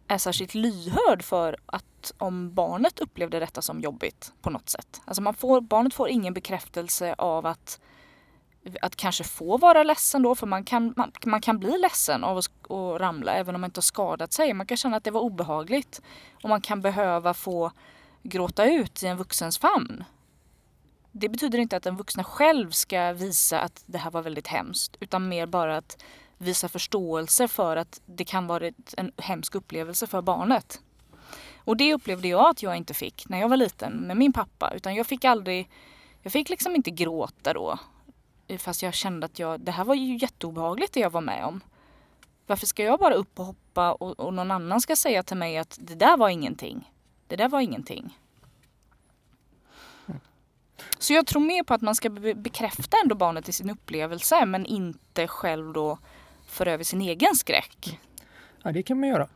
är 0.08 0.18
särskilt 0.18 0.54
lyhörd 0.54 1.24
för 1.24 1.58
att 1.66 2.14
om 2.18 2.54
barnet 2.54 3.00
upplevde 3.00 3.40
detta 3.40 3.62
som 3.62 3.80
jobbigt 3.80 4.34
på 4.42 4.50
något 4.50 4.70
sätt. 4.70 5.02
Alltså 5.06 5.22
man 5.22 5.34
får, 5.34 5.62
barnet 5.62 5.94
får 5.94 6.10
ingen 6.10 6.34
bekräftelse 6.34 7.16
av 7.18 7.46
att, 7.46 7.80
att 8.82 8.96
kanske 8.96 9.24
få 9.24 9.58
vara 9.58 9.84
ledsen 9.84 10.22
då, 10.22 10.36
för 10.36 10.48
man 10.48 10.64
kan, 10.64 10.94
man, 10.98 11.12
man 11.26 11.42
kan 11.42 11.60
bli 11.60 11.78
ledsen 11.78 12.24
av 12.24 12.38
att, 12.38 12.72
att 12.72 13.02
ramla 13.02 13.34
även 13.34 13.56
om 13.56 13.62
man 13.62 13.68
inte 13.68 13.78
har 13.78 13.84
skadat 13.84 14.34
sig. 14.34 14.54
Man 14.54 14.68
kan 14.68 14.78
känna 14.78 14.98
att 14.98 15.04
det 15.04 15.12
var 15.12 15.22
obehagligt 15.22 16.02
och 16.44 16.50
man 16.50 16.62
kan 16.62 16.82
behöva 16.82 17.34
få 17.34 17.72
gråta 18.24 18.66
ut 18.66 19.04
i 19.04 19.08
en 19.08 19.18
vuxens 19.18 19.58
famn. 19.58 20.04
Det 21.12 21.30
betyder 21.30 21.60
inte 21.60 21.78
att 21.78 21.84
den 21.84 21.96
vuxna 21.96 22.24
själv 22.24 22.72
ska 22.72 23.14
visa 23.14 23.60
att 23.60 23.84
det 23.86 23.98
här 23.98 24.12
var 24.12 24.22
väldigt 24.22 24.48
hemskt 24.48 24.98
utan 25.00 25.30
mer 25.30 25.46
bara 25.46 25.78
att 25.78 26.04
visa 26.38 26.70
förståelse 26.70 27.48
för 27.48 27.78
att 27.78 28.02
det 28.06 28.26
kan 28.26 28.48
vara 28.48 28.72
en 28.98 29.12
hemsk 29.18 29.56
upplevelse 29.56 30.08
för 30.08 30.22
barnet. 30.22 30.82
Och 31.58 31.78
det 31.78 31.94
upplevde 31.94 32.28
jag 32.28 32.50
att 32.50 32.64
jag 32.64 32.78
inte 32.78 32.94
fick 32.94 33.30
när 33.30 33.40
jag 33.40 33.50
var 33.50 33.58
liten 33.58 33.94
med 33.94 34.18
min 34.18 34.34
pappa. 34.34 34.74
Utan 34.76 34.96
jag 34.96 35.08
fick 35.08 35.26
aldrig, 35.26 35.70
jag 36.22 36.34
fick 36.34 36.50
liksom 36.50 36.76
inte 36.76 36.92
gråta 36.92 37.54
då. 37.54 37.80
Fast 38.58 38.84
jag 38.84 38.94
kände 38.94 39.26
att 39.26 39.40
jag, 39.40 39.62
det 39.62 39.72
här 39.72 39.84
var 39.84 39.96
ju 39.96 40.18
jätteobehagligt 40.18 40.94
det 40.94 41.00
jag 41.00 41.10
var 41.10 41.22
med 41.22 41.46
om. 41.46 41.62
Varför 42.46 42.66
ska 42.68 42.84
jag 42.84 43.00
bara 43.00 43.14
upp 43.14 43.40
och 43.40 43.46
hoppa 43.46 43.94
och, 43.94 44.20
och 44.20 44.34
någon 44.34 44.52
annan 44.52 44.82
ska 44.82 44.96
säga 44.96 45.24
till 45.24 45.38
mig 45.38 45.58
att 45.58 45.78
det 45.82 45.96
där 45.96 46.18
var 46.18 46.30
ingenting. 46.30 46.92
Det 47.28 47.36
där 47.36 47.50
var 47.50 47.62
ingenting. 47.62 48.18
Så 51.00 51.14
jag 51.14 51.28
tror 51.28 51.42
mer 51.42 51.64
på 51.64 51.74
att 51.74 51.82
man 51.82 51.96
ska 51.96 52.10
be- 52.10 52.36
bekräfta 52.36 52.98
ändå 53.04 53.16
barnet 53.16 53.50
i 53.50 53.54
sin 53.54 53.70
upplevelse 53.70 54.46
men 54.46 54.66
inte 54.66 55.28
själv 55.28 55.74
då 55.74 56.00
för 56.46 56.66
över 56.66 56.84
sin 56.84 57.02
egen 57.02 57.36
skräck. 57.36 58.00
ja, 58.64 58.72
det 58.72 58.84
kan 58.84 59.00
man 59.00 59.10
göra. 59.10 59.28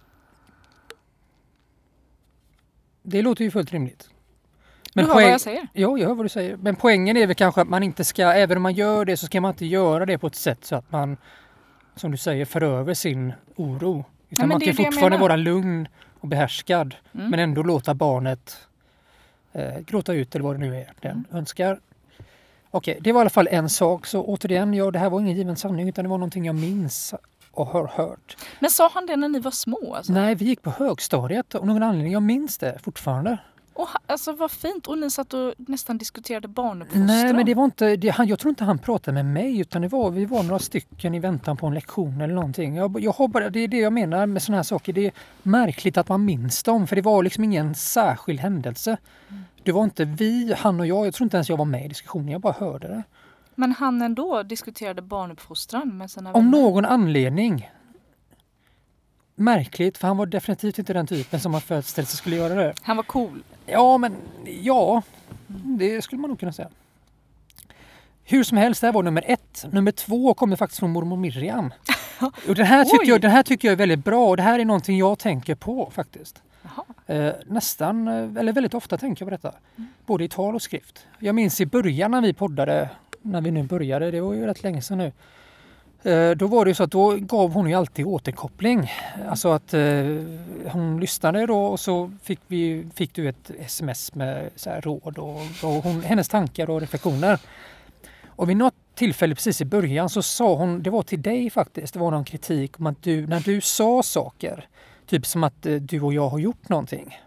Det 3.04 3.22
låter 3.22 3.44
ju 3.44 3.52
fullt 3.52 3.72
rimligt 3.72 4.10
du 4.94 5.02
hör 5.02 5.14
vad 5.14 5.24
jag 5.24 5.42
säger. 5.42 5.68
Ja, 5.74 5.98
jag 5.98 6.08
hör 6.08 6.16
vad 6.16 6.26
du 6.26 6.30
säger. 6.30 6.58
Men 6.58 6.76
poängen 6.76 7.18
är 7.18 7.28
väl 7.28 7.36
kanske 7.36 7.62
att 7.62 7.70
man 7.70 7.84
inte 7.84 8.04
ska, 8.04 8.24
även 8.24 8.58
om 8.58 8.64
man 8.64 8.74
gör 8.74 9.06
det 9.06 9.18
så 9.18 9.26
ska 9.26 9.42
man 9.42 9.52
inte 9.52 9.66
göra 9.66 10.06
det 10.06 10.18
på 10.18 10.28
ett 10.28 10.36
sätt 10.36 10.66
så 10.66 10.76
att 10.76 10.92
man, 10.92 11.18
som 11.96 12.12
du 12.12 12.18
säger, 12.18 12.46
för 12.46 12.64
över 12.64 12.94
sin 12.94 13.34
oro. 13.56 14.06
Utan 14.30 14.48
men 14.48 14.50
man 14.50 14.62
kan 14.62 14.74
fortfarande 14.86 15.18
vara 15.18 15.36
lugn 15.36 15.88
och 16.20 16.28
behärskad. 16.28 16.96
Mm. 17.14 17.30
Men 17.30 17.40
ändå 17.40 17.64
låta 17.64 17.94
barnet 17.94 18.58
eh, 19.54 19.80
gråta 19.80 20.14
ut 20.14 20.36
eller 20.36 20.44
vad 20.46 20.56
det 20.56 20.60
nu 20.60 20.76
är 20.78 20.92
den 21.02 21.12
Mm. 21.12 21.26
önskar. 21.32 21.80
Okej, 22.72 22.98
det 23.02 23.12
var 23.12 23.20
i 23.20 23.22
alla 23.22 23.30
fall 23.30 23.48
en 23.52 23.70
sak. 23.70 24.06
Så 24.06 24.24
återigen, 24.24 24.74
ja, 24.74 24.92
det 24.92 25.00
här 25.00 25.10
var 25.10 25.20
ingen 25.20 25.36
given 25.38 25.56
sanning 25.56 25.90
utan 25.90 26.06
det 26.06 26.10
var 26.10 26.18
någonting 26.18 26.46
jag 26.46 26.56
minns 26.56 27.14
och 27.52 27.68
har 27.68 27.88
hört. 27.88 28.38
Men 28.60 28.70
sa 28.70 28.90
han 28.94 29.06
det 29.06 29.16
när 29.16 29.30
ni 29.30 29.40
var 29.40 29.52
små? 29.52 29.94
Alltså? 29.96 30.14
Nej, 30.14 30.36
vi 30.36 30.46
gick 30.46 30.62
på 30.62 30.70
högstadiet 30.70 31.56
av 31.56 31.66
någon 31.66 31.84
anledning. 31.84 32.14
Jag 32.14 32.24
minns 32.24 32.58
det 32.58 32.80
fortfarande. 32.84 33.38
Och, 33.74 33.88
alltså 34.08 34.34
vad 34.34 34.52
fint. 34.52 34.88
Och 34.88 34.98
ni 34.98 35.10
satt 35.10 35.34
och 35.34 35.54
nästan 35.58 35.98
diskuterade 35.98 36.48
barnuppfostran. 36.48 37.06
Nej, 37.06 37.34
men 37.34 37.46
det 37.46 37.54
var 37.54 37.66
inte, 37.66 37.96
det, 37.96 38.10
han, 38.10 38.28
jag 38.28 38.40
tror 38.40 38.50
inte 38.50 38.64
han 38.64 38.80
pratade 38.80 39.16
med 39.16 39.26
mig 39.26 39.60
utan 39.60 39.82
det 39.82 39.88
var, 39.88 40.12
vi 40.12 40.26
var 40.26 40.44
några 40.44 40.60
stycken 40.60 41.16
i 41.16 41.20
väntan 41.20 41.58
på 41.58 41.68
en 41.68 41.74
lektion 41.74 42.22
eller 42.22 42.34
någonting. 42.34 42.76
Jag, 42.76 43.00
jag 43.00 43.12
har 43.12 43.28
bara, 43.28 43.50
det 43.50 43.60
är 43.60 43.68
det 43.68 43.78
jag 43.78 43.94
menar 43.94 44.26
med 44.26 44.42
sådana 44.42 44.58
här 44.58 44.64
saker. 44.64 44.94
Det 44.94 45.06
är 45.06 45.12
märkligt 45.44 45.98
att 45.98 46.10
man 46.10 46.26
minns 46.26 46.64
dem 46.64 46.88
för 46.88 46.96
det 46.96 47.02
var 47.02 47.24
liksom 47.24 47.44
ingen 47.44 47.76
särskild 47.76 48.40
händelse. 48.40 48.98
Det 49.64 49.72
var 49.72 49.84
inte 49.84 50.06
vi, 50.06 50.54
han 50.58 50.80
och 50.80 50.88
jag, 50.88 51.08
jag 51.08 51.14
tror 51.14 51.26
inte 51.26 51.38
ens 51.38 51.50
jag 51.50 51.58
var 51.58 51.66
med 51.66 51.86
i 51.86 51.88
diskussionen, 51.88 52.28
jag 52.28 52.42
bara 52.42 52.56
hörde 52.60 52.88
det. 52.88 53.04
Men 53.56 53.72
han 53.72 54.02
ändå 54.02 54.44
diskuterade 54.44 55.02
barnuppfostran 55.02 55.98
med 55.98 56.12
sina 56.12 56.32
Om 56.34 56.52
vänner. 56.52 56.64
någon 56.64 56.86
anledning 56.86 57.72
Märkligt, 59.36 59.98
för 59.98 60.08
han 60.08 60.18
var 60.18 60.26
definitivt 60.26 60.80
inte 60.80 60.94
den 60.94 61.08
typen 61.08 61.40
som 61.40 61.54
har 61.54 61.62
föreställt 61.62 62.08
sig 62.08 62.18
skulle 62.18 62.36
göra 62.36 62.56
det. 62.56 62.74
Han 62.82 62.98
var 62.98 63.04
cool. 63.04 63.44
Ja, 63.66 63.98
men 63.98 64.16
ja, 64.62 65.02
det 65.48 66.02
skulle 66.02 66.22
man 66.22 66.30
nog 66.30 66.40
kunna 66.40 66.54
säga. 66.54 66.70
Hur 68.24 68.44
som 68.44 68.58
helst, 68.58 68.82
det 68.82 68.88
här 68.88 68.94
var 68.94 69.04
nummer 69.04 69.24
ett. 69.28 69.66
Nummer 69.72 69.92
två 69.92 70.34
kommer 70.34 70.56
faktiskt 70.56 70.80
från 70.80 70.92
mormor 70.92 71.18
Miriam. 71.18 71.74
Och 72.48 72.56
den, 72.56 72.66
här 72.66 72.86
tycker 72.86 73.06
Oj. 73.06 73.10
jag, 73.10 73.22
den 73.22 73.32
här 73.32 73.44
tycker 73.44 73.68
jag 73.68 73.74
är 73.74 73.78
väldigt 73.78 74.06
bra 74.06 74.30
och 74.30 74.38
det 74.38 74.44
här 74.44 74.60
är 74.60 74.66
någonting 74.66 74.98
jag 74.98 75.20
tänker 75.20 75.56
på 75.56 75.92
faktiskt. 75.96 76.42
Eh, 77.08 77.32
nästan, 77.46 78.08
eh, 78.08 78.40
eller 78.40 78.54
väldigt 78.54 78.74
ofta 78.74 78.98
tänker 78.98 79.26
jag 79.26 79.42
på 79.42 79.50
detta. 79.50 79.58
Både 80.06 80.24
i 80.24 80.30
tal 80.30 80.56
och 80.56 80.62
skrift. 80.62 81.08
Jag 81.20 81.36
minns 81.36 81.62
i 81.62 81.66
början 81.66 82.12
när 82.12 82.22
vi 82.22 82.34
poddade, 82.34 82.90
när 83.22 83.42
vi 83.42 83.52
nu 83.52 83.64
började, 83.64 84.12
det 84.12 84.22
var 84.22 84.34
ju 84.34 84.46
rätt 84.46 84.64
länge 84.64 84.82
sedan 84.82 84.98
nu. 84.98 85.12
Eh, 86.04 86.32
då 86.32 86.48
var 86.48 86.66
det 86.66 86.72
ju 86.72 86.76
så 86.76 86.84
att 86.84 86.92
då 86.92 87.16
gav 87.16 87.54
hon 87.54 87.68
ju 87.70 87.74
alltid 87.76 88.06
återkoppling. 88.06 88.92
Alltså 89.30 89.50
att 89.52 89.74
eh, 89.74 89.82
hon 90.72 91.00
lyssnade 91.00 91.46
då 91.46 91.66
och 91.66 91.80
så 91.80 92.12
fick, 92.24 92.40
vi, 92.48 92.88
fick 92.96 93.16
du 93.16 93.30
ett 93.30 93.52
sms 93.60 94.16
med 94.16 94.50
råd 94.64 95.18
och, 95.18 95.36
och 95.64 95.84
hon, 95.84 96.02
hennes 96.04 96.28
tankar 96.30 96.70
och 96.70 96.82
reflektioner. 96.82 97.40
Och 98.28 98.50
vid 98.50 98.58
något 98.58 98.74
tillfälle 98.96 99.36
precis 99.36 99.62
i 99.62 99.66
början 99.66 100.10
så 100.10 100.22
sa 100.22 100.56
hon, 100.56 100.84
det 100.84 100.90
var 100.90 101.04
till 101.04 101.22
dig 101.22 101.50
faktiskt, 101.50 101.94
det 101.94 102.00
var 102.00 102.12
någon 102.12 102.26
kritik 102.26 102.80
om 102.80 102.86
att 102.88 103.04
du, 103.04 103.28
när 103.28 103.40
du 103.40 103.62
sa 103.62 104.04
saker, 104.04 104.68
typ 105.08 105.26
som 105.26 105.44
att 105.44 105.66
eh, 105.66 105.76
du 105.76 106.02
och 106.02 106.14
jag 106.14 106.30
har 106.30 106.40
gjort 106.40 106.70
någonting. 106.70 107.18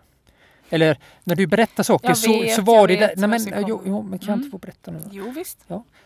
Eller 0.71 0.99
när 1.25 1.35
du 1.37 1.47
berättar 1.47 1.83
saker 1.83 2.09
Jag 2.09 2.17
så, 2.19 2.33
vet, 2.33 2.55
så 2.55 2.63
var 2.63 2.75
jag 2.77 2.89
det 2.89 2.97
där, 2.97 3.09
vet 3.09 3.17
nej 3.19 3.31
vad 3.31 3.51
men, 3.51 3.65
jo, 3.69 3.83
jo, 3.85 4.03
men 4.03 4.19
kan 4.19 4.29
jag 4.29 4.33
Mm. 4.35 4.45
inte 4.45 4.51
få 4.51 4.59
berätta 4.59 4.91
nu? 4.91 5.01
Jo 5.11 5.31
visst. 5.31 5.59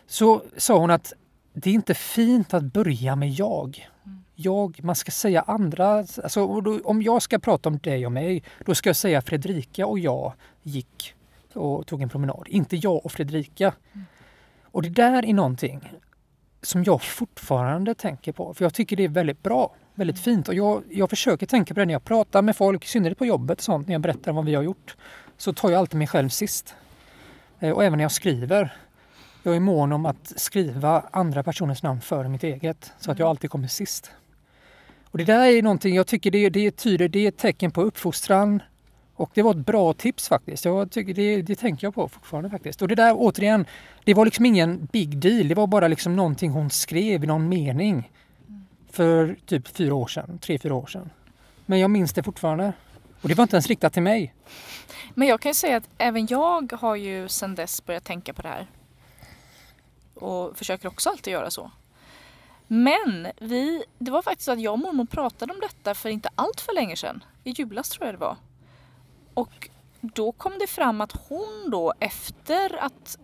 Så 0.07 0.43
sa 0.57 0.79
hon 0.79 0.91
att 0.91 1.13
det 1.59 1.71
är 1.71 1.75
inte 1.75 1.95
fint 1.95 2.55
att 2.55 2.63
börja 2.63 3.17
med 3.17 3.31
jag. 3.31 3.89
Jag, 4.35 4.81
man 4.83 4.95
ska 4.95 5.11
säga 5.11 5.41
andra, 5.41 5.99
alltså, 5.99 6.45
om 6.85 7.03
jag 7.03 7.23
ska 7.23 7.39
prata 7.39 7.69
om 7.69 7.79
dig 7.79 8.07
och 8.07 8.13
mig, 8.13 8.43
då 8.67 8.75
ska 8.75 8.89
jag 8.89 8.97
säga 8.97 9.23
Fredrika 9.23 9.87
och 9.87 9.99
jag 9.99 10.33
gick 10.63 11.15
och 11.53 11.87
tog 11.87 12.03
en 12.03 12.09
promenad. 12.09 12.49
Inte 12.49 12.77
jag 12.77 13.05
och 13.07 13.13
Fredrika. 13.13 13.75
Mm. 13.93 14.07
Och 14.63 14.83
det 14.83 14.89
där 14.89 15.25
är 15.25 15.35
någonting 15.35 15.93
som 16.63 16.85
jag 16.85 17.03
fortfarande 17.03 17.95
tänker 17.95 18.33
på, 18.33 18.55
för 18.55 18.65
jag 18.65 18.75
tycker 18.75 18.97
det 18.97 19.05
är 19.05 19.09
väldigt 19.09 19.43
bra, 19.43 19.75
väldigt 19.95 20.21
fint. 20.21 20.49
Och 20.49 20.55
jag, 20.55 20.83
jag 20.91 21.11
försöker 21.11 21.47
tänka 21.47 21.75
på 21.75 21.81
det 21.81 21.87
när 21.87 21.95
jag 21.95 22.05
pratar 22.05 22.43
med 22.43 22.57
folk, 22.57 22.85
i 22.85 22.89
synnerhet 22.89 23.19
på 23.19 23.27
jobbet 23.27 23.59
och 23.59 23.65
sånt, 23.65 23.87
när 23.87 23.95
jag 23.95 24.01
berättar 24.01 24.31
om 24.31 24.37
vad 24.37 24.45
vi 24.45 24.55
har 24.55 24.63
gjort. 24.63 24.97
Så 25.37 25.53
tar 25.53 25.71
jag 25.71 25.79
alltid 25.79 25.99
mig 25.99 26.07
själv 26.07 26.29
sist. 26.29 26.75
Eh, 27.61 27.71
och 27.71 27.85
även 27.85 27.97
när 27.97 28.05
jag 28.05 28.13
skriver. 28.13 28.77
Jag 29.43 29.57
är 29.57 29.61
mån 29.61 29.93
om 29.93 30.07
att 30.07 30.33
skriva 30.37 31.05
andra 31.11 31.43
personers 31.43 31.83
namn 31.83 32.01
före 32.01 32.29
mitt 32.29 32.45
eget, 32.45 32.93
så 32.99 33.11
att 33.11 33.19
jag 33.19 33.29
alltid 33.29 33.51
kommer 33.51 33.69
sist. 33.69 34.11
Och 35.11 35.19
det 35.19 35.25
där 35.25 35.47
är 35.47 35.63
någonting 35.63 35.95
jag 35.95 36.07
tycker 36.07 36.31
det, 36.31 36.51
det 36.51 36.71
tyder, 36.71 37.09
det 37.09 37.19
är 37.19 37.29
ett 37.29 37.37
tecken 37.37 37.71
på 37.71 37.83
uppfostran. 37.83 38.63
Och 39.15 39.31
det 39.35 39.43
var 39.43 39.51
ett 39.51 39.67
bra 39.67 39.93
tips 39.93 40.29
faktiskt. 40.29 40.65
Jag 40.65 40.91
tycker 40.91 41.15
det, 41.15 41.43
det 41.43 41.55
tänker 41.55 41.87
jag 41.87 41.95
på 41.95 42.09
fortfarande 42.09 42.51
faktiskt. 42.51 42.83
Och 42.83 42.89
det 42.89 42.95
där 42.95 43.15
återigen, 43.17 43.67
det 44.05 44.15
var 44.15 44.25
liksom 44.25 44.47
ingen 44.47 44.89
big 44.93 45.19
deal. 45.19 45.49
Det 45.49 45.55
var 45.55 45.67
bara 45.67 45.89
liksom 45.89 46.17
någonting 46.17 46.51
hon 46.51 46.71
skrev 46.71 47.25
i 47.25 47.27
någon 47.27 47.49
mening. 47.49 48.11
För 48.91 49.37
typ 49.47 49.69
fyra 49.69 49.95
år 49.95 50.07
sedan, 50.07 50.39
tre, 50.39 50.59
fyra 50.59 50.75
år 50.75 50.87
sedan. 50.87 51.11
Men 51.67 51.79
jag 51.79 51.91
minns 51.91 52.13
det 52.13 52.23
fortfarande. 52.23 52.73
Och 53.21 53.29
det 53.29 53.35
var 53.35 53.43
inte 53.43 53.57
ens 53.57 53.67
riktat 53.67 53.93
till 53.93 54.03
mig. 54.03 54.35
Men 55.15 55.29
jag 55.29 55.41
kan 55.41 55.51
ju 55.51 55.55
säga 55.55 55.77
att 55.77 55.89
även 55.99 56.27
jag 56.27 56.73
har 56.73 56.97
ju 56.97 57.29
sedan 57.29 57.55
dess 57.55 57.85
börjat 57.85 58.05
tänka 58.05 58.33
på 58.33 58.43
det 58.43 58.49
här. 58.49 58.67
Och 60.21 60.59
försöker 60.59 60.89
också 60.89 61.11
alltid 61.11 61.33
göra 61.33 61.51
så. 61.51 61.71
Men 62.67 63.27
vi, 63.41 63.85
det 63.99 64.11
var 64.11 64.23
faktiskt 64.23 64.45
så 64.45 64.53
att 64.53 64.61
jag 64.61 64.73
och 64.73 64.79
mormor 64.79 65.05
pratade 65.05 65.53
om 65.53 65.61
detta 65.61 65.95
för 65.95 66.09
inte 66.09 66.29
allt 66.35 66.61
för 66.61 66.75
länge 66.75 66.97
sedan. 66.97 67.25
I 67.45 67.51
julas 67.51 67.89
tror 67.89 68.07
jag 68.07 68.15
det 68.15 68.19
var. 68.19 68.37
Och 69.35 69.69
då 70.01 70.33
kom 70.33 70.59
det 70.59 70.67
fram 70.67 71.01
att 71.01 71.13
hon 71.29 71.71
då 71.71 71.93
efter 72.01 72.77
att 72.77 73.19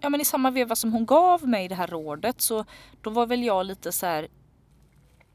Ja 0.00 0.08
men 0.08 0.20
i 0.20 0.24
samma 0.24 0.50
veva 0.50 0.76
som 0.76 0.92
hon 0.92 1.06
gav 1.06 1.48
mig 1.48 1.68
det 1.68 1.74
här 1.74 1.86
rådet 1.86 2.40
så 2.40 2.64
då 3.00 3.10
var 3.10 3.26
väl 3.26 3.44
jag 3.44 3.66
lite 3.66 3.92
så 3.92 4.06
här 4.06 4.28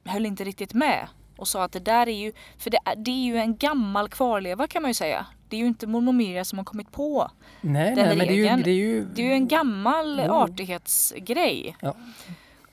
höll 0.06 0.26
inte 0.26 0.44
riktigt 0.44 0.74
med 0.74 1.08
och 1.38 1.48
sa 1.48 1.64
att 1.64 1.72
det 1.72 1.80
där 1.80 2.10
är 2.10 2.20
ju, 2.20 2.32
för 2.58 2.70
det 2.70 2.80
är, 2.86 2.96
det 2.96 3.12
är 3.12 3.26
ju 3.26 3.38
en 3.38 3.58
gammal 3.58 4.10
kvarleva 4.10 4.68
kan 4.68 4.82
man 4.82 4.90
ju 4.90 4.94
säga. 4.94 5.26
Det 5.50 5.56
är 5.56 5.60
ju 5.60 5.68
inte 5.68 5.88
mormor 5.88 6.14
Mirja 6.14 6.46
som 6.46 6.58
har 6.58 6.66
kommit 6.66 6.92
på. 6.92 7.32
Nej, 7.62 7.96
Den 7.96 8.08
nej, 8.08 8.18
men 8.18 8.28
det 8.28 8.34
är, 8.34 8.36
ju, 8.36 8.42
regeln. 8.44 8.62
det 8.64 8.70
är 8.70 8.76
ju... 8.76 9.06
Det 9.06 9.22
är 9.22 9.26
ju 9.26 9.34
en 9.34 9.48
gammal 9.48 10.22
Jo. 10.26 10.34
artighetsgrej. 10.34 11.76
Ja. 11.82 11.96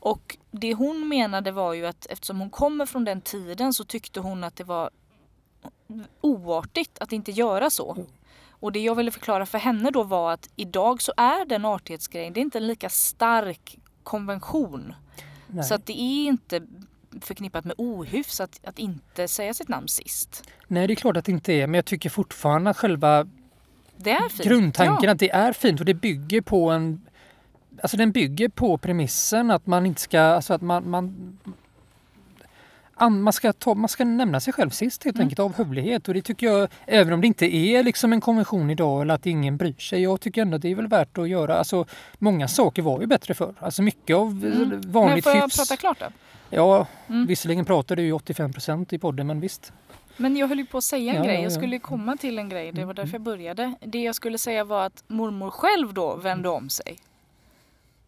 Och 0.01 0.37
det 0.51 0.75
hon 0.75 1.09
menade 1.09 1.53
var 1.53 1.73
ju 1.75 1.87
att 1.87 2.07
eftersom 2.11 2.41
hon 2.41 2.51
kommer 2.51 2.87
från 2.87 3.05
den 3.05 3.21
tiden 3.21 3.73
så 3.73 3.85
tyckte 3.85 4.21
hon 4.21 4.45
att 4.45 4.57
det 4.57 4.65
var 4.65 4.91
oartigt 6.21 6.99
att 7.01 7.13
inte 7.13 7.31
göra 7.33 7.71
så. 7.71 7.95
Jo. 7.99 8.07
Och 8.51 8.73
det 8.73 8.81
jag 8.81 8.95
ville 8.95 9.11
förklara 9.11 9.47
för 9.47 9.59
henne 9.59 9.91
då 9.91 10.03
var 10.03 10.33
att 10.33 10.49
idag 10.57 11.03
så 11.03 11.13
är 11.17 11.45
den 11.45 11.65
artighetsgrejen, 11.65 12.33
det 12.33 12.41
är 12.41 12.43
inte 12.43 12.59
en 12.59 12.67
lika 12.67 12.89
stark 12.89 13.79
konvention. 14.03 14.95
nej. 15.47 15.65
Så 15.65 15.75
att 15.75 15.87
det 15.87 16.01
är 16.01 16.27
inte 16.27 16.63
förknippat 17.21 17.65
med 17.65 17.75
ohyfs 17.79 18.41
att, 18.41 18.61
att 18.65 18.79
inte 18.79 19.29
säga 19.29 19.55
sitt 19.55 19.69
namn 19.69 19.89
sist. 19.89 20.51
nej, 20.69 20.87
det 20.87 20.93
är 20.93 20.95
klart 20.95 21.17
att 21.17 21.25
det 21.25 21.33
inte 21.33 21.53
är. 21.53 21.67
Men 21.67 21.75
jag 21.75 21.85
tycker 21.85 22.11
fortfarande 22.11 22.71
att 22.71 22.77
själva 22.77 23.27
grundtanken 24.43 25.05
Ja. 25.05 25.11
att 25.13 25.19
det 25.19 25.31
är 25.31 25.53
fint 25.53 25.81
och 25.81 25.87
det 25.87 25.95
bygger 25.95 26.41
på 26.41 26.71
en 26.71 27.01
Alltså 27.83 27.97
den 27.97 28.13
bygger 28.13 28.49
på 28.49 28.79
premissen 28.79 29.51
att 29.51 29.67
man 29.67 29.87
inte 29.87 30.01
ska, 30.01 30.21
alltså 30.21 30.55
att 30.55 30.63
man, 30.63 30.91
man 30.91 31.05
an- 31.05 31.39
man 33.09 33.33
ska, 33.33 33.53
ta, 33.53 33.75
man 33.75 33.89
ska 33.89 34.05
nämna 34.05 34.41
sig 34.41 34.53
själv 34.53 34.71
sist 34.71 35.05
helt 35.05 35.17
Mm. 35.17 35.25
enkelt 35.25 35.39
av 35.39 35.55
hövlighet 35.57 36.09
och 36.09 36.15
det 36.15 36.23
tycker 36.23 36.47
jag, 36.47 36.69
även 36.87 37.13
om 37.13 37.21
det 37.21 37.27
inte 37.27 37.57
är 37.57 37.83
liksom 37.83 38.13
en 38.13 38.21
konvention 38.21 38.71
idag 38.71 39.03
eller 39.03 39.15
att 39.15 39.27
ingen 39.27 39.57
bryr 39.57 39.75
sig, 39.79 40.03
jag 40.03 40.21
tycker 40.21 40.43
ändå 40.43 40.57
att 40.57 40.63
det 40.63 40.69
är 40.71 40.75
väl 40.75 40.87
värt 40.89 41.19
att 41.19 41.29
göra. 41.29 41.59
Alltså 41.59 41.87
många 42.19 42.49
saker 42.49 42.83
var 42.83 43.01
ju 43.01 43.07
bättre 43.07 43.35
förr. 43.35 43.55
Alltså 43.59 43.83
mycket 43.83 44.17
av 44.17 44.29
Mm. 44.31 44.53
eh, 44.63 44.69
Men 44.69 44.81
vanligt 44.93 45.25
får 45.25 45.33
jag 45.35 45.43
hyfs. 45.43 45.57
prata 45.57 45.77
klart 45.77 46.01
då? 46.01 46.07
Ja, 46.51 46.87
Mm. 47.09 47.27
visserligen 47.27 47.65
pratar 47.65 47.97
du 47.97 48.03
ju 48.03 48.13
85% 48.13 48.93
i 48.93 48.99
podden 48.99 49.27
men 49.27 49.41
visst. 49.41 49.73
Men 50.17 50.37
jag 50.37 50.49
höll 50.49 50.59
ju 50.59 50.67
på 50.67 50.79
att 50.79 50.85
säga 50.85 51.11
en 51.13 51.17
Ja, 51.17 51.23
grej. 51.25 51.35
ja, 51.35 51.41
Jag 51.43 51.53
ja. 51.53 51.57
skulle 51.57 51.79
komma 51.79 52.17
till 52.17 52.39
en 52.39 52.49
grej. 52.49 52.73
Det 52.73 52.79
var 52.79 52.83
Mm, 52.85 52.95
därför 52.95 53.13
jag 53.15 53.23
började. 53.23 53.75
Det 53.81 54.03
jag 54.03 54.15
skulle 54.15 54.39
säga 54.39 54.65
var 54.65 54.87
att 54.87 55.05
mormor 55.07 55.51
själv 55.51 55.95
då 55.95 56.17
vände 56.17 56.49
om 56.49 56.71
sig. 56.71 56.97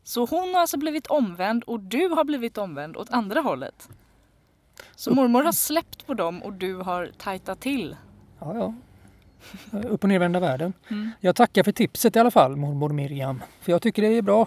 Så 0.04 0.26
hon 0.26 0.54
har 0.54 0.60
alltså 0.60 0.76
blivit 0.78 1.06
omvänd 1.06 1.62
och 1.64 1.80
du 1.80 2.08
har 2.08 2.24
blivit 2.24 2.58
omvänd 2.58 2.96
åt 2.96 3.10
andra 3.10 3.40
hållet. 3.40 3.88
Så 4.96 5.14
mormor 5.14 5.42
har 5.42 5.52
släppt 5.52 6.06
på 6.06 6.14
dem 6.14 6.42
och 6.42 6.52
du 6.52 6.76
har 6.76 7.10
tajtat 7.18 7.60
till. 7.60 7.96
Ja, 8.40 8.54
ja. 8.54 8.74
Upp 9.88 10.02
och 10.02 10.08
nervända 10.08 10.40
världen. 10.40 10.72
Mm. 10.90 11.10
Jag 11.20 11.36
tackar 11.36 11.62
för 11.62 11.72
tipset 11.72 12.16
i 12.16 12.18
alla 12.18 12.30
fall, 12.30 12.56
mormor 12.56 12.88
Miriam. 12.88 13.42
För 13.60 13.72
jag 13.72 13.82
tycker 13.82 14.02
det 14.02 14.08
är 14.08 14.22
bra. 14.22 14.46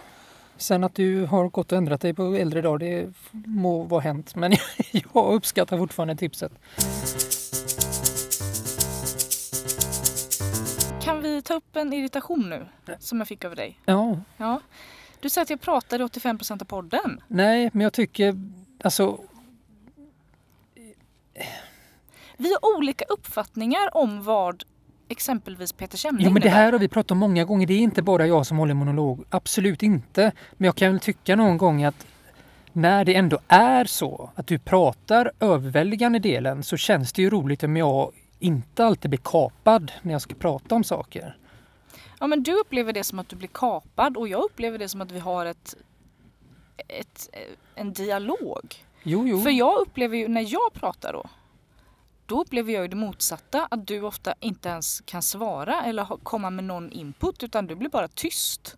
Sen 0.58 0.84
att 0.84 0.96
du 0.96 1.26
har 1.26 1.50
gått 1.50 1.72
och 1.72 1.78
ändrat 1.78 2.02
dig 2.02 2.14
på 2.14 2.24
äldre 2.24 2.62
dag, 2.62 2.80
det 2.80 3.14
må 3.32 3.84
vara 3.84 4.02
hänt. 4.02 4.36
Men 4.36 4.54
jag 4.92 5.34
uppskattar 5.34 5.78
fortfarande 5.78 6.16
tipset. 6.16 6.52
Kan 11.04 11.22
vi 11.22 11.42
ta 11.42 11.54
upp 11.54 11.76
en 11.76 11.94
irritation 11.94 12.50
nu? 12.50 12.66
Som 13.00 13.18
jag 13.18 13.28
fick 13.28 13.44
över 13.46 13.56
dig. 13.56 13.80
Ja, 13.86 14.20
Ja. 14.38 14.60
Du 15.20 15.30
säger 15.30 15.44
att 15.44 15.50
jag 15.50 15.62
pratade 15.62 16.04
85% 16.04 16.62
av 16.62 16.66
podden. 16.66 17.22
nej, 17.28 17.70
men 17.74 17.82
jag 17.82 17.94
tycker 17.94 18.36
alltså 18.84 19.20
Vi 22.38 22.54
har 22.54 22.78
olika 22.78 23.06
uppfattningar 23.06 23.98
om 23.98 24.24
vad 24.24 24.64
exempelvis 25.10 25.74
Peter 25.74 25.98
Kemne 25.98 26.24
Jo 26.24 26.32
men 26.32 26.42
det 26.42 26.50
här 26.50 26.72
har 26.72 26.80
vi 26.80 26.88
pratat 26.88 27.12
om 27.12 27.18
många 27.18 27.46
gånger. 27.46 27.68
Det 27.68 27.74
är 27.74 27.80
inte 27.80 28.02
bara 28.02 28.28
jag 28.28 28.46
som 28.46 28.58
håller 28.58 28.74
monolog. 28.74 29.26
Absolut 29.30 29.84
inte. 29.84 30.32
Men 30.54 30.66
jag 30.66 30.76
kan 30.76 30.92
väl 30.92 31.00
tycka 31.00 31.36
någon 31.36 31.58
gång 31.58 31.84
att 31.84 32.08
när 32.74 33.06
det 33.06 33.16
ändå 33.16 33.40
är 33.48 33.86
så 33.86 34.30
att 34.36 34.48
du 34.48 34.60
pratar 34.60 35.32
överväldigande 35.40 36.20
delen 36.20 36.64
så 36.64 36.78
känns 36.78 37.14
det 37.14 37.22
ju 37.22 37.30
roligt 37.30 37.64
om 37.64 37.78
jag 37.78 38.12
inte 38.40 38.86
alltid 38.86 39.10
blir 39.10 39.22
kapad 39.24 39.92
när 40.02 40.12
jag 40.12 40.22
ska 40.22 40.36
prata 40.36 40.76
om 40.76 40.84
saker. 40.84 41.38
Ja 42.20 42.28
men 42.28 42.44
du 42.44 42.54
upplever 42.60 42.94
det 42.94 43.04
som 43.04 43.20
att 43.20 43.30
du 43.30 43.36
blir 43.36 43.50
kapad 43.54 44.18
och 44.18 44.28
jag 44.28 44.44
upplever 44.44 44.78
det 44.78 44.90
som 44.90 45.02
att 45.02 45.12
vi 45.12 45.20
har 45.20 45.46
ett, 45.46 45.76
ett, 46.88 47.30
en 47.76 47.94
dialog. 47.94 48.76
Jo, 49.04 49.28
jo. 49.28 49.42
För 49.42 49.50
jag 49.50 49.80
upplever 49.80 50.18
ju, 50.18 50.28
när 50.28 50.54
jag 50.54 50.74
pratar 50.74 51.14
då, 51.14 51.30
då 52.26 52.42
upplever 52.42 52.74
jag 52.74 52.82
ju 52.82 52.88
det 52.88 52.96
motsatta. 52.96 53.68
Att 53.72 53.88
du 53.88 54.02
ofta 54.02 54.34
inte 54.40 54.70
ens 54.70 55.02
kan 55.06 55.22
svara 55.22 55.84
eller 55.84 56.06
komma 56.24 56.50
med 56.50 56.64
någon 56.64 56.92
input 56.92 57.44
utan 57.44 57.68
du 57.68 57.76
blir 57.76 57.90
bara 57.90 58.08
tyst. 58.08 58.78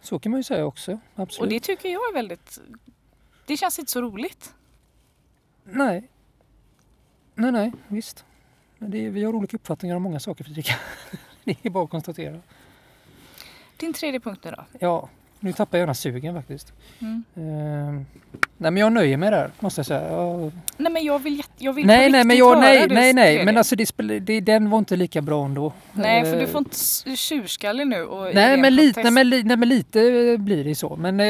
Så 0.00 0.18
kan 0.18 0.32
man 0.32 0.40
ju 0.40 0.44
säga 0.44 0.64
också. 0.64 0.98
Absolut. 1.14 1.40
Och 1.40 1.48
det 1.48 1.60
tycker 1.60 1.88
jag 1.88 2.08
är 2.10 2.14
väldigt, 2.14 2.60
det 3.46 3.56
känns 3.56 3.78
inte 3.78 3.92
så 3.92 4.02
roligt. 4.02 4.54
Nej. 5.64 6.08
Nej, 7.34 7.52
nej, 7.52 7.72
visst. 7.88 8.24
Är, 8.78 9.10
vi 9.10 9.24
har 9.24 9.34
olika 9.34 9.56
uppfattningar 9.56 9.96
om 9.96 10.02
många 10.02 10.20
saker 10.20 10.44
Fredrika. 10.44 10.74
det 11.44 11.56
är 11.62 11.70
bara 11.70 11.84
att 11.84 11.90
konstatera. 11.90 12.40
Din 13.76 13.92
tredje 13.92 14.20
punkt 14.20 14.44
nu 14.44 14.50
då? 14.50 14.64
Ja, 14.80 15.08
nu 15.40 15.52
tappar 15.52 15.78
jag 15.78 15.82
gärna 15.82 15.94
sugen 15.94 16.34
faktiskt. 16.34 16.72
Mm. 16.98 17.24
Ehm, 17.36 18.06
nej 18.56 18.70
men 18.70 18.76
jag 18.76 18.92
nöjer 18.92 19.16
mig 19.16 19.30
där 19.30 19.50
måste 19.60 19.78
jag 19.78 19.86
säga. 19.86 20.10
Jag, 20.10 20.52
Nej 20.76 20.92
men 20.92 21.04
jag 21.04 21.18
vill, 21.18 21.42
jag 21.58 21.72
vill 21.72 21.86
nej 21.86 22.08
på 22.08 22.12
nej 22.12 22.24
men 22.24 22.36
jag, 22.36 22.48
höra 22.48 22.60
nej 22.60 22.88
det 22.88 22.94
nej 22.94 23.12
nej 23.12 23.44
men 23.44 23.56
alltså 23.56 23.76
det, 23.76 23.86
spel- 23.86 24.24
det, 24.24 24.40
den 24.40 24.70
var 24.70 24.78
inte 24.78 24.96
lika 24.96 25.22
bra 25.22 25.44
ändå. 25.44 25.72
Nej 25.92 26.24
för 26.24 26.36
du 26.36 26.42
Eh, 26.42 26.48
får 26.48 26.58
inte 26.58 27.16
tjurskallig 27.16 27.86
nu 27.86 28.02
och 28.04 28.34
Nej 28.34 28.56
men, 28.60 28.74
lite, 28.76 29.02
nej, 29.02 29.12
men, 29.12 29.30
nej 29.30 29.56
men 29.56 29.68
lite 29.68 30.00
blir 30.38 30.64
det 30.64 30.74
så. 30.74 30.96
Men, 30.96 31.20
eh, 31.20 31.26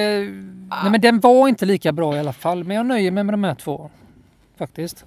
nej 0.82 0.90
men 0.90 1.00
den 1.00 1.20
var 1.20 1.48
inte 1.48 1.66
lika 1.66 1.92
bra 1.92 2.16
i 2.16 2.18
alla 2.18 2.32
fall. 2.32 2.64
Men 2.64 2.76
jag 2.76 2.86
nöjer 2.86 3.11
mig 3.11 3.24
med 3.24 3.32
de 3.34 3.44
här 3.44 3.54
två. 3.54 3.90
Faktiskt. 4.59 5.04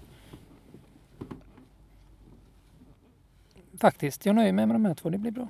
faktiskt. 3.80 4.26
Jag 4.26 4.36
nöjer 4.36 4.54
mig 4.54 4.66
med 4.66 4.76
de 4.76 4.86
här 4.86 4.94
två, 4.94 5.10
det 5.10 5.18
blir 5.18 5.32
bra. 5.32 5.48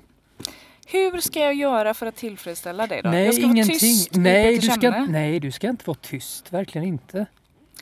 Hur 0.92 1.20
ska 1.20 1.40
jag 1.40 1.54
göra 1.54 1.94
för 1.94 2.06
att 2.06 2.16
tillfredsställa 2.16 2.86
dig 2.86 3.02
då? 3.02 3.10
Nej, 3.10 3.24
jag 3.24 3.34
ska 3.34 3.42
ingenting. 3.44 3.66
vara 3.74 3.78
tyst 3.78 4.14
nej, 4.14 4.58
du 4.58 4.70
ska, 4.70 4.90
nej, 4.90 5.40
du 5.40 5.52
ska 5.52 5.68
inte 5.68 5.84
vara 5.86 5.98
tyst. 6.02 6.52
Verkligen 6.52 6.86
inte. 6.86 7.26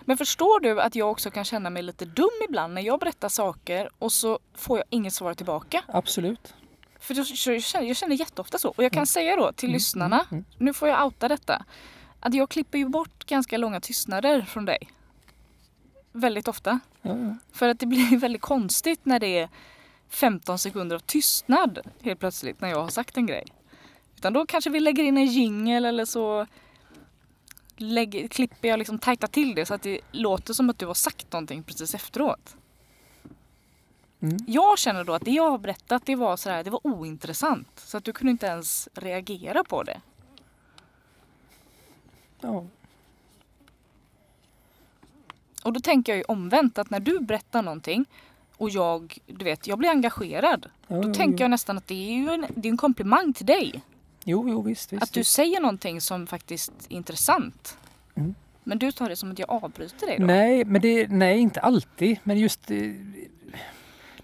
Men 0.05 0.17
förstår 0.17 0.61
du 0.61 0.81
att 0.81 0.95
jag 0.95 1.11
också 1.11 1.31
kan 1.31 1.45
känna 1.45 1.71
mig 1.71 1.83
lite 1.83 2.05
dum 2.05 2.31
ibland 2.49 2.75
när 2.75 2.83
jag 2.83 3.01
berättar 3.01 3.29
saker 3.29 3.91
och 3.99 4.13
så 4.13 4.39
får 4.55 4.79
jag 4.79 4.85
inget 4.91 5.13
svar 5.13 5.35
tillbaka? 5.35 5.83
Absolut. 5.89 6.55
För 7.01 7.15
jag 7.15 7.27
jag 7.57 7.63
känner, 7.63 7.87
jag 7.87 7.97
känner 7.97 8.17
jätteofta 8.17 8.59
så. 8.59 8.69
Och 8.69 8.85
jag 8.85 8.93
kan 8.93 9.07
säga 9.07 9.37
då 9.37 9.53
till 9.53 9.69
Mm, 9.69 9.75
lyssnarna, 9.75 10.27
mm, 10.31 10.45
nu 10.59 10.73
får 10.73 10.89
jag 10.89 11.05
outa 11.05 11.29
detta, 11.29 11.65
att 12.21 12.35
jag 12.35 12.49
klipper 12.49 12.79
ju 12.79 12.89
bort 12.89 13.25
ganska 13.27 13.59
långa 13.59 13.81
tystnader 13.81 14.43
från 14.43 14.65
dig. 14.65 14.79
Väldigt 16.13 16.49
ofta. 16.49 16.81
Ja, 17.03 17.19
ja. 17.19 17.37
För 17.53 17.69
att 17.69 17.81
det 17.81 17.87
blir 17.87 18.17
väldigt 18.21 18.43
konstigt 18.43 19.01
när 19.03 19.21
det 19.21 19.39
är 19.39 19.49
15 20.09 20.59
sekunder 20.59 20.97
av 20.97 21.01
tystnad 21.01 21.79
helt 22.03 22.21
plötsligt 22.21 22.61
när 22.61 22.69
jag 22.69 22.83
har 22.83 22.89
sagt 22.89 23.17
en 23.17 23.27
grej. 23.27 23.45
Utan 24.17 24.33
då 24.33 24.47
kanske 24.47 24.71
vi 24.71 24.81
lägger 24.81 25.05
in 25.05 25.17
en 25.17 25.27
jingel 25.27 25.85
eller 25.85 26.05
så 26.05 26.47
lägger, 27.77 28.29
klipper 28.29 28.69
jag 28.69 28.79
liksom 28.79 28.99
tajta 28.99 29.27
till 29.27 29.55
det 29.55 29.67
så 29.67 29.75
att 29.75 29.83
det 29.83 30.01
låter 30.13 30.55
som 30.55 30.71
att 30.71 30.79
du 30.79 30.87
har 30.87 30.95
sagt 30.95 31.33
någonting 31.33 31.63
precis 31.63 31.95
efteråt. 31.95 32.57
Mm. 34.21 34.37
Jag 34.47 34.79
känner 34.79 35.05
då 35.05 35.15
att 35.15 35.25
det 35.25 35.31
jag 35.31 35.51
har 35.51 35.59
berättat 35.59 36.07
det 36.07 36.17
var, 36.17 36.37
så 36.37 36.51
här, 36.51 36.65
det 36.65 36.71
var 36.71 36.87
ointressant. 36.87 37.69
Så 37.75 37.97
att 37.97 38.05
du 38.05 38.13
kunde 38.13 38.31
inte 38.31 38.47
ens 38.47 38.89
reagera 38.95 39.65
på 39.65 39.83
det. 39.83 40.01
ja. 42.41 42.67
Och 45.65 45.73
då 45.73 45.81
tänker 45.81 46.13
jag 46.13 46.17
ju 46.17 46.25
omvänt 46.25 46.79
att 46.79 46.91
när 46.91 47.01
du 47.01 47.21
berättar 47.21 47.63
någonting 47.63 48.05
och 48.59 48.71
jag, 48.71 49.19
du 49.27 49.45
vet, 49.45 49.67
jag 49.67 49.79
blir 49.79 49.89
engagerad. 49.89 50.67
ja 50.89 50.97
Då 50.97 51.15
tänker 51.15 51.45
jag 51.45 51.51
nästan 51.51 51.79
att 51.79 51.87
det 51.87 51.95
är 51.95 52.15
ju 52.19 52.31
en, 52.31 52.47
det 52.55 52.69
är 52.69 52.71
en 52.71 52.77
komplimang 52.77 53.33
till 53.33 53.47
dig. 53.47 53.83
Jo, 54.25 54.49
jo, 54.49 54.63
visst. 54.63 54.93
visst 54.93 55.03
Att 55.03 55.13
du 55.13 55.21
visst. 55.21 55.33
säger 55.33 55.61
någonting 55.61 56.01
som 56.01 56.27
faktiskt 56.27 56.73
är 56.89 56.97
intressant. 56.97 57.79
Mm. 58.15 58.35
Men 58.65 58.79
du 58.79 58.93
tar 58.93 59.09
det 59.09 59.17
som 59.17 59.31
att 59.33 59.39
jag 59.39 59.51
avbryter 59.51 60.07
dig 60.07 60.17
då? 60.19 60.27
Nej, 60.27 60.65
men 60.65 60.81
det, 60.81 61.09
nej, 61.09 61.39
inte 61.39 61.61
alltid. 61.61 62.19
Men 62.25 62.39
just... 62.39 62.71
eh, 62.71 62.77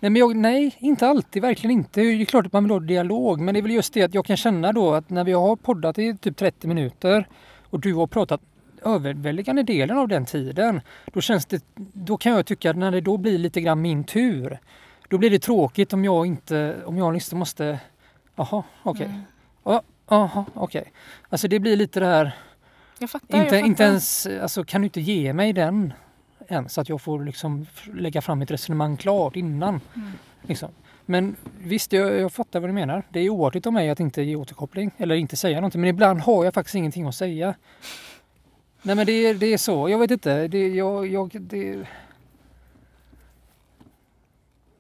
Nej, 0.01 0.11
men 0.11 0.17
jag, 0.17 0.37
nej, 0.37 0.77
inte 0.79 1.09
alltid. 1.09 1.43
Verkligen 1.43 1.71
inte. 1.71 2.01
Det 2.01 2.07
är 2.07 2.25
klart 2.25 2.47
att 2.47 2.53
man 2.53 2.65
vill 2.65 2.71
ha 2.73 2.81
dialog. 2.81 3.41
Men 3.41 3.55
det 3.55 3.61
är 3.61 3.63
väl 3.63 3.71
just 3.73 3.95
det 3.95 4.03
att 4.03 4.15
jag 4.15 4.25
kan 4.27 4.37
känna 4.37 4.73
då 4.73 4.95
att 4.95 5.11
när 5.11 5.25
vi 5.25 5.33
har 5.33 5.57
poddat 5.57 5.99
i 5.99 6.17
typ 6.17 6.37
30 6.37 6.67
minuter 6.67 7.29
och 7.71 7.81
du 7.81 7.95
har 7.95 8.07
pratat 8.07 8.41
överväldigande 8.85 9.63
delen 9.63 9.99
av 9.99 10.09
den 10.09 10.25
tiden. 10.27 10.81
Då 11.13 11.21
känns 11.21 11.47
det, 11.47 11.65
då 11.93 12.17
kan 12.17 12.33
jag 12.33 12.47
tycka 12.47 12.71
att 12.71 12.77
när 12.77 12.91
det 12.91 13.01
då 13.01 13.17
blir 13.17 13.39
lite 13.39 13.61
grann 13.61 13.83
min 13.83 14.05
tur. 14.05 14.59
Då 15.09 15.19
blir 15.19 15.31
det 15.31 15.39
tråkigt 15.39 15.93
om 15.93 16.05
jag 16.05 16.27
inte, 16.27 16.77
om 16.85 16.99
jag 16.99 17.15
liksom 17.15 17.39
måste, 17.39 17.79
jaha, 18.37 18.63
okej. 18.83 19.07
Mm. 19.07 19.21
Ja, 19.65 19.83
Jaha, 20.09 20.45
okej. 20.55 20.93
Alltså 21.29 21.49
det 21.49 21.59
blir 21.61 21.77
lite 21.77 22.01
det 22.01 22.07
här, 22.07 22.33
Jag 22.99 23.11
fattar. 23.11 23.39
inte, 23.39 23.57
jag 23.57 23.67
inte 23.67 23.83
fattar. 23.83 23.89
ens, 23.91 24.27
alltså 24.43 24.65
kan 24.65 24.81
du 24.81 24.85
inte 24.85 25.01
ge 25.01 25.33
mig 25.33 25.53
den 25.53 25.93
än 26.49 26.69
så 26.69 26.81
att 26.81 26.89
jag 26.89 27.01
får 27.01 27.25
liksom 27.25 27.67
lägga 27.95 28.23
fram 28.23 28.43
ett 28.43 28.51
resonemang 28.51 28.97
klart 28.97 29.37
innan. 29.37 29.81
Mm. 29.97 30.13
Liksom. 30.43 30.69
Men 31.07 31.37
visst, 31.59 31.93
jag, 31.93 32.21
jag 32.21 32.33
fattar 32.33 32.61
vad 32.61 32.69
du 32.69 32.75
menar. 32.75 33.03
Det 33.11 33.21
är 33.21 33.29
oartigt 33.31 33.67
av 33.67 33.73
mig 33.73 33.91
att 33.91 34.01
inte 34.01 34.23
ge 34.23 34.37
återkoppling 34.37 34.91
eller 34.97 35.15
inte 35.15 35.37
säga 35.37 35.57
någonting. 35.57 35.81
Men 35.81 35.91
ibland 35.91 36.21
har 36.21 36.45
jag 36.45 36.55
faktiskt 36.55 36.75
ingenting 36.75 37.07
att 37.07 37.15
säga. 37.15 37.55
Nej 38.87 38.97
men 38.97 39.07
det, 39.07 39.13
är- 39.13 39.35
det 39.35 39.47
är 39.47 39.59
så, 39.59 39.89
jag 39.89 39.99
vet 39.99 40.11
inte. 40.11 40.49
Det, 40.49 40.69
jag, 40.69 41.07
jag, 41.07 41.31
det, 41.41 41.87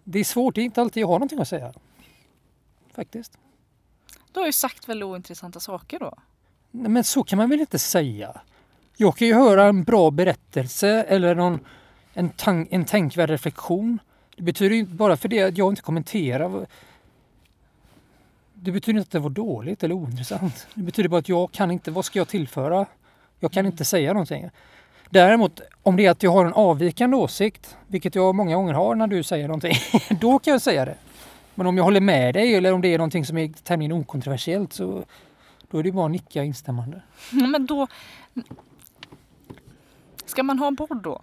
det 0.04 0.18
är 0.18 0.24
svårt, 0.24 0.54
det 0.54 0.60
är 0.60 0.64
inte 0.64 0.80
alltid 0.80 1.00
jag 1.02 1.08
har 1.08 1.14
någonting 1.14 1.38
att 1.40 1.48
säga. 1.48 1.72
Faktiskt. 2.94 3.38
Du 4.32 4.40
har 4.40 4.46
ju 4.46 4.52
sagt 4.52 4.88
väldigt 4.88 5.06
ointressanta 5.06 5.60
saker 5.60 5.98
då. 5.98 6.14
Nej, 6.70 6.90
men 6.90 7.04
så 7.04 7.24
kan 7.24 7.36
man 7.36 7.48
väl 7.50 7.60
inte 7.60 7.78
säga? 7.78 8.40
Jag 8.96 9.16
kan 9.16 9.28
ju 9.28 9.34
höra 9.34 9.64
en 9.64 9.84
bra 9.84 10.10
berättelse 10.10 10.88
eller 11.02 11.34
någon, 11.34 11.60
en, 12.12 12.30
tan- 12.30 12.66
en 12.70 12.84
tänkvärd 12.84 13.30
reflektion. 13.30 13.98
Det 14.36 14.42
betyder 14.42 14.74
ju 14.74 14.80
inte 14.80 14.94
bara 14.94 15.16
för 15.16 15.28
det 15.28 15.42
att 15.42 15.58
jag 15.58 15.72
inte 15.72 15.82
kommenterar. 15.82 16.66
Det 18.54 18.72
betyder 18.72 18.98
inte 18.98 19.06
att 19.08 19.12
det 19.12 19.18
var 19.18 19.30
dåligt 19.30 19.84
eller 19.84 19.94
ointressant. 19.94 20.66
Det 20.74 20.82
betyder 20.82 21.08
bara 21.08 21.18
att 21.18 21.28
jag 21.28 21.52
kan 21.52 21.70
inte, 21.70 21.90
vad 21.90 22.04
ska 22.04 22.18
jag 22.18 22.28
tillföra? 22.28 22.86
Jag 23.44 23.52
kan 23.52 23.66
inte 23.66 23.84
säga 23.84 24.12
någonting. 24.12 24.50
Däremot 25.10 25.60
om 25.82 25.96
det 25.96 26.06
är 26.06 26.10
att 26.10 26.22
jag 26.22 26.30
har 26.32 26.44
en 26.46 26.52
avvikande 26.52 27.16
åsikt, 27.16 27.76
vilket 27.86 28.14
jag 28.14 28.34
många 28.34 28.56
gånger 28.56 28.72
har 28.74 28.94
när 28.94 29.06
du 29.06 29.22
säger 29.22 29.46
någonting, 29.48 29.74
då 30.20 30.38
kan 30.38 30.52
jag 30.52 30.62
säga 30.62 30.84
det. 30.84 30.94
Men 31.54 31.66
om 31.66 31.76
jag 31.76 31.84
håller 31.84 32.00
med 32.00 32.34
dig 32.34 32.54
eller 32.54 32.72
om 32.72 32.80
det 32.80 32.88
är 32.94 32.98
någonting 32.98 33.24
som 33.26 33.38
är 33.38 33.48
tämligen 33.48 33.92
okontroversiellt 33.92 34.72
så 34.72 35.04
då 35.70 35.78
är 35.78 35.82
det 35.82 35.92
bara 35.92 36.06
att 36.06 36.12
nicka 36.12 36.44
instämmande. 36.44 37.02
Ja, 37.32 37.46
Men 37.46 37.66
då... 37.66 37.86
Ska 40.26 40.42
man 40.42 40.58
ha 40.58 40.66
en 40.66 40.76
podd 40.76 41.02
då? 41.02 41.22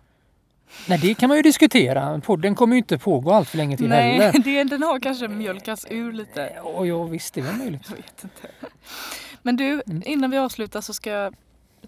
Nej, 0.87 0.99
det 1.01 1.13
kan 1.13 1.27
man 1.27 1.37
ju 1.37 1.43
diskutera. 1.43 2.21
Podden 2.25 2.55
kommer 2.55 2.75
ju 2.75 2.77
inte 2.77 2.97
pågå 2.97 3.31
allt 3.31 3.49
för 3.49 3.57
länge 3.57 3.77
till 3.77 3.87
Nej, 3.89 4.13
heller. 4.19 4.39
det, 4.43 4.63
den 4.63 4.83
har 4.83 4.99
kanske 4.99 5.27
mjölkats 5.27 5.87
ur 5.89 6.11
lite. 6.13 6.53
Ja, 6.85 7.03
visst, 7.03 7.33
det 7.33 7.41
är 7.41 7.53
möjligt. 7.57 7.81
Jag 7.89 7.95
vet 7.95 8.23
inte. 8.23 8.47
Men 9.41 9.55
du, 9.55 9.81
Mm. 9.87 10.03
innan 10.05 10.31
vi 10.31 10.37
avslutar 10.37 10.81
så 10.81 10.93
ska 10.93 11.09
jag 11.09 11.35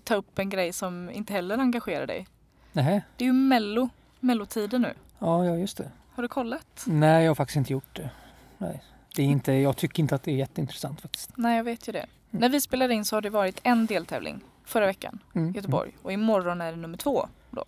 ta 0.04 0.16
upp 0.16 0.40
en 0.40 0.50
grej 0.50 0.74
som 0.74 1.10
inte 1.10 1.34
heller 1.34 1.58
engagerar 1.58 2.08
dig. 2.08 2.28
Nej, 2.72 3.02
Det 3.18 3.24
är 3.24 3.28
ju 3.28 3.34
mello, 3.34 3.90
mellotider 4.20 4.80
nu. 4.80 4.94
ja, 5.20 5.46
ja, 5.46 5.56
just 5.58 5.78
det. 5.78 5.92
Har 6.16 6.24
du 6.24 6.28
kollat? 6.30 6.84
Nej, 6.88 7.24
jag 7.24 7.30
har 7.30 7.36
faktiskt 7.36 7.58
inte 7.58 7.74
gjort 7.74 7.96
det. 7.96 8.10
Nej. 8.58 8.84
Det 9.16 9.22
är 9.22 9.26
inte, 9.26 9.52
jag 9.54 9.78
tycker 9.78 10.04
inte 10.04 10.16
att 10.16 10.24
det 10.24 10.32
är 10.32 10.36
jätteintressant 10.36 11.02
faktiskt. 11.02 11.30
Nej, 11.38 11.58
jag 11.58 11.64
vet 11.64 11.88
ju 11.88 11.92
det. 11.92 12.06
När 12.30 12.50
vi 12.50 12.62
spelar 12.62 12.90
in 12.90 13.06
så 13.06 13.16
har 13.16 13.22
det 13.22 13.30
varit 13.30 13.60
en 13.64 13.86
deltävling 13.86 14.42
förra 14.66 14.86
veckan 14.86 15.20
Mm. 15.36 15.50
i 15.50 15.56
Göteborg 15.56 15.92
och 16.02 16.14
imorgon 16.14 16.62
är 16.62 16.72
det 16.72 16.78
nummer 16.78 16.98
två. 16.98 17.28
Då. 17.50 17.66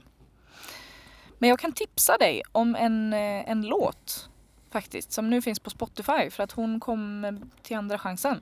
Men 1.40 1.50
jag 1.50 1.60
kan 1.60 1.72
tipsa 1.72 2.18
dig 2.18 2.42
om 2.52 2.76
en, 2.76 3.14
eh, 3.14 3.50
en 3.50 3.62
låt 3.62 4.30
faktiskt 4.72 5.12
som 5.12 5.30
nu 5.30 5.42
finns 5.42 5.60
på 5.60 5.70
Spotify 5.70 6.30
för 6.30 6.44
att 6.44 6.52
hon 6.52 6.80
kom 6.80 7.26
till 7.64 7.78
andra 7.78 7.98
chansen. 8.00 8.42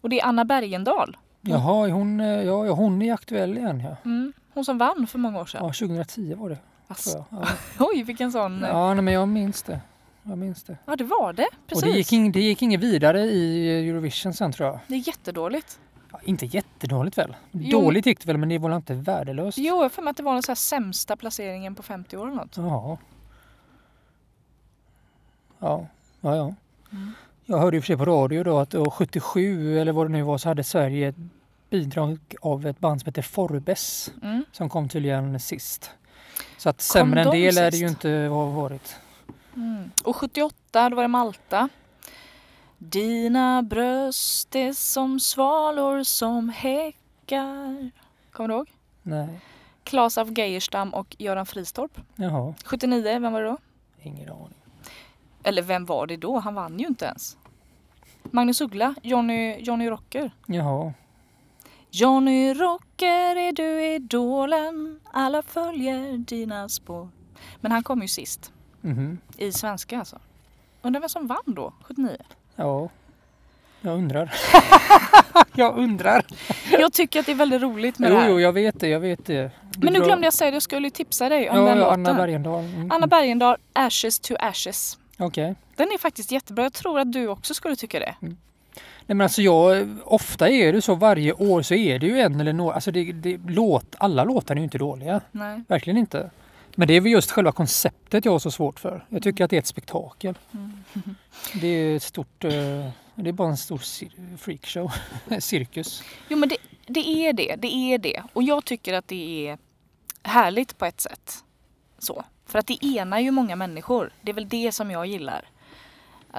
Och 0.00 0.08
det 0.10 0.20
är 0.20 0.24
Anna 0.26 0.44
Bergendahl. 0.44 1.16
Jaha, 1.46 1.88
hon, 1.88 2.20
eh, 2.20 2.26
ja, 2.26 2.66
ja, 2.66 2.72
hon 2.72 3.02
är 3.02 3.12
aktuell 3.12 3.58
igen 3.58 3.80
ja. 3.80 3.96
Mm, 4.04 4.32
hon 4.54 4.64
som 4.64 4.78
vann 4.78 5.06
för 5.06 5.18
många 5.18 5.40
år 5.40 5.46
sedan. 5.46 5.60
Ja, 5.64 5.72
2010 5.72 6.34
var 6.34 6.48
det. 6.48 6.58
Jag. 6.88 6.96
Ja, 7.30 7.48
Oj, 7.78 8.02
vilken 8.02 8.32
sån... 8.32 8.60
Ja, 8.60 8.68
ja 8.68 8.94
nej, 8.94 9.02
men 9.02 9.14
jag 9.14 9.28
minns 9.28 9.62
det. 9.62 9.80
Jag 10.22 10.38
minns 10.38 10.62
det. 10.62 10.76
det 10.98 11.04
var 11.04 11.32
det. 11.32 11.48
Precis. 11.66 11.84
Och 11.84 11.90
det 11.90 11.96
gick, 11.96 12.12
in, 12.12 12.32
det 12.32 12.40
gick 12.40 12.62
inget 12.62 12.80
vidare 12.80 13.20
i 13.20 13.88
Eurovision 13.88 14.34
sen 14.34 14.52
tror 14.52 14.68
jag. 14.68 14.78
Det 14.86 14.94
är 14.94 15.08
jättedåligt. 15.08 15.80
Ja, 16.12 16.20
inte 16.24 16.46
jättedåligt 16.46 17.18
väl? 17.18 17.36
Jo. 17.50 17.80
Dåligt 17.80 18.06
gick 18.06 18.20
det 18.20 18.26
väl, 18.26 18.38
men 18.38 18.48
det 18.48 18.58
var 18.58 18.68
väl 18.68 18.76
inte 18.76 18.94
värdelöst? 18.94 19.58
Jo, 19.58 19.82
jag 19.82 19.92
för 19.92 20.02
mig 20.02 20.10
att 20.10 20.16
det 20.16 20.22
var 20.22 20.32
den 20.32 20.42
så 20.42 20.50
här 20.50 20.56
sämsta 20.56 21.16
placeringen 21.16 21.74
på 21.74 21.82
50 21.82 22.16
år 22.16 22.26
eller 22.26 22.36
något. 22.36 22.56
Ja. 22.56 22.98
Ja, 25.58 25.86
ja, 26.20 26.36
ja. 26.36 26.54
Mm. 26.92 27.12
Jag 27.44 27.58
hörde 27.58 27.76
ju 27.76 27.80
för 27.80 27.86
sig 27.86 27.96
på 27.96 28.04
radio 28.04 28.42
då 28.42 28.58
att 28.58 28.74
år 28.74 28.90
77 28.90 29.78
eller 29.78 29.92
vad 29.92 30.06
det 30.06 30.12
nu 30.12 30.22
var 30.22 30.38
så 30.38 30.48
hade 30.48 30.64
Sverige 30.64 31.14
bidrag 31.70 32.18
av 32.42 32.66
ett 32.66 32.78
band 32.80 33.00
som 33.00 33.06
heter 33.08 33.22
Forbes 33.22 34.12
Mm. 34.22 34.44
som 34.52 34.68
kom 34.68 34.88
tydligen 34.88 35.40
sist. 35.40 35.90
Så 36.58 36.68
att 36.68 36.80
sämre 36.80 37.20
än 37.22 37.30
de 37.30 37.36
det 37.40 37.52
lär 37.52 37.70
det 37.70 37.76
ju 37.76 37.88
inte 37.88 38.10
ha 38.10 38.44
varit. 38.46 38.96
Mm. 39.56 39.90
Och 40.04 40.16
78, 40.16 40.88
då 40.90 40.96
var 40.96 41.02
det 41.02 41.08
Malta. 41.08 41.68
Dina 42.78 43.62
bröst 43.62 44.54
är 44.56 44.72
som 44.72 45.20
svalor 45.20 46.02
som 46.02 46.48
häckar. 46.48 47.90
Kommer 48.32 48.48
du 48.48 48.54
ihåg? 48.54 48.70
Nej, 49.02 49.40
Claes 49.84 50.18
af 50.18 50.28
Geijerstam 50.38 50.94
och 50.94 51.16
Göran 51.18 51.46
Fristorp. 51.46 52.00
jaha, 52.16 52.54
79, 52.64 53.18
vem 53.20 53.32
var 53.32 53.42
det 53.42 53.48
då? 53.48 53.56
ingen 54.02 54.28
aning. 54.32 54.54
Eller 55.42 55.62
vem 55.62 55.84
var 55.86 56.06
det 56.06 56.16
då? 56.16 56.38
Han 56.38 56.54
vann 56.54 56.78
ju 56.78 56.86
inte 56.86 57.04
ens. 57.04 57.36
Magnus 58.22 58.60
Uggla, 58.60 58.94
Johnny, 59.02 59.56
Johnny 59.60 59.90
Rocker. 59.90 60.30
Jaha, 60.46 60.92
Johnny 62.00 62.54
Rocker 62.54 63.36
är 63.36 63.52
du 63.52 63.84
idolen, 63.94 65.00
alla 65.12 65.42
följer 65.42 66.18
dina 66.18 66.68
spår. 66.68 67.08
Men 67.60 67.72
han 67.72 67.82
kom 67.82 68.02
ju 68.02 68.08
sist, 68.08 68.52
mhm, 68.80 69.18
i 69.38 69.52
svenska 69.52 69.98
alltså. 69.98 70.18
Undrar 70.82 71.00
vem 71.00 71.08
som 71.08 71.26
vann 71.26 71.38
då, 71.46 71.72
79? 71.82 72.16
ja. 72.56 72.88
Jag 73.80 73.94
undrar. 73.98 74.34
jag 75.54 75.78
undrar. 75.78 76.26
Jag 76.70 76.92
tycker 76.92 77.20
att 77.20 77.26
det 77.26 77.32
är 77.32 77.36
väldigt 77.36 77.62
roligt 77.62 77.98
med 77.98 78.10
Jo, 78.10 78.16
det 78.16 78.20
här. 78.22 78.28
jo, 78.30 78.40
jag 78.40 78.52
vet 78.52 78.80
det, 78.80 78.88
jag 78.88 79.00
vet 79.00 79.26
det. 79.26 79.50
Men 79.78 79.92
nu 79.92 80.00
glömde 80.00 80.26
jag 80.26 80.34
säga 80.34 80.50
det, 80.50 80.54
jag 80.54 80.62
skulle 80.62 80.90
tipsa 80.90 81.28
dig 81.28 81.50
om 81.50 81.56
Ja, 81.56 81.62
den 81.64 81.78
ja, 81.78 81.84
låten. 81.84 82.06
Anna 82.06 82.14
Bergendahl. 82.14 82.64
Mm. 82.64 82.90
Anna 82.90 83.06
Bergendahl, 83.06 83.56
Ashes 83.72 84.18
to 84.20 84.34
Ashes. 84.40 84.98
Okej. 85.18 85.54
Den 85.76 85.86
är 85.88 85.98
faktiskt 85.98 86.32
jättebra. 86.32 86.64
Jag 86.64 86.72
tror 86.72 87.00
att 87.00 87.12
du 87.12 87.28
också 87.28 87.54
skulle 87.54 87.76
tycka 87.76 87.98
det. 87.98 88.14
Nej 89.06 89.14
men 89.16 89.20
alltså 89.24 89.42
jag, 89.42 89.88
ofta 90.04 90.48
är 90.50 90.72
det 90.72 90.82
så 90.82 90.94
varje 90.94 91.32
år 91.32 91.62
så 91.62 91.74
är 91.74 91.98
det 91.98 92.06
ju 92.06 92.20
en 92.20 92.40
eller 92.40 92.52
några, 92.52 92.74
alltså 92.74 92.90
det, 92.90 93.12
det, 93.12 93.40
låt, 93.48 93.94
alla 93.98 94.24
låtar 94.24 94.54
är 94.54 94.58
ju 94.58 94.64
inte 94.64 94.78
dåliga. 94.78 95.20
Nej. 95.32 95.62
Verkligen 95.68 95.96
inte. 95.96 96.30
Men 96.74 96.88
det 96.88 96.94
är 96.94 97.00
väl 97.00 97.12
just 97.12 97.30
själva 97.30 97.52
konceptet 97.52 98.24
jag 98.24 98.32
har 98.32 98.38
så 98.38 98.50
svårt 98.50 98.80
för. 98.80 99.04
Jag 99.08 99.22
tycker 99.22 99.44
att 99.44 99.50
det 99.50 99.56
är 99.56 99.60
ett 99.60 99.66
spektakel. 99.66 100.38
Mm. 100.54 100.72
Det 101.60 101.66
är 101.66 101.96
ett 101.96 102.02
stort... 102.02 102.44
eh, 102.44 102.50
Det 103.14 103.28
är 103.28 103.32
bara 103.32 103.48
en 103.48 103.56
stor 103.56 103.78
cir- 103.78 104.36
freakshow. 104.36 104.92
Cirkus. 105.40 106.02
Jo 106.28 106.38
men 106.38 106.48
det, 106.48 106.56
det 106.86 107.08
är 107.08 107.32
det, 107.32 107.56
det 107.58 107.74
är 107.74 107.98
det. 107.98 108.22
Och 108.32 108.42
jag 108.42 108.64
tycker 108.64 108.94
att 108.94 109.08
det 109.08 109.48
är 109.48 109.58
härligt 110.22 110.78
på 110.78 110.84
ett 110.84 111.00
sätt. 111.00 111.34
Så. 111.98 112.24
För 112.46 112.58
att 112.58 112.66
det 112.66 112.84
enar 112.86 113.18
ju 113.18 113.30
många 113.30 113.56
människor. 113.56 114.10
Det 114.22 114.30
är 114.30 114.34
väl 114.34 114.48
det 114.48 114.72
som 114.72 114.90
jag 114.90 115.06
gillar. 115.06 115.44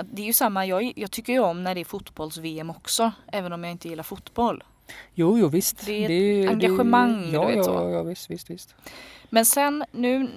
Det 0.03 0.21
är 0.21 0.25
ju 0.25 0.33
samma, 0.33 0.65
jag, 0.65 0.93
jag 0.95 1.11
tycker 1.11 1.33
ju 1.33 1.39
om 1.39 1.63
när 1.63 1.75
det 1.75 1.81
är 1.81 1.85
fotbolls-VM 1.85 2.69
också. 2.69 3.11
Även 3.31 3.53
om 3.53 3.63
jag 3.63 3.71
inte 3.71 3.89
gillar 3.89 4.03
fotboll. 4.03 4.63
Jo, 5.13 5.37
jo 5.37 5.47
visst. 5.47 5.85
Det 5.85 5.91
är 5.91 6.43
ett 6.45 6.49
engagemang, 6.51 7.21
du 7.21 7.31
ja, 7.31 7.47
vet 7.47 7.55
ja, 7.55 7.63
så. 7.63 7.71
ja, 7.71 7.89
ja, 7.89 8.03
visst, 8.03 8.29
visst, 8.29 8.49
visst. 8.49 8.75
Men 9.29 9.45
sen 9.45 9.85
nu, 9.91 10.29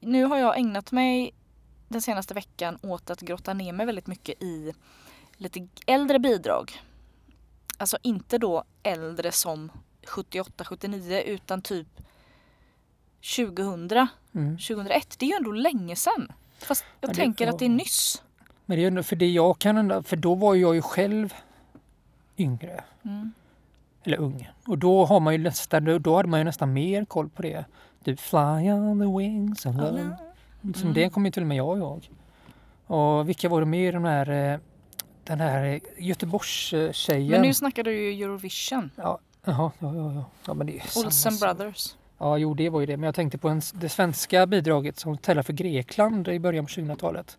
nu 0.00 0.24
har 0.24 0.38
jag 0.38 0.58
ägnat 0.58 0.92
mig 0.92 1.34
den 1.88 2.02
senaste 2.02 2.34
veckan 2.34 2.78
åt 2.82 3.10
att 3.10 3.20
grotta 3.20 3.54
ner 3.54 3.72
mig 3.72 3.86
väldigt 3.86 4.06
mycket 4.06 4.42
i 4.42 4.72
lite 5.36 5.68
äldre 5.86 6.18
bidrag. 6.18 6.72
Alltså 7.78 7.98
inte 8.02 8.38
då 8.38 8.64
äldre 8.82 9.32
som 9.32 9.72
78-79 10.06 11.22
utan 11.22 11.62
typ 11.62 11.88
2000, 13.36 14.08
Mm. 14.34 14.58
2001. 14.58 15.14
Det 15.18 15.26
är 15.26 15.30
ju 15.30 15.36
ändå 15.36 15.52
länge 15.52 15.96
sedan. 15.96 16.32
Fast 16.58 16.84
jag 17.00 17.08
Ja, 17.10 17.12
det- 17.14 17.20
tänker 17.20 17.46
att 17.46 17.58
det 17.58 17.64
är 17.64 17.68
nyss. 17.68 18.22
Men 18.68 18.76
det 18.76 18.84
är 18.84 18.88
ändå 18.88 19.02
för 19.02 19.16
det 19.16 19.30
jag 19.30 19.58
kan 19.58 19.76
ändå, 19.76 20.02
för 20.02 20.16
då 20.16 20.34
var 20.34 20.54
jag 20.54 20.74
ju 20.74 20.82
själv 20.82 21.34
yngre. 22.38 22.84
Mm. 23.04 23.32
Eller 24.04 24.16
ung. 24.16 24.50
Och 24.66 24.78
då 24.78 25.04
har 25.04 25.20
man 25.20 25.34
ju 25.34 25.38
nästan, 25.38 26.02
då 26.02 26.16
hade 26.16 26.28
man 26.28 26.40
ju 26.40 26.44
nästan 26.44 26.72
mer 26.72 27.04
koll 27.04 27.28
på 27.28 27.42
det. 27.42 27.64
Typ 28.04 28.20
Fly 28.20 28.70
on 28.72 29.00
the 29.00 29.18
wings 29.18 29.66
of 29.66 29.76
love. 29.76 30.16
Som 30.60 30.74
Mm. 30.82 30.94
Det 30.94 31.10
kom 31.10 31.24
ju 31.24 31.30
till 31.30 31.42
och 31.42 31.46
med 31.46 31.56
jag 31.56 31.78
ihåg. 31.78 32.10
Och 32.86 33.28
vilka 33.28 33.48
var 33.48 33.60
det 33.60 33.66
mer 33.66 33.92
de 33.92 34.04
här, 34.04 34.52
eh, 34.52 34.58
den 35.24 35.40
här 35.40 35.80
Göteborgstjejen? 35.98 37.30
Men 37.30 37.42
nu 37.42 37.54
snackar 37.54 37.82
du 37.82 37.92
ju 37.92 38.24
Eurovision. 38.24 38.90
Ja, 38.96 39.18
jaha, 39.44 39.70
ja, 39.78 39.94
ja, 39.94 40.12
ja. 40.12 40.24
ja 40.46 40.54
men 40.54 40.66
det 40.66 40.78
är 40.78 40.82
Olsen. 41.04 41.36
Brothers. 41.40 41.96
Ja, 42.18 42.38
jo 42.38 42.54
det 42.54 42.68
var 42.68 42.80
ju 42.80 42.86
det. 42.86 42.96
Men 42.96 43.04
jag 43.04 43.14
tänkte 43.14 43.38
på 43.38 43.48
en, 43.48 43.62
det 43.74 43.88
svenska 43.88 44.46
bidraget 44.46 44.98
som 44.98 45.18
täller 45.18 45.42
för 45.42 45.52
Grekland 45.52 46.28
i 46.28 46.38
början 46.38 46.66
på 46.66 46.70
2000-talet. 46.70 47.38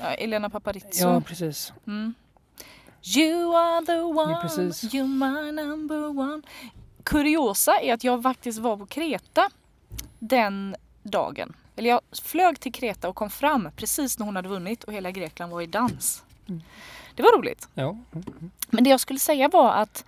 Ja, 0.00 0.14
Elena 0.14 0.50
Paparizou. 0.50 1.08
Ja, 1.08 1.20
precis. 1.20 1.72
Mm. 1.86 2.14
You 3.16 3.56
are 3.56 3.86
the 3.86 4.00
one, 4.00 4.40
precis. 4.40 4.84
you're 4.94 5.06
my 5.06 5.52
number 5.52 6.18
one. 6.18 6.42
Kuriosa 7.02 7.80
är 7.80 7.94
att 7.94 8.04
jag 8.04 8.22
faktiskt 8.22 8.58
var 8.58 8.76
på 8.76 8.86
Kreta 8.86 9.50
den 10.18 10.76
dagen. 11.02 11.56
Eller 11.76 11.90
jag 11.90 12.00
flög 12.22 12.60
till 12.60 12.72
Kreta 12.72 13.08
och 13.08 13.16
kom 13.16 13.30
fram 13.30 13.68
precis 13.76 14.18
när 14.18 14.26
hon 14.26 14.36
hade 14.36 14.48
vunnit 14.48 14.84
och 14.84 14.92
hela 14.92 15.10
Grekland 15.10 15.52
var 15.52 15.62
i 15.62 15.66
dans. 15.66 16.22
Mm. 16.48 16.62
Det 17.14 17.22
var 17.22 17.38
roligt. 17.38 17.68
Ja. 17.74 17.88
mm. 18.12 18.50
Men 18.66 18.84
det 18.84 18.90
jag 18.90 19.00
skulle 19.00 19.18
säga 19.18 19.48
var 19.48 19.72
att 19.72 20.04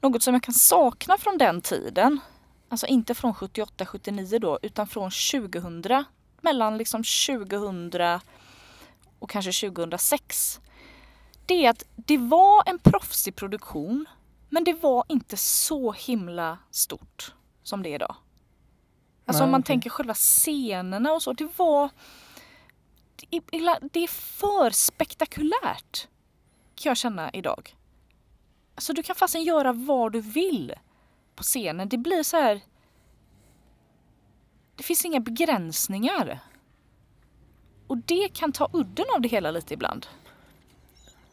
något 0.00 0.22
som 0.22 0.34
jag 0.34 0.42
kan 0.42 0.54
sakna 0.54 1.18
från 1.18 1.38
den 1.38 1.60
tiden, 1.60 2.20
alltså 2.68 2.86
inte 2.86 3.14
från 3.14 3.34
78-79 3.34 4.38
då, 4.38 4.58
utan 4.62 4.86
från 4.86 5.10
2000, 5.10 6.04
mellan 6.40 6.78
liksom 6.78 7.04
2000 7.26 7.90
och 9.26 9.30
kanske 9.30 9.68
2006. 9.70 10.60
Det 11.46 11.66
är 11.66 11.70
att 11.70 11.82
det 11.96 12.18
var 12.18 12.62
en 12.66 12.78
proffsig 12.78 13.36
produktion, 13.36 14.06
men 14.48 14.64
det 14.64 14.72
var 14.72 15.04
inte 15.08 15.36
så 15.36 15.92
himla 15.92 16.58
stort 16.70 17.34
som 17.62 17.82
det 17.82 17.88
är 17.88 17.94
idag. 17.94 18.16
Alltså 19.26 19.42
Nej, 19.42 19.44
om 19.44 19.50
man 19.50 19.60
okej. 19.60 19.66
tänker 19.66 19.90
själva 19.90 20.14
scenerna 20.14 21.12
och 21.12 21.22
så, 21.22 21.32
det 21.32 21.58
var... 21.58 21.90
det 23.16 23.36
är- 23.36 23.88
Det 23.92 24.00
är 24.00 24.08
för 24.08 24.70
spektakulärt 24.70 26.08
kan 26.74 26.90
jag 26.90 26.96
känna 26.96 27.30
idag. 27.30 27.76
Alltså 28.74 28.92
du 28.92 29.02
kan 29.02 29.16
fasen 29.16 29.44
göra 29.44 29.72
vad 29.72 30.12
du 30.12 30.20
vill 30.20 30.74
på 31.36 31.42
scenen. 31.42 31.88
Det 31.88 31.98
blir 31.98 32.22
så 32.22 32.36
här... 32.36 32.60
Det 34.76 34.82
finns 34.82 35.04
inga 35.04 35.20
begränsningar. 35.20 36.38
Och 37.86 37.96
det 37.96 38.28
kan 38.32 38.52
ta 38.52 38.68
udden 38.72 39.06
av 39.16 39.20
det 39.20 39.28
hela 39.28 39.50
lite 39.50 39.74
ibland. 39.74 40.06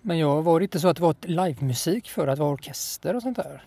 Men 0.02 0.18
jag 0.18 0.42
var 0.44 0.60
det 0.60 0.64
inte 0.64 0.80
så 0.80 0.88
att 0.88 0.98
det 0.98 1.04
var 1.04 1.16
livemusik 1.22 2.10
för 2.10 2.28
att 2.28 2.38
det 2.38 2.44
var 2.44 2.52
orkester 2.54 3.16
och 3.16 3.22
sånt 3.22 3.38
där? 3.38 3.64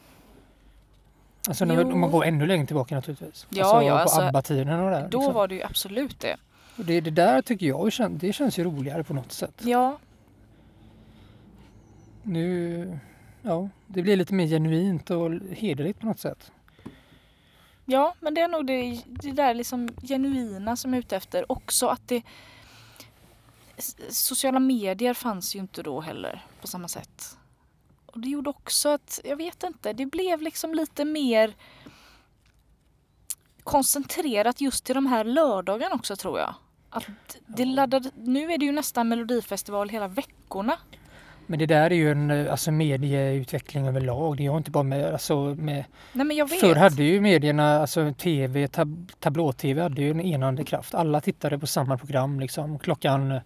Alltså 1.48 1.64
när 1.64 1.80
Jo. 1.80 1.96
man 1.96 2.10
går 2.10 2.24
ännu 2.24 2.46
längre 2.46 2.66
tillbaka 2.66 2.94
naturligtvis. 2.94 3.46
Ja, 3.50 3.64
alltså, 3.64 3.82
ja, 3.82 3.94
på 3.94 4.00
alltså, 4.00 4.20
ABBA-tiden 4.20 4.80
och 4.80 4.90
det 4.90 4.96
där. 4.96 5.08
Då 5.08 5.18
liksom. 5.18 5.34
var 5.34 5.48
det 5.48 5.54
ju 5.54 5.62
absolut 5.62 6.20
det. 6.20 6.36
Och 6.78 6.84
det, 6.84 7.00
det 7.00 7.10
där 7.10 7.42
tycker 7.42 7.66
jag 7.66 7.90
det 8.10 8.32
känns 8.32 8.58
ju 8.58 8.64
roligare 8.64 9.04
på 9.04 9.14
något 9.14 9.32
sätt. 9.32 9.54
Ja, 9.64 9.98
Nu, 12.22 12.98
ja, 13.42 13.68
det 13.86 14.02
blir 14.02 14.16
lite 14.16 14.34
mer 14.34 14.46
genuint 14.46 15.10
och 15.10 15.30
hederligt 15.50 16.00
på 16.00 16.06
något 16.06 16.20
sätt. 16.20 16.50
ja 17.84 18.14
men 18.20 18.34
det 18.34 18.40
är 18.40 18.48
nog 18.48 18.66
det, 18.66 19.02
det 19.06 19.32
där 19.32 19.54
liksom 19.54 19.88
genuina 20.02 20.76
som 20.76 20.94
jag 20.94 20.98
är 20.98 21.02
ute 21.06 21.16
efter. 21.16 21.52
Också 21.52 21.86
att 21.86 22.08
det... 22.08 22.22
Sociala 24.08 24.60
medier 24.60 25.14
fanns 25.14 25.56
ju 25.56 25.58
inte 25.58 25.82
då 25.82 26.00
heller 26.00 26.44
på 26.60 26.66
samma 26.66 26.88
sätt. 26.88 27.36
Och 28.06 28.20
det 28.20 28.28
gjorde 28.28 28.50
också 28.50 28.88
att, 28.88 29.20
jag 29.24 29.36
vet 29.36 29.62
inte, 29.62 29.92
det 29.92 30.06
blev 30.06 30.42
liksom 30.42 30.74
lite 30.74 31.04
mer 31.04 31.54
koncentrerat 33.62 34.60
just 34.60 34.84
till 34.84 34.94
de 34.94 35.06
här 35.06 35.24
lördagarna 35.24 35.94
också 35.94 36.16
tror 36.16 36.38
jag. 36.38 36.54
Att 36.90 37.36
det 37.46 37.64
laddade, 37.64 38.10
nu 38.16 38.52
är 38.52 38.58
det 38.58 38.64
ju 38.64 38.72
nästan 38.72 39.08
melodifestival 39.08 39.88
hela 39.88 40.08
veckorna. 40.08 40.78
Men 41.46 41.58
det 41.58 41.66
där 41.66 41.90
är 41.90 41.94
ju 41.94 42.12
en 42.12 42.48
alltså, 42.48 42.70
medieutveckling 42.70 43.86
överlag. 43.86 44.36
Det 44.36 44.46
har 44.46 44.56
inte 44.56 44.70
bara 44.70 44.82
med, 44.82 45.12
alltså, 45.12 45.36
med 45.36 45.84
Nej 46.12 46.26
men 46.26 46.36
jag 46.36 46.50
vet. 46.50 46.60
Förr 46.60 46.74
hade 46.74 47.02
ju 47.02 47.20
medierna, 47.20 47.80
alltså 47.80 48.14
tv, 48.18 48.66
tab- 48.66 49.12
tablå-tv 49.20 49.82
hade 49.82 50.02
ju 50.02 50.10
en 50.10 50.20
enande 50.20 50.64
kraft. 50.64 50.94
Alla 50.94 51.20
tittade 51.20 51.58
på 51.58 51.66
samma 51.66 51.98
program 51.98 52.40
liksom. 52.40 52.78
Klockan 52.78 53.40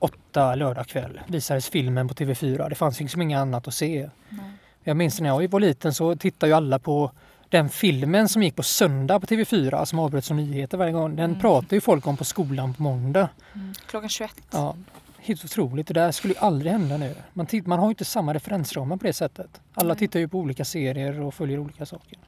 åtta 0.00 0.54
lördag 0.54 0.86
kväll 0.86 1.20
visades 1.26 1.68
filmen 1.68 2.08
på 2.08 2.14
TV4. 2.14 2.68
Det 2.68 2.74
fanns 2.74 3.00
liksom 3.00 3.22
inget 3.22 3.38
annat 3.38 3.68
att 3.68 3.74
se. 3.74 4.10
Nej. 4.28 4.40
Jag 4.84 4.96
minns 4.96 5.20
när 5.20 5.28
jag 5.28 5.48
var 5.50 5.60
liten 5.60 5.94
så 5.94 6.16
tittade 6.16 6.50
ju 6.50 6.56
alla 6.56 6.78
på 6.78 7.10
den 7.48 7.68
filmen 7.68 8.28
som 8.28 8.42
gick 8.42 8.56
på 8.56 8.62
söndag 8.62 9.20
på 9.20 9.26
TV4 9.26 9.84
som 9.84 9.98
avbröts 9.98 10.26
som 10.26 10.36
nyheter 10.36 10.78
varje 10.78 10.92
gång. 10.92 11.16
Den 11.16 11.24
Mm. 11.30 11.40
pratade 11.40 11.74
ju 11.76 11.80
folk 11.80 12.06
om 12.06 12.16
på 12.16 12.24
skolan 12.24 12.74
på 12.74 12.82
måndag. 12.82 13.28
Mm. 13.54 13.74
Klockan 13.86 14.08
21. 14.08 14.34
Ja, 14.50 14.76
helt 15.22 15.44
otroligt. 15.44 15.86
Det 15.86 15.94
där 15.94 16.12
skulle 16.12 16.34
ju 16.34 16.40
aldrig 16.40 16.72
hända 16.72 16.96
nu. 16.96 17.14
Man, 17.32 17.46
man 17.64 17.78
har 17.78 17.86
ju 17.86 17.90
inte 17.90 18.04
samma 18.04 18.34
referensramar 18.34 18.96
på 18.96 19.06
det 19.06 19.12
sättet. 19.12 19.60
Alla 19.74 19.88
Nej. 19.88 19.98
tittar 19.98 20.20
ju 20.20 20.28
på 20.28 20.38
olika 20.38 20.64
serier 20.64 21.20
och 21.20 21.34
följer 21.34 21.58
olika 21.58 21.86
saker. 21.86 22.18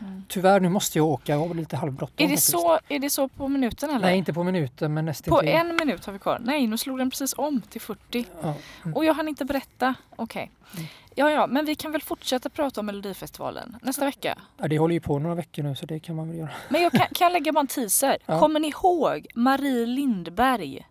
Mm. 0.00 0.24
Tyvärr, 0.28 0.60
nu 0.60 0.68
måste 0.68 0.98
jag 0.98 1.06
åka. 1.06 1.32
Jag 1.32 1.48
har 1.48 1.54
lite 1.54 1.76
halvbråttom 1.76 2.26
Är 2.26 2.30
det, 2.30 2.36
så, 2.36 2.78
är 2.88 2.98
det 2.98 3.10
så 3.10 3.28
på 3.28 3.48
minuten 3.48 3.90
eller? 3.90 4.00
Nej, 4.00 4.18
inte 4.18 4.32
på 4.32 4.44
minuten 4.44 4.94
men 4.94 5.04
nästan 5.04 5.32
På 5.32 5.42
en 5.42 5.76
minut 5.76 6.04
har 6.04 6.12
vi 6.12 6.18
kvar. 6.18 6.38
Nej, 6.44 6.66
nu 6.66 6.78
slog 6.78 6.98
den 6.98 7.10
precis 7.10 7.34
om 7.36 7.60
till 7.60 7.80
40. 7.80 8.26
Ja. 8.42 8.54
Mm. 8.84 8.96
Och 8.96 9.04
jag 9.04 9.14
hann 9.14 9.28
inte 9.28 9.44
berätta. 9.44 9.94
Okej. 10.16 10.50
Mm. 10.76 10.86
Ja, 11.14 11.30
ja, 11.30 11.46
men 11.46 11.64
vi 11.64 11.74
kan 11.74 11.92
väl 11.92 12.02
fortsätta 12.02 12.48
prata 12.48 12.80
om 12.80 12.86
Melodifestivalen 12.86 13.76
nästa 13.82 14.04
vecka. 14.04 14.38
Ja, 14.56 14.68
det 14.68 14.78
håller 14.78 14.94
ju 14.94 15.00
på 15.00 15.18
några 15.18 15.34
veckor 15.34 15.62
nu 15.62 15.74
så 15.74 15.86
det 15.86 16.00
kan 16.00 16.16
man 16.16 16.28
väl 16.28 16.38
göra. 16.38 16.50
Men 16.68 16.82
jag 16.82 16.92
kan, 16.92 17.06
kan 17.12 17.24
jag 17.24 17.32
lägga 17.32 17.52
bara 17.52 17.60
en 17.60 17.66
teaser? 17.66 18.18
Ja. 18.26 18.40
Kommer 18.40 18.60
ni 18.60 18.68
ihåg 18.68 19.26
Marie 19.34 19.86
Lindberg? 19.86 20.86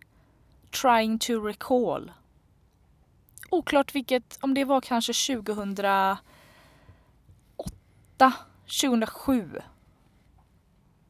Trying 0.70 1.18
to 1.18 1.46
recall. 1.46 2.12
Oklart 3.50 3.94
vilket, 3.94 4.38
om 4.40 4.54
det 4.54 4.64
var 4.64 4.80
kanske 4.80 5.12
2008, 5.12 6.18
2007. 8.82 9.50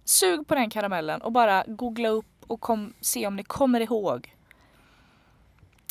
Sug 0.04 0.46
på 0.46 0.54
den 0.54 0.70
karamellen 0.70 1.22
och 1.22 1.32
bara 1.32 1.64
googla 1.66 2.08
upp 2.08 2.26
och 2.46 2.60
kom, 2.60 2.94
se 3.00 3.26
om 3.26 3.36
ni 3.36 3.44
kommer 3.44 3.80
ihåg. 3.80 4.36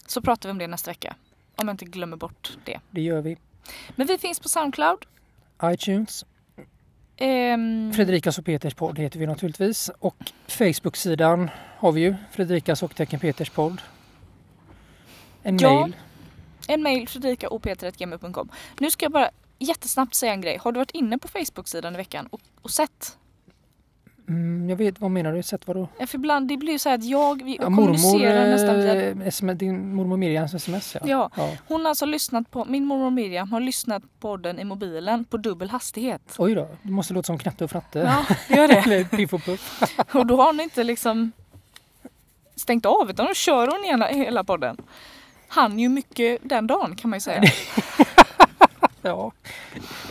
Så 0.05 0.21
pratar 0.21 0.49
vi 0.49 0.51
om 0.51 0.57
det 0.57 0.67
nästa 0.67 0.91
vecka. 0.91 1.15
Om 1.55 1.67
jag 1.67 1.73
inte 1.73 1.85
glömmer 1.85 2.17
bort 2.17 2.57
det. 2.65 2.79
Det 2.91 3.01
gör 3.01 3.21
vi. 3.21 3.37
Men 3.95 4.07
vi 4.07 4.17
finns 4.17 4.39
på 4.39 4.49
Soundcloud. 4.49 5.05
iTunes, 5.63 6.25
Ehm, 7.21 7.93
Fredrikas 7.93 8.37
och 8.39 8.45
Peters 8.45 8.73
podd 8.73 8.99
heter 8.99 9.19
vi 9.19 9.27
naturligtvis. 9.27 9.91
Och 9.99 10.15
Facebook-sidan 10.47 11.49
har 11.77 11.91
vi 11.91 12.01
ju, 12.01 12.15
Fredrikas 12.31 12.83
och 12.83 12.95
tecken 12.95 13.19
Peters 13.19 13.49
podd. 13.49 13.81
En 15.43 15.57
Ja. 15.57 15.73
mail. 15.81 15.95
En 16.67 16.83
mail 16.83 17.07
fredrikaopeter.gmail.com 17.07 18.49
Nu 18.79 18.91
ska 18.91 19.05
jag 19.05 19.11
bara 19.11 19.29
jättesnabbt 19.59 20.15
säga 20.15 20.33
en 20.33 20.41
grej. 20.41 20.57
Har 20.57 20.71
du 20.71 20.77
varit 20.79 20.91
inne 20.91 21.17
på 21.17 21.27
Facebook-sidan 21.27 21.93
i 21.93 21.97
veckan 21.97 22.27
och, 22.31 22.41
och 22.61 22.71
sett? 22.71 23.17
Mm, 24.29 24.69
jag 24.69 24.77
vet, 24.77 24.99
vad 24.99 25.11
menar 25.11 25.33
du? 25.33 25.43
Sett 25.43 25.67
vadå? 25.67 25.87
Ja, 25.97 26.07
för 26.07 26.15
ibland 26.17 26.47
det 26.47 26.57
blir 26.57 26.73
ju 26.73 26.79
så 26.79 26.89
här 26.89 26.95
att 26.97 27.03
jag 27.03 27.43
vi 27.43 27.55
Ja, 27.55 27.63
kommunicerar 27.63 28.39
mormor, 28.39 28.51
nästan 28.51 28.75
via... 29.41 29.51
eh, 29.51 29.57
din 29.57 29.95
mormor 29.95 30.17
Miriams 30.17 30.53
sms 30.53 30.95
ja. 30.95 31.01
Ja. 31.05 31.29
ja. 31.35 31.49
Hon 31.67 31.81
har 31.81 31.89
alltså 31.89 32.05
lyssnat 32.05 32.51
på, 32.51 32.65
min 32.65 32.85
mormor 32.85 33.09
Miriam 33.09 33.51
har 33.51 33.59
lyssnat 33.59 34.03
på 34.19 34.37
den 34.37 34.59
i 34.59 34.63
mobilen 34.63 35.25
på 35.25 35.37
dubbel 35.37 35.69
hastighet. 35.69 36.35
Oj 36.37 36.55
då, 36.55 36.67
det 36.81 36.91
måste 36.91 37.13
låta 37.13 37.25
som 37.25 37.37
Knatte 37.37 37.63
och 37.63 37.69
Fratte. 37.71 37.99
Ja, 37.99 38.35
det 38.47 38.55
gör 38.55 38.67
det. 38.67 38.77
Eller 38.85 39.03
Piff 39.03 39.33
och 39.33 39.43
Puff. 39.43 39.81
Och 40.13 40.25
då 40.25 40.37
har 40.37 40.45
hon 40.45 40.59
inte 40.59 40.83
liksom 40.83 41.31
stängt 42.55 42.85
av 42.85 43.09
utan 43.09 43.25
då 43.25 43.33
kör 43.33 43.67
hon 43.67 43.83
hela, 43.83 44.07
hela 44.07 44.43
podden. 44.43 44.77
Han 45.47 45.79
ju 45.79 45.89
mycket 45.89 46.39
den 46.43 46.67
dagen 46.67 46.95
kan 46.95 47.09
man 47.09 47.17
ju 47.17 47.21
säga. 47.21 47.43
Ja. 49.01 49.31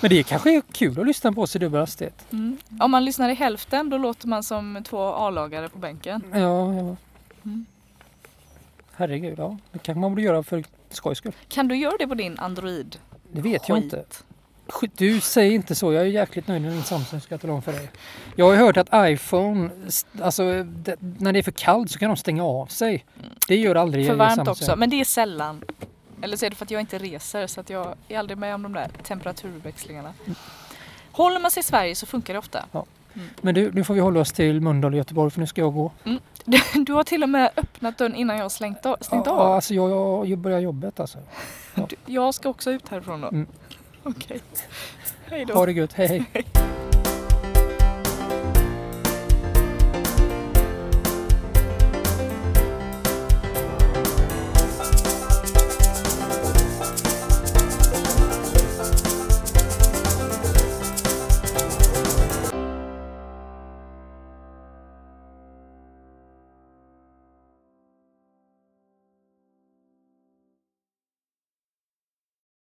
Men 0.01 0.11
det 0.11 0.23
kanske 0.23 0.57
är 0.57 0.63
kul 0.73 1.01
att 1.01 1.07
lyssna 1.07 1.33
på 1.33 1.43
oss 1.43 1.57
i 1.57 1.59
dubbel 1.59 1.81
hastighet. 1.81 2.27
Mm. 2.33 2.57
Om 2.81 2.91
man 2.91 3.05
lyssnar 3.05 3.29
i 3.29 3.35
hälften 3.35 3.91
då 3.91 3.99
låter 3.99 4.29
man 4.29 4.43
som 4.43 4.83
två 4.85 5.03
A-lagare 5.03 5.69
på 5.69 5.79
bänken. 5.79 6.23
Ja, 6.33 6.39
ja. 6.75 6.97
Mm. 7.45 7.67
Herregud, 8.97 9.39
ja. 9.39 9.57
Det 9.73 9.79
kanske 9.79 10.01
man 10.01 10.11
borde 10.11 10.23
göra 10.23 10.43
för 10.43 10.65
skojs 10.91 11.19
skull. 11.19 11.33
Kan 11.49 11.69
du 11.69 11.77
göra 11.77 11.97
det 11.99 12.09
på 12.09 12.15
din 12.15 12.39
Android? 12.39 12.97
Det 13.33 13.41
vet 13.41 13.69
jag 13.69 13.77
Skit. 13.77 13.85
inte. 13.85 14.05
Skit, 14.69 14.93
Du 14.97 15.21
säger 15.21 15.53
inte 15.53 15.75
så. 15.75 15.93
Jag 15.93 16.03
är 16.03 16.07
jäkligt 16.07 16.49
nöjd 16.49 16.63
med 16.63 16.73
min 16.73 16.83
Samsung 16.83 17.21
ska 17.21 17.35
jag 17.35 17.41
tala 17.41 17.53
om 17.53 17.63
för 17.63 17.73
dig. 17.73 17.91
Jag 18.37 18.47
har 18.47 18.57
hört 18.57 18.77
att 18.77 18.89
iPhone, 19.11 19.71
alltså 20.23 20.63
det, 20.63 20.97
när 21.01 21.33
det 21.33 21.39
är 21.39 21.43
för 21.43 21.53
kallt 21.53 21.91
så 21.91 21.99
kan 21.99 22.09
de 22.09 22.17
stänga 22.17 22.45
av 22.45 22.67
sig. 22.67 23.05
Det 23.49 23.57
gör 23.57 23.75
aldrig 23.75 24.07
För 24.07 24.15
varmt 24.15 24.49
också, 24.49 24.77
men 24.77 24.91
det 24.91 25.01
är 25.01 25.05
sällan. 25.05 25.65
Eller 26.23 26.37
så 26.37 26.47
är 26.47 26.51
det 26.51 26.57
för 26.57 26.65
att 26.65 26.71
jag 26.71 26.81
inte 26.81 26.99
reser 26.99 27.47
så 27.47 27.61
att 27.61 27.71
jag 27.71 27.95
är 28.09 28.19
aldrig 28.19 28.39
med 28.39 28.55
om 28.55 28.63
de 28.63 28.73
där 28.73 28.89
temperaturväxlingarna. 29.03 30.15
Håller 31.13 31.41
man 31.41 31.51
sig 31.51 31.61
i 31.61 31.65
Sverige 31.65 31.95
så 31.95 32.07
funkar 32.07 32.33
det 32.35 32.39
ofta. 32.39 32.65
Men 33.41 33.55
du, 33.55 33.73
nu 33.73 33.85
får 33.85 33.95
vi 33.95 34.01
hålla 34.01 34.21
oss 34.21 34.33
till 34.33 34.61
Mölndal 34.61 34.93
och 34.93 34.99
Göteborg 34.99 35.31
för 35.31 35.41
nu 35.41 35.47
ska 35.47 35.61
jag 35.61 35.75
gå. 35.75 35.93
Du 36.75 36.93
har 36.93 37.05
till 37.05 37.23
och 37.23 37.29
med 37.29 37.51
öppnat 37.57 37.99
dörren 37.99 38.15
innan 38.15 38.37
jag 38.37 38.45
har 38.45 38.49
slängt 38.49 38.87
av, 38.87 38.97
stängt 39.01 39.27
ja, 39.27 39.33
av. 39.33 39.53
alltså 39.53 39.75
jag, 39.75 40.27
jag, 40.27 40.39
börjar 40.39 40.59
jobbet 40.61 41.01
alltså. 41.01 41.19
Du- 41.75 41.97
Jag 42.07 42.35
ska 42.35 42.49
också 42.49 42.71
ut 42.71 42.89
härifrån 42.89 43.21
då. 43.21 43.29
Mm. 43.29 43.47
Okej. 44.03 44.41
Hej 45.27 45.45
då. 45.45 45.55
Ha 45.55 45.67
det 45.67 45.73
gött, 45.73 45.93
hej 45.93 46.27
hej. 46.33 46.45